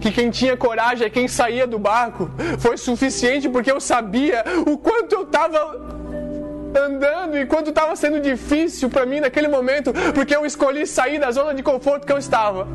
que 0.00 0.10
quem 0.10 0.30
tinha 0.30 0.56
coragem 0.56 1.06
é 1.06 1.10
quem 1.10 1.28
saía 1.28 1.66
do 1.66 1.78
barco 1.78 2.30
foi 2.58 2.76
suficiente 2.76 3.48
porque 3.48 3.70
eu 3.70 3.80
sabia 3.80 4.42
o 4.66 4.78
quanto 4.78 5.14
eu 5.14 5.22
estava 5.22 6.00
andando 6.76 7.36
e 7.36 7.46
quanto 7.46 7.70
estava 7.70 7.94
sendo 7.96 8.20
difícil 8.20 8.88
para 8.88 9.04
mim 9.04 9.20
naquele 9.20 9.48
momento, 9.48 9.92
porque 10.14 10.34
eu 10.34 10.46
escolhi 10.46 10.86
sair 10.86 11.18
da 11.18 11.30
zona 11.30 11.54
de 11.54 11.62
conforto 11.62 12.06
que 12.06 12.12
eu 12.12 12.18
estava. 12.18 12.66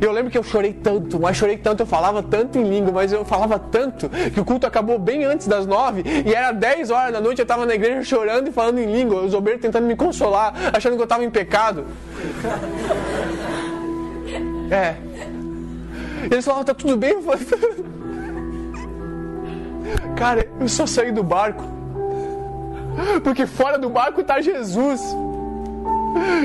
Eu 0.00 0.10
lembro 0.10 0.30
que 0.30 0.36
eu 0.36 0.42
chorei 0.42 0.72
tanto, 0.72 1.20
mas 1.20 1.36
chorei 1.36 1.56
tanto, 1.56 1.84
eu 1.84 1.86
falava 1.86 2.22
tanto 2.22 2.58
em 2.58 2.64
língua, 2.64 2.92
mas 2.92 3.12
eu 3.12 3.24
falava 3.24 3.58
tanto 3.58 4.08
que 4.08 4.40
o 4.40 4.44
culto 4.44 4.66
acabou 4.66 4.98
bem 4.98 5.24
antes 5.24 5.46
das 5.46 5.66
nove 5.66 6.02
e 6.26 6.34
era 6.34 6.50
dez 6.50 6.90
horas 6.90 7.12
da 7.12 7.20
noite, 7.20 7.38
eu 7.38 7.44
estava 7.44 7.64
na 7.64 7.74
igreja 7.74 8.02
chorando 8.02 8.48
e 8.48 8.52
falando 8.52 8.78
em 8.78 8.86
língua, 8.86 9.22
os 9.22 9.34
obreiros 9.34 9.62
tentando 9.62 9.86
me 9.86 9.94
consolar, 9.94 10.52
achando 10.72 10.94
que 10.94 11.00
eu 11.00 11.04
estava 11.04 11.24
em 11.24 11.30
pecado. 11.30 11.84
É. 14.70 14.96
Eles 16.30 16.44
falavam, 16.44 16.64
tá 16.64 16.74
tudo 16.74 16.96
bem? 16.96 17.16
Cara, 20.16 20.48
eu 20.60 20.68
só 20.68 20.86
saí 20.86 21.12
do 21.12 21.22
barco 21.22 21.64
porque 23.22 23.46
fora 23.46 23.78
do 23.78 23.88
barco 23.88 24.20
está 24.20 24.40
Jesus. 24.40 25.00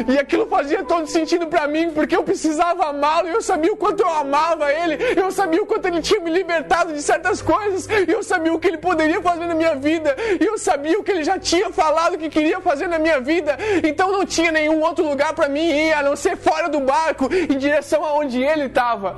E 0.08 0.18
aquilo 0.18 0.48
fazia 0.48 0.84
todo 0.84 1.08
sentido 1.08 1.48
para 1.48 1.68
mim, 1.68 1.92
porque 1.92 2.16
eu 2.16 2.24
precisava 2.24 2.86
amá-lo, 2.86 3.28
e 3.28 3.32
eu 3.32 3.42
sabia 3.42 3.72
o 3.72 3.78
quanto 3.78 4.02
eu 4.02 4.10
amava 4.10 4.72
ele, 4.72 4.98
eu 5.16 5.32
sabia 5.32 5.62
o 5.62 5.66
quanto 5.66 5.86
ele 5.86 6.02
tinha 6.02 6.20
me 6.20 6.32
libertado 6.32 6.94
de 6.94 7.02
certas 7.02 7.42
coisas, 7.42 7.88
e 7.88 8.12
eu 8.12 8.24
sabia 8.24 8.54
o 8.54 8.60
que 8.60 8.68
ele 8.68 8.78
poderia 8.78 9.22
fazer 9.22 9.46
na 9.46 9.54
minha 9.54 9.76
vida, 9.76 10.16
e 10.40 10.46
eu 10.46 10.58
sabia 10.58 10.98
o 11.00 11.04
que 11.04 11.12
ele 11.12 11.24
já 11.24 11.38
tinha 11.38 11.70
falado 11.72 12.18
que 12.18 12.30
queria 12.30 12.60
fazer 12.60 12.88
na 12.88 12.98
minha 12.98 13.20
vida, 13.20 13.58
então 13.88 14.12
não 14.12 14.26
tinha 14.26 14.52
nenhum 14.52 14.82
outro 14.82 15.08
lugar 15.08 15.34
para 15.34 15.48
mim 15.48 15.70
ir 15.70 15.94
a 15.94 16.02
não 16.02 16.16
ser 16.16 16.36
fora 16.36 16.68
do 16.68 16.80
barco, 16.80 17.30
em 17.32 17.58
direção 17.58 18.04
aonde 18.04 18.42
ele 18.42 18.66
estava. 18.66 19.18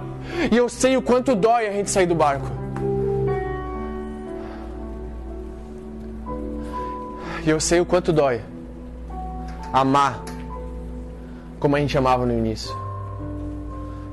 E 0.51 0.57
eu 0.57 0.67
sei 0.67 0.97
o 0.97 1.01
quanto 1.01 1.35
dói 1.35 1.67
a 1.67 1.71
gente 1.71 1.89
sair 1.89 2.05
do 2.05 2.15
barco. 2.15 2.47
E 7.43 7.49
eu 7.49 7.59
sei 7.59 7.79
o 7.79 7.85
quanto 7.85 8.13
dói 8.13 8.41
amar 9.73 10.21
como 11.61 11.77
a 11.77 11.79
gente 11.79 11.97
amava 11.97 12.25
no 12.25 12.33
início. 12.33 12.75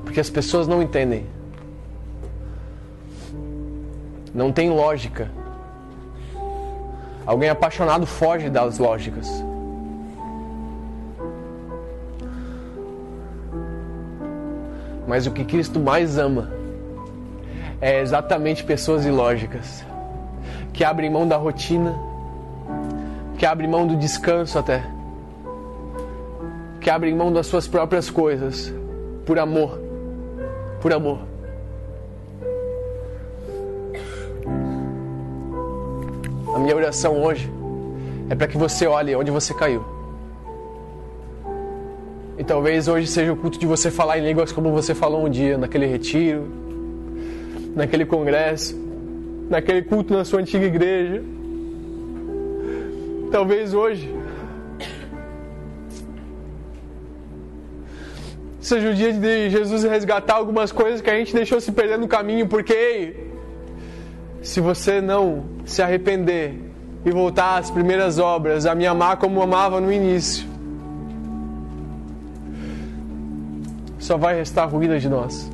Porque 0.04 0.20
as 0.20 0.30
pessoas 0.30 0.68
não 0.68 0.80
entendem. 0.80 1.26
Não 4.32 4.52
tem 4.52 4.70
lógica. 4.70 5.28
Alguém 7.26 7.48
apaixonado 7.48 8.06
foge 8.06 8.48
das 8.48 8.78
lógicas. 8.78 9.28
Mas 15.08 15.26
o 15.26 15.32
que 15.32 15.44
Cristo 15.44 15.80
mais 15.80 16.16
ama 16.16 16.52
é 17.80 18.00
exatamente 18.00 18.62
pessoas 18.62 19.04
ilógicas 19.04 19.84
que 20.72 20.84
abrem 20.84 21.10
mão 21.10 21.26
da 21.26 21.36
rotina 21.36 22.06
que 23.38 23.46
abre 23.46 23.68
mão 23.68 23.86
do 23.86 23.96
descanso 23.96 24.58
até, 24.58 24.82
que 26.80 26.90
abre 26.90 27.12
mão 27.12 27.32
das 27.32 27.46
suas 27.46 27.66
próprias 27.66 28.10
coisas, 28.10 28.72
por 29.26 29.38
amor, 29.38 29.78
por 30.80 30.92
amor. 30.92 31.18
A 36.54 36.58
minha 36.58 36.74
oração 36.74 37.22
hoje 37.22 37.50
é 38.30 38.34
para 38.34 38.46
que 38.46 38.56
você 38.56 38.86
olhe 38.86 39.14
onde 39.14 39.30
você 39.30 39.52
caiu. 39.54 39.84
E 42.38 42.44
talvez 42.44 42.86
hoje 42.86 43.06
seja 43.06 43.32
o 43.32 43.36
culto 43.36 43.58
de 43.58 43.66
você 43.66 43.90
falar 43.90 44.18
em 44.18 44.24
línguas 44.24 44.52
como 44.52 44.70
você 44.70 44.94
falou 44.94 45.26
um 45.26 45.28
dia, 45.28 45.58
naquele 45.58 45.86
retiro, 45.86 46.46
naquele 47.74 48.06
congresso, 48.06 48.76
naquele 49.50 49.82
culto 49.82 50.14
na 50.14 50.24
sua 50.24 50.40
antiga 50.40 50.64
igreja. 50.64 51.22
Talvez 53.30 53.74
hoje 53.74 54.17
seja 58.68 58.90
o 58.90 58.94
dia 58.94 59.12
de 59.12 59.50
Jesus 59.50 59.82
resgatar 59.84 60.34
algumas 60.34 60.70
coisas 60.70 61.00
que 61.00 61.08
a 61.08 61.16
gente 61.18 61.34
deixou 61.34 61.60
se 61.60 61.72
perder 61.72 61.98
no 61.98 62.06
caminho, 62.06 62.46
porque 62.46 63.14
se 64.42 64.60
você 64.60 65.00
não 65.00 65.44
se 65.64 65.82
arrepender 65.82 66.54
e 67.04 67.10
voltar 67.10 67.58
às 67.58 67.70
primeiras 67.70 68.18
obras, 68.18 68.66
a 68.66 68.74
me 68.74 68.86
amar 68.86 69.16
como 69.16 69.42
amava 69.42 69.80
no 69.80 69.90
início, 69.90 70.46
só 73.98 74.16
vai 74.16 74.36
restar 74.36 74.68
ruína 74.68 74.98
de 74.98 75.08
nós. 75.08 75.50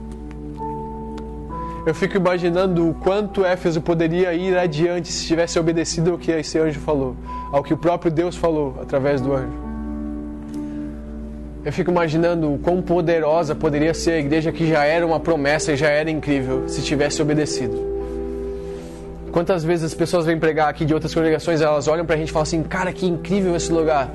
Eu 1.87 1.95
fico 1.95 2.17
imaginando 2.17 2.89
o 2.89 2.95
quanto 2.95 3.45
Éfeso 3.45 3.81
poderia 3.81 4.33
ir 4.33 4.57
adiante 4.57 5.13
se 5.13 5.27
tivesse 5.27 5.59
obedecido 5.59 6.13
ao 6.13 6.19
que 6.19 6.31
esse 6.33 6.59
anjo 6.59 6.81
falou 6.81 7.15
ao 7.53 7.63
que 7.63 7.73
o 7.73 7.77
próprio 7.77 8.11
Deus 8.11 8.35
falou 8.35 8.75
através 8.83 9.21
do 9.21 9.33
anjo. 9.33 9.64
Eu 11.65 11.73
fico 11.73 11.91
imaginando 11.91 12.53
o 12.53 12.59
quão 12.59 12.83
poderosa 12.83 13.55
poderia 13.55 13.95
ser 13.95 14.13
a 14.13 14.19
igreja 14.19 14.53
que 14.53 14.69
já 14.69 14.85
era 14.85 15.07
uma 15.07 15.19
promessa 15.19 15.73
e 15.73 15.77
já 15.77 15.89
era 15.89 16.11
incrível 16.11 16.69
se 16.69 16.83
tivesse 16.83 17.23
obedecido. 17.23 17.75
Quantas 19.33 19.65
vezes 19.65 19.87
as 19.87 19.95
pessoas 19.95 20.27
vêm 20.27 20.39
pregar 20.39 20.69
aqui 20.69 20.85
de 20.85 20.93
outras 20.93 21.15
congregações, 21.15 21.63
elas 21.63 21.89
olham 21.89 22.05
para 22.05 22.17
a 22.17 22.19
gente 22.19 22.29
e 22.29 22.33
falam 22.33 22.43
assim: 22.43 22.63
Cara, 22.63 22.93
que 22.93 23.07
incrível 23.07 23.57
esse 23.57 23.73
lugar. 23.73 24.11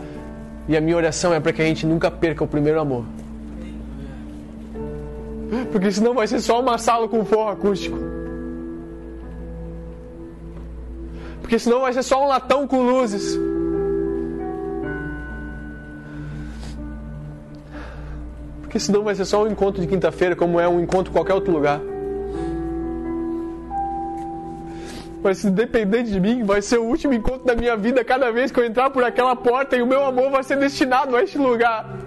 E 0.68 0.78
a 0.78 0.82
minha 0.82 0.96
oração 0.96 1.34
é 1.34 1.40
para 1.40 1.52
que 1.52 1.62
a 1.62 1.66
gente 1.66 1.88
nunca 1.88 2.12
perca 2.12 2.44
o 2.44 2.48
primeiro 2.48 2.80
amor. 2.80 3.04
Porque 5.72 5.92
senão 5.92 6.14
vai 6.14 6.28
ser 6.28 6.40
só 6.42 6.62
uma 6.62 6.78
sala 6.78 7.08
com 7.08 7.26
forro 7.26 7.50
acústico. 7.50 7.98
Porque 11.42 11.58
senão 11.58 11.82
vai 11.82 11.92
ser 11.94 12.04
só 12.04 12.24
um 12.24 12.28
latão 12.28 12.68
com 12.68 12.84
luzes. 12.84 13.49
Porque 18.70 18.80
senão 18.80 19.02
vai 19.02 19.16
ser 19.16 19.26
só 19.26 19.44
um 19.44 19.48
encontro 19.48 19.82
de 19.82 19.88
quinta-feira, 19.88 20.36
como 20.36 20.60
é 20.60 20.68
um 20.70 20.80
encontro 20.80 21.10
em 21.10 21.14
qualquer 21.14 21.34
outro 21.34 21.52
lugar. 21.52 21.82
Mas 25.24 25.40
se 25.40 25.50
dependente 25.50 26.12
de 26.12 26.20
mim, 26.20 26.44
vai 26.44 26.62
ser 26.62 26.78
o 26.78 26.84
último 26.84 27.16
encontro 27.16 27.48
da 27.48 27.56
minha 27.56 27.76
vida 27.76 28.06
cada 28.06 28.32
vez 28.32 28.52
que 28.52 28.60
eu 28.60 28.64
entrar 28.64 28.92
por 28.92 29.04
aquela 29.04 29.36
porta 29.36 29.76
e 29.76 29.82
o 29.82 29.88
meu 29.88 30.06
amor 30.06 30.30
vai 30.30 30.44
ser 30.44 30.58
destinado 30.58 31.16
a 31.16 31.24
este 31.24 31.40
lugar. 31.40 31.98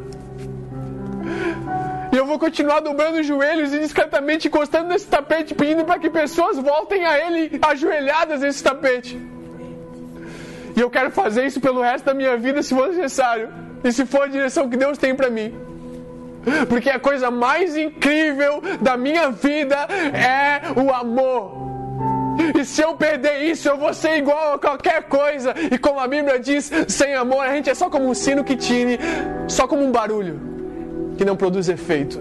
E 2.12 2.16
eu 2.16 2.24
vou 2.24 2.38
continuar 2.38 2.78
dobrando 2.78 3.18
os 3.18 3.26
joelhos 3.26 3.74
e 3.74 3.80
discretamente 3.80 4.46
encostando 4.46 4.88
nesse 4.88 5.08
tapete, 5.08 5.56
pedindo 5.56 5.84
para 5.84 5.98
que 5.98 6.08
pessoas 6.08 6.56
voltem 6.58 7.04
a 7.04 7.18
Ele 7.26 7.58
ajoelhadas 7.60 8.42
nesse 8.42 8.62
tapete. 8.62 9.20
E 10.76 10.80
eu 10.80 10.88
quero 10.88 11.10
fazer 11.10 11.44
isso 11.44 11.60
pelo 11.60 11.82
resto 11.82 12.04
da 12.04 12.14
minha 12.14 12.36
vida 12.36 12.62
se 12.62 12.72
for 12.72 12.86
necessário. 12.86 13.48
E 13.82 13.90
se 13.90 14.06
for 14.06 14.22
a 14.22 14.28
direção 14.28 14.70
que 14.70 14.76
Deus 14.76 14.96
tem 14.96 15.12
para 15.12 15.28
mim. 15.28 15.71
Porque 16.68 16.90
a 16.90 16.98
coisa 16.98 17.30
mais 17.30 17.76
incrível 17.76 18.62
da 18.80 18.96
minha 18.96 19.30
vida 19.30 19.76
é 20.12 20.60
o 20.78 20.92
amor. 20.92 21.62
E 22.58 22.64
se 22.64 22.82
eu 22.82 22.94
perder 22.94 23.42
isso, 23.42 23.68
eu 23.68 23.76
vou 23.76 23.92
ser 23.92 24.16
igual 24.18 24.54
a 24.54 24.58
qualquer 24.58 25.04
coisa. 25.04 25.54
E 25.70 25.78
como 25.78 26.00
a 26.00 26.08
Bíblia 26.08 26.38
diz, 26.38 26.70
sem 26.88 27.14
amor 27.14 27.44
a 27.44 27.54
gente 27.54 27.70
é 27.70 27.74
só 27.74 27.88
como 27.90 28.08
um 28.08 28.14
sino 28.14 28.42
que 28.42 28.56
tine, 28.56 28.98
só 29.46 29.66
como 29.66 29.84
um 29.84 29.92
barulho 29.92 30.40
que 31.16 31.24
não 31.24 31.36
produz 31.36 31.68
efeito. 31.68 32.20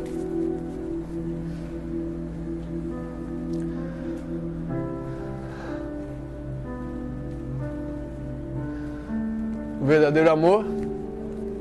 O 9.82 9.86
verdadeiro 9.86 10.30
amor 10.30 10.66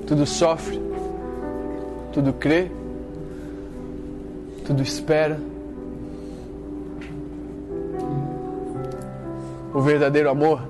tudo 0.07 0.27
sofre, 0.27 0.79
tudo 2.13 2.33
crê, 2.33 2.71
tudo 4.67 4.83
espera. 4.83 5.41
O 9.73 9.81
verdadeiro 9.81 10.29
amor 10.29 10.63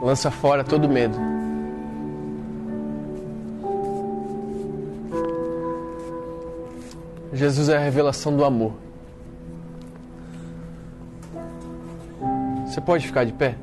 lança 0.00 0.30
fora 0.30 0.64
todo 0.64 0.88
medo. 0.88 1.18
Jesus 7.32 7.68
é 7.68 7.76
a 7.76 7.80
revelação 7.80 8.34
do 8.34 8.44
amor. 8.44 8.72
Você 12.66 12.80
pode 12.80 13.06
ficar 13.06 13.24
de 13.24 13.32
pé? 13.32 13.54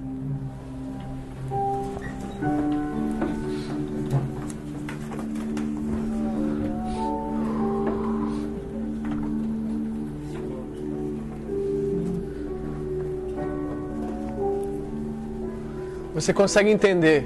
Você 16.26 16.34
consegue 16.34 16.72
entender 16.72 17.24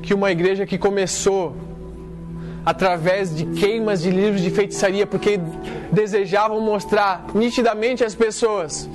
que 0.00 0.14
uma 0.14 0.32
igreja 0.32 0.64
que 0.64 0.78
começou 0.78 1.54
através 2.64 3.36
de 3.36 3.44
queimas 3.44 4.00
de 4.00 4.10
livros 4.10 4.40
de 4.40 4.50
feitiçaria, 4.50 5.06
porque 5.06 5.38
desejavam 5.92 6.62
mostrar 6.62 7.26
nitidamente 7.34 8.02
às 8.02 8.14
pessoas 8.14 8.88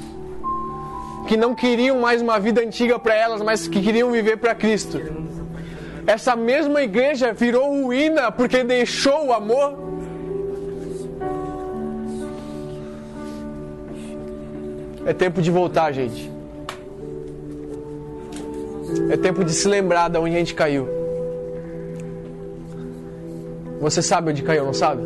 que 1.28 1.38
não 1.38 1.54
queriam 1.54 2.00
mais 2.00 2.20
uma 2.20 2.40
vida 2.40 2.62
antiga 2.62 2.98
para 2.98 3.14
elas, 3.14 3.44
mas 3.44 3.68
que 3.68 3.80
queriam 3.80 4.12
viver 4.12 4.38
para 4.38 4.56
Cristo. 4.56 5.00
Essa 6.08 6.36
mesma 6.36 6.82
igreja 6.82 7.32
virou 7.32 7.80
ruína 7.80 8.32
porque 8.32 8.64
deixou 8.64 9.28
o 9.28 9.34
amor. 9.34 9.78
É 15.06 15.14
tempo 15.14 15.44
de 15.44 15.52
voltar, 15.52 15.92
gente. 15.92 16.37
É 19.10 19.18
tempo 19.18 19.44
de 19.44 19.54
se 19.54 19.68
lembrar 19.68 20.10
de 20.10 20.18
onde 20.18 20.36
a 20.36 20.40
gente 20.40 20.54
caiu. 20.54 20.88
Você 23.80 24.02
sabe 24.02 24.32
onde 24.32 24.42
caiu, 24.42 24.66
não 24.66 24.74
sabe? 24.74 25.02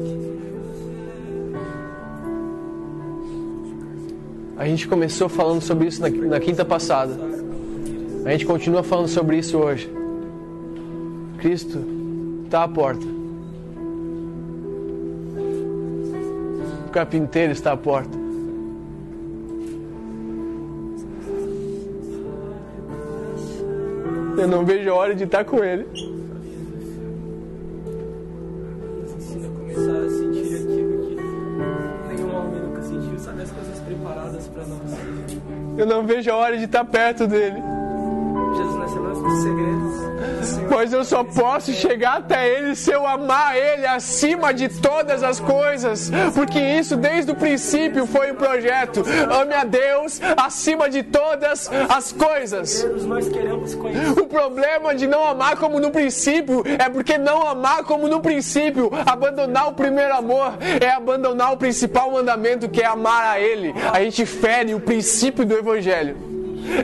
A 4.57 4.65
gente 4.65 4.87
começou 4.87 5.27
falando 5.27 5.61
sobre 5.61 5.87
isso 5.87 6.01
na, 6.01 6.09
na 6.09 6.39
quinta 6.39 6.63
passada. 6.63 7.13
A 8.23 8.31
gente 8.31 8.45
continua 8.45 8.83
falando 8.83 9.07
sobre 9.07 9.37
isso 9.37 9.57
hoje. 9.57 9.91
Cristo 11.39 11.83
está 12.45 12.63
à 12.63 12.67
porta. 12.67 13.05
O 16.87 16.91
carpinteiro 16.91 17.51
está 17.51 17.71
à 17.71 17.77
porta. 17.77 18.20
Eu 24.41 24.47
não 24.47 24.65
vejo 24.65 24.89
a 24.89 24.95
hora 24.95 25.13
de 25.13 25.23
estar 25.23 25.45
com 25.45 25.63
ele. 25.63 25.85
começar 29.55 29.91
a 29.91 30.09
sentir 30.09 30.55
aquilo 30.55 30.97
que 31.05 31.15
nenhum 32.07 32.35
homem 32.35 32.59
nunca 32.59 32.81
sentiu, 32.81 33.19
sabe? 33.19 33.43
As 33.43 33.51
coisas 33.51 33.79
preparadas 33.81 34.47
para 34.47 34.65
nós. 34.65 34.81
Eu 35.77 35.85
não 35.85 36.07
vejo 36.07 36.31
a 36.31 36.35
hora 36.35 36.57
de 36.57 36.63
estar 36.63 36.83
perto 36.85 37.27
dele. 37.27 37.61
Jesus, 38.55 38.75
nós 38.77 38.91
sabemos 38.91 39.19
os 39.19 39.43
segredos 39.43 39.80
do 39.80 39.80
Senhor. 39.80 39.80
Pois 40.71 40.93
eu 40.93 41.03
só 41.03 41.21
posso 41.21 41.73
chegar 41.73 42.19
até 42.19 42.47
Ele 42.47 42.75
se 42.75 42.91
eu 42.91 43.05
amar 43.05 43.57
Ele 43.57 43.85
acima 43.85 44.53
de 44.53 44.69
todas 44.69 45.21
as 45.21 45.37
coisas. 45.37 46.09
Porque 46.33 46.57
isso 46.57 46.95
desde 46.95 47.29
o 47.29 47.35
princípio 47.35 48.05
foi 48.07 48.31
o 48.31 48.35
projeto. 48.35 49.03
Ame 49.29 49.53
a 49.53 49.65
Deus 49.65 50.21
acima 50.37 50.89
de 50.89 51.03
todas 51.03 51.69
as 51.89 52.13
coisas. 52.13 52.87
O 54.17 54.25
problema 54.27 54.95
de 54.95 55.07
não 55.07 55.27
amar 55.27 55.57
como 55.57 55.77
no 55.77 55.91
princípio 55.91 56.63
é 56.65 56.87
porque 56.87 57.17
não 57.17 57.45
amar 57.45 57.83
como 57.83 58.07
no 58.07 58.21
princípio, 58.21 58.89
abandonar 59.05 59.67
o 59.67 59.73
primeiro 59.73 60.15
amor, 60.15 60.53
é 60.79 60.89
abandonar 60.89 61.51
o 61.51 61.57
principal 61.57 62.09
mandamento 62.11 62.69
que 62.69 62.81
é 62.81 62.85
amar 62.85 63.25
a 63.25 63.41
Ele. 63.41 63.73
A 63.91 64.01
gente 64.01 64.25
fere 64.25 64.73
o 64.73 64.79
princípio 64.79 65.45
do 65.45 65.53
Evangelho. 65.53 66.30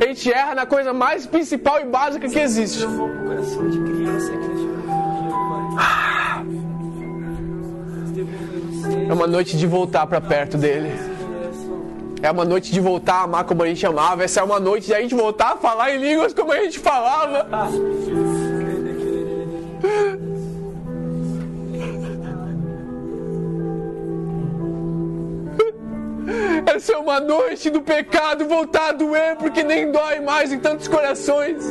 A 0.01 0.05
gente 0.05 0.31
erra 0.31 0.55
na 0.55 0.65
coisa 0.65 0.93
mais 0.93 1.25
principal 1.25 1.79
e 1.79 1.85
básica 1.85 2.27
que 2.27 2.39
existe. 2.39 2.85
É 9.09 9.13
uma 9.13 9.27
noite 9.27 9.57
de 9.57 9.65
voltar 9.65 10.05
para 10.07 10.19
perto 10.19 10.57
dele. 10.57 10.91
É 12.21 12.31
uma 12.31 12.43
noite 12.43 12.71
de 12.71 12.79
voltar 12.79 13.15
a 13.15 13.23
amar 13.23 13.43
como 13.45 13.63
a 13.63 13.67
gente 13.67 13.85
amava. 13.85 14.23
Essa 14.23 14.41
é 14.41 14.43
uma 14.43 14.59
noite 14.59 14.88
de 14.88 14.93
a 14.93 15.01
gente 15.01 15.15
voltar 15.15 15.53
a 15.53 15.57
falar 15.57 15.95
em 15.95 15.99
línguas 15.99 16.33
como 16.33 16.51
a 16.51 16.57
gente 16.57 16.79
falava. 16.79 17.47
Essa 26.65 26.93
é 26.93 26.97
uma 26.97 27.19
noite 27.19 27.69
do 27.69 27.82
pecado 27.82 28.45
voltar 28.45 28.89
a 28.89 28.91
doer 28.91 29.36
porque 29.38 29.63
nem 29.63 29.91
dói 29.91 30.19
mais 30.19 30.51
em 30.51 30.59
tantos 30.59 30.88
corações. 30.88 31.63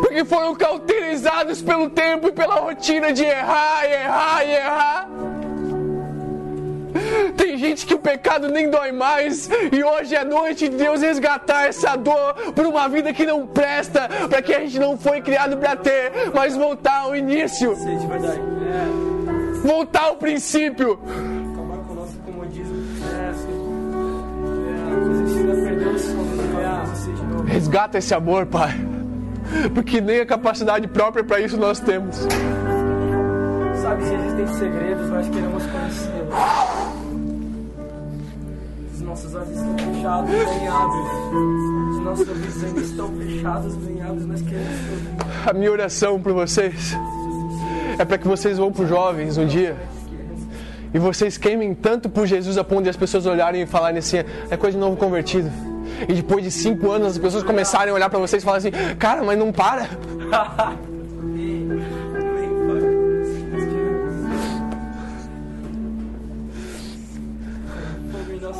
Porque 0.00 0.24
foram 0.24 0.54
cauterizados 0.54 1.60
pelo 1.60 1.90
tempo 1.90 2.28
e 2.28 2.32
pela 2.32 2.54
rotina 2.56 3.12
de 3.12 3.24
errar, 3.24 3.84
errar 3.84 4.44
errar. 4.44 5.08
Tem 7.36 7.56
gente 7.56 7.86
que 7.86 7.94
o 7.94 7.98
pecado 7.98 8.48
nem 8.48 8.70
dói 8.70 8.92
mais, 8.92 9.48
e 9.72 9.82
hoje 9.82 10.14
é 10.14 10.24
noite 10.24 10.68
de 10.68 10.76
Deus 10.76 11.00
resgatar 11.00 11.66
essa 11.66 11.96
dor 11.96 12.34
por 12.54 12.66
uma 12.66 12.88
vida 12.88 13.12
que 13.12 13.26
não 13.26 13.46
presta, 13.46 14.08
para 14.28 14.42
que 14.42 14.54
a 14.54 14.60
gente 14.60 14.78
não 14.78 14.96
foi 14.96 15.20
criado 15.20 15.56
para 15.56 15.76
ter, 15.76 16.12
mas 16.34 16.56
voltar 16.56 17.00
ao 17.00 17.16
início, 17.16 17.74
Sei 17.76 17.96
de 17.96 18.06
verdade. 18.06 18.38
É, 18.38 18.99
voltar 19.62 20.04
ao 20.04 20.16
princípio. 20.16 20.98
acabar 21.52 21.78
com 21.84 21.92
o 21.92 21.96
nosso 21.96 22.16
comodismo. 22.18 22.76
É. 23.06 23.70
Resgata 27.46 27.98
esse 27.98 28.14
amor, 28.14 28.46
Pai, 28.46 28.72
porque 29.74 30.00
nem 30.00 30.20
a 30.20 30.26
capacidade 30.26 30.86
própria 30.88 31.24
para 31.24 31.40
isso 31.40 31.56
nós 31.56 31.80
temos. 31.80 32.16
Sabe, 33.80 34.04
se 34.04 34.14
existem 34.14 34.46
segredos, 34.58 35.08
nós 35.08 35.28
queremos 35.28 35.62
conhecê-los. 35.66 36.34
Os 38.94 39.00
nossos 39.00 39.34
olhos 39.34 39.50
estão 39.50 39.78
fechados, 39.78 40.30
bem 40.30 40.68
abre. 40.68 40.98
Os 41.90 42.04
nossos 42.04 42.28
ouvidos 42.28 42.64
ainda 42.64 42.80
estão 42.80 43.08
fechados, 43.16 43.74
bem 43.76 44.02
abre. 44.02 44.24
Nós 44.24 44.42
queremos 44.42 44.90
ouvir. 44.90 45.48
A 45.48 45.52
minha 45.52 45.72
oração 45.72 46.20
por 46.20 46.32
vocês 46.32 46.96
é 47.98 48.04
para 48.04 48.18
que 48.18 48.26
vocês 48.26 48.58
vão 48.58 48.72
para 48.72 48.82
os 48.82 48.88
jovens 48.88 49.36
um 49.36 49.46
dia 49.46 49.76
e 50.92 50.98
vocês 50.98 51.38
queimem 51.38 51.72
tanto 51.74 52.08
por 52.08 52.26
Jesus 52.26 52.58
a 52.58 52.64
ponto 52.64 52.82
de 52.82 52.90
as 52.90 52.96
pessoas 52.96 53.24
olharem 53.24 53.62
e 53.62 53.66
falarem 53.66 53.98
assim: 53.98 54.18
é 54.50 54.56
coisa 54.56 54.76
de 54.76 54.80
novo 54.80 54.96
convertido. 54.96 55.50
E 56.08 56.14
depois 56.14 56.42
de 56.42 56.50
cinco 56.50 56.90
anos 56.90 57.12
as 57.12 57.18
pessoas 57.18 57.44
começarem 57.44 57.92
a 57.92 57.94
olhar 57.94 58.10
para 58.10 58.18
vocês 58.18 58.42
e 58.42 58.46
falarem 58.46 58.68
assim: 58.68 58.96
cara, 58.96 59.22
mas 59.22 59.38
não 59.38 59.52
para. 59.52 59.88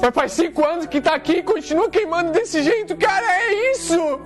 Mas 0.03 0.15
faz 0.15 0.33
cinco 0.33 0.65
anos 0.65 0.87
que 0.87 1.01
tá 1.01 1.15
aqui 1.15 1.39
e 1.39 1.43
continua 1.43 1.91
queimando 1.91 2.33
desse 2.33 2.63
jeito, 2.63 2.97
cara, 2.97 3.27
é 3.27 3.73
isso! 3.73 4.19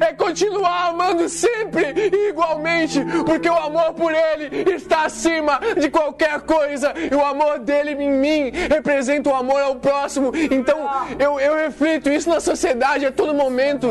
É 0.00 0.12
continuar 0.12 0.88
amando 0.88 1.28
sempre 1.28 1.94
e 2.12 2.30
igualmente, 2.30 3.04
porque 3.24 3.48
o 3.48 3.56
amor 3.56 3.92
por 3.94 4.12
Ele 4.12 4.72
está 4.72 5.04
acima 5.04 5.60
de 5.78 5.90
qualquer 5.90 6.40
coisa, 6.40 6.92
e 7.10 7.14
o 7.14 7.24
amor 7.24 7.58
dele 7.58 7.92
em 7.92 8.10
mim 8.10 8.50
representa 8.70 9.30
o 9.30 9.34
amor 9.34 9.60
ao 9.60 9.76
próximo. 9.76 10.32
Então 10.50 10.88
eu, 11.18 11.38
eu 11.40 11.56
reflito 11.56 12.10
isso 12.10 12.28
na 12.28 12.40
sociedade 12.40 13.06
a 13.06 13.12
todo 13.12 13.34
momento. 13.34 13.88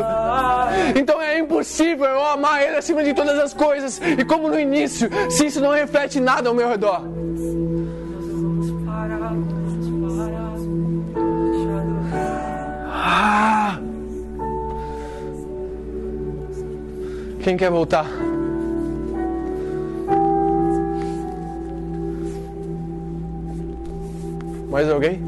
Então 0.94 1.20
é 1.20 1.38
impossível 1.38 2.06
eu 2.06 2.24
amar 2.26 2.62
Ele 2.62 2.76
acima 2.76 3.02
de 3.02 3.14
todas 3.14 3.38
as 3.38 3.54
coisas, 3.54 4.00
e 4.18 4.24
como 4.24 4.48
no 4.48 4.58
início, 4.58 5.08
se 5.30 5.46
isso 5.46 5.60
não 5.60 5.70
reflete 5.70 6.20
nada 6.20 6.48
ao 6.48 6.54
meu 6.54 6.68
redor. 6.68 7.00
Vamos 7.00 8.70
parar, 8.84 9.18
vamos 9.18 10.16
parar. 10.16 10.38
Ah! 12.90 13.67
Quem 17.40 17.56
quer 17.56 17.70
voltar? 17.70 18.06
Mais 24.70 24.88
alguém? 24.90 25.20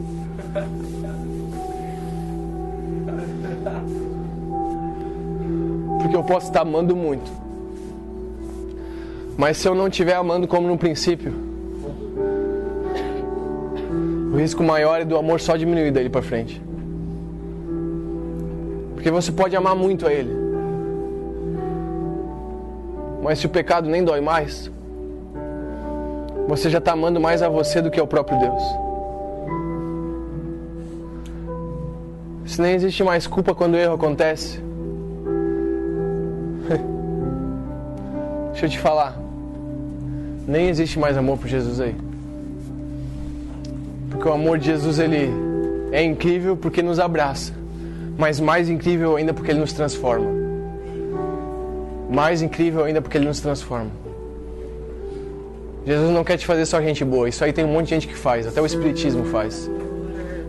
Porque 6.01 6.17
eu 6.17 6.23
posso 6.23 6.49
estar 6.49 6.63
amando 6.63 6.95
muito. 6.95 7.31
Mas 9.37 9.57
se 9.57 9.67
eu 9.67 9.75
não 9.75 9.89
estiver 9.89 10.15
amando 10.15 10.47
como 10.47 10.69
no 10.69 10.77
princípio, 10.77 11.33
o 14.33 14.37
risco 14.37 14.63
maior 14.63 15.01
é 15.01 15.05
do 15.05 15.17
amor 15.17 15.41
só 15.41 15.57
diminuir 15.57 15.91
daí 15.91 16.09
para 16.09 16.21
frente. 16.21 16.61
Porque 18.95 19.11
você 19.11 19.33
pode 19.33 19.57
amar 19.57 19.75
muito 19.75 20.07
a 20.07 20.13
Ele. 20.13 20.40
Mas 23.23 23.39
se 23.39 23.47
o 23.47 23.49
pecado 23.49 23.89
nem 23.89 24.03
dói 24.03 24.21
mais, 24.21 24.71
você 26.49 26.69
já 26.71 26.79
está 26.79 26.93
amando 26.93 27.21
mais 27.21 27.43
a 27.43 27.49
você 27.49 27.81
do 27.81 27.91
que 27.91 28.01
ao 28.01 28.07
próprio 28.07 28.39
Deus. 28.39 28.63
Se 32.47 32.61
nem 32.61 32.75
existe 32.75 33.05
mais 33.05 33.27
culpa 33.27 33.55
quando 33.55 33.75
o 33.75 33.77
erro 33.77 33.95
acontece. 33.95 34.59
Deixa 38.51 38.67
eu 38.67 38.71
te 38.71 38.79
falar. 38.79 39.17
Nem 40.49 40.69
existe 40.69 40.99
mais 40.99 41.17
amor 41.17 41.39
por 41.39 41.47
Jesus 41.47 41.81
aí. 41.81 41.95
Porque 44.11 44.29
o 44.29 44.33
amor 44.33 44.59
de 44.59 44.67
Jesus, 44.67 44.99
ele 44.99 45.31
É 45.93 46.03
incrível 46.03 46.57
porque 46.57 46.83
nos 46.83 46.99
abraça, 46.99 47.53
mas 48.17 48.39
mais 48.41 48.69
incrível 48.69 49.17
ainda 49.17 49.33
porque 49.33 49.51
Ele 49.51 49.61
nos 49.61 49.73
transforma. 49.73 50.40
Mais 52.11 52.43
incrível 52.43 52.85
ainda 52.85 53.01
porque 53.01 53.17
Ele 53.17 53.27
nos 53.27 53.41
transforma. 53.41 53.91
Jesus 55.87 56.11
não 56.11 56.23
quer 56.23 56.37
te 56.37 56.45
fazer 56.45 56.67
só 56.67 56.81
gente 56.81 57.05
boa, 57.05 57.29
isso 57.29 57.43
aí 57.43 57.53
tem 57.53 57.65
um 57.65 57.73
monte 57.73 57.85
de 57.85 57.91
gente 57.91 58.09
que 58.09 58.15
faz, 58.15 58.47
até 58.47 58.61
o 58.61 58.67
Espiritismo 58.67 59.25
faz. 59.25 59.71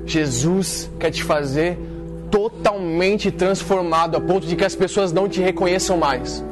Jesus 0.05 0.89
quer 0.99 1.11
te 1.11 1.23
fazer 1.23 1.77
totalmente 2.29 3.31
transformado, 3.31 4.17
a 4.17 4.21
ponto 4.21 4.45
de 4.45 4.55
que 4.55 4.65
as 4.65 4.75
pessoas 4.75 5.11
não 5.11 5.29
te 5.29 5.41
reconheçam 5.41 5.97
mais. 5.97 6.43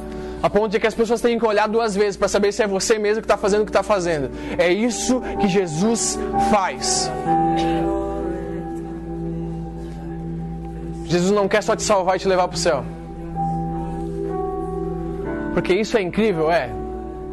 A 0.41 0.49
ponto 0.49 0.69
de 0.69 0.79
que 0.79 0.87
as 0.87 0.93
pessoas 0.93 1.19
tenham 1.19 1.37
que 1.37 1.45
olhar 1.45 1.67
duas 1.67 1.95
vezes 1.95 2.15
para 2.15 2.29
saber 2.29 2.53
se 2.53 2.63
é 2.63 2.67
você 2.67 2.97
mesmo 2.97 3.21
que 3.21 3.25
está 3.25 3.35
fazendo 3.35 3.61
o 3.61 3.65
que 3.65 3.71
está 3.71 3.83
fazendo. 3.83 4.31
É 4.57 4.71
isso 4.71 5.21
que 5.41 5.47
Jesus 5.47 6.17
faz. 6.49 7.11
Jesus 11.05 11.31
não 11.31 11.47
quer 11.47 11.61
só 11.61 11.75
te 11.75 11.83
salvar 11.83 12.15
e 12.15 12.19
te 12.19 12.27
levar 12.27 12.47
para 12.47 12.55
o 12.55 12.59
céu. 12.59 12.85
Porque 15.53 15.73
isso 15.73 15.97
é 15.97 16.01
incrível, 16.01 16.51
é. 16.51 16.69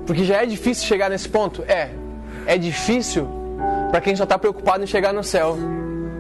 Porque 0.07 0.25
já 0.25 0.43
é 0.43 0.47
difícil 0.47 0.87
chegar 0.87 1.11
nesse 1.11 1.29
ponto, 1.29 1.63
é. 1.67 1.91
É 2.47 2.57
difícil 2.57 3.29
para 3.91 4.01
quem 4.01 4.15
só 4.15 4.25
está 4.25 4.39
preocupado 4.39 4.85
em 4.85 4.87
chegar 4.87 5.13
no 5.13 5.23
céu, 5.23 5.57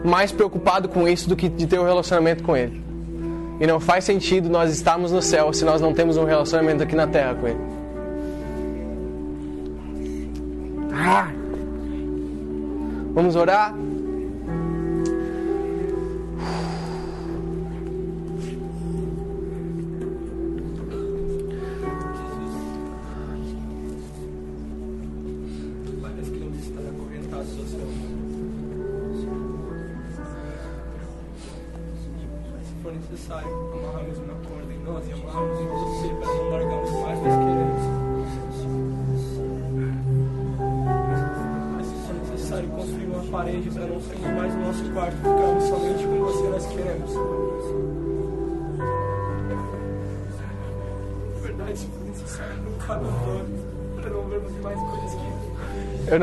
mais 0.04 0.32
preocupado 0.32 0.88
com 0.88 1.08
isso 1.08 1.28
do 1.28 1.36
que 1.36 1.48
de 1.48 1.66
ter 1.66 1.78
um 1.78 1.84
relacionamento 1.84 2.42
com 2.42 2.56
Ele. 2.56 2.82
E 3.60 3.66
não 3.66 3.80
faz 3.80 4.04
sentido 4.04 4.48
nós 4.48 4.72
estarmos 4.72 5.10
no 5.12 5.22
céu 5.22 5.52
se 5.52 5.64
nós 5.64 5.80
não 5.80 5.92
temos 5.92 6.16
um 6.16 6.24
relacionamento 6.24 6.82
aqui 6.82 6.94
na 6.94 7.06
terra 7.06 7.34
com 7.34 7.48
Ele. 7.48 7.60
Ah! 10.92 11.28
Vamos 13.14 13.34
orar? 13.34 13.74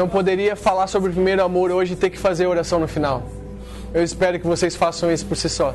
Não 0.04 0.10
poderia 0.10 0.54
falar 0.54 0.88
sobre 0.88 1.12
o 1.12 1.14
primeiro 1.14 1.42
amor 1.42 1.72
hoje 1.72 1.94
e 1.94 1.96
ter 1.96 2.10
que 2.10 2.20
fazer 2.20 2.46
oração 2.46 2.78
no 2.78 2.90
final. 2.90 3.24
Eu 3.94 4.04
espero 4.04 4.38
que 4.38 4.46
vocês 4.46 4.76
façam 4.76 5.10
isso 5.10 5.26
por 5.26 5.38
si 5.38 5.48
só. 5.48 5.74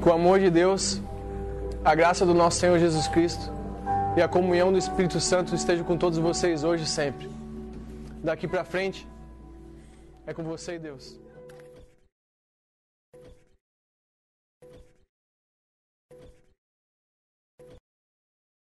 Com 0.00 0.10
o 0.10 0.12
amor 0.12 0.38
de 0.38 0.50
Deus, 0.50 1.00
a 1.84 1.92
graça 1.96 2.24
do 2.24 2.32
nosso 2.32 2.60
Senhor 2.60 2.78
Jesus 2.78 3.08
Cristo 3.08 3.50
e 4.16 4.22
a 4.22 4.28
comunhão 4.28 4.70
do 4.70 4.78
Espírito 4.78 5.18
Santo 5.18 5.52
estejam 5.52 5.84
com 5.84 5.96
todos 5.96 6.16
vocês 6.16 6.62
hoje 6.62 6.84
e 6.84 6.86
sempre. 6.86 7.28
Daqui 8.22 8.46
para 8.46 8.62
frente, 8.62 9.04
é 10.28 10.32
com 10.32 10.44
você 10.44 10.76
e 10.76 10.78
Deus. 10.78 11.23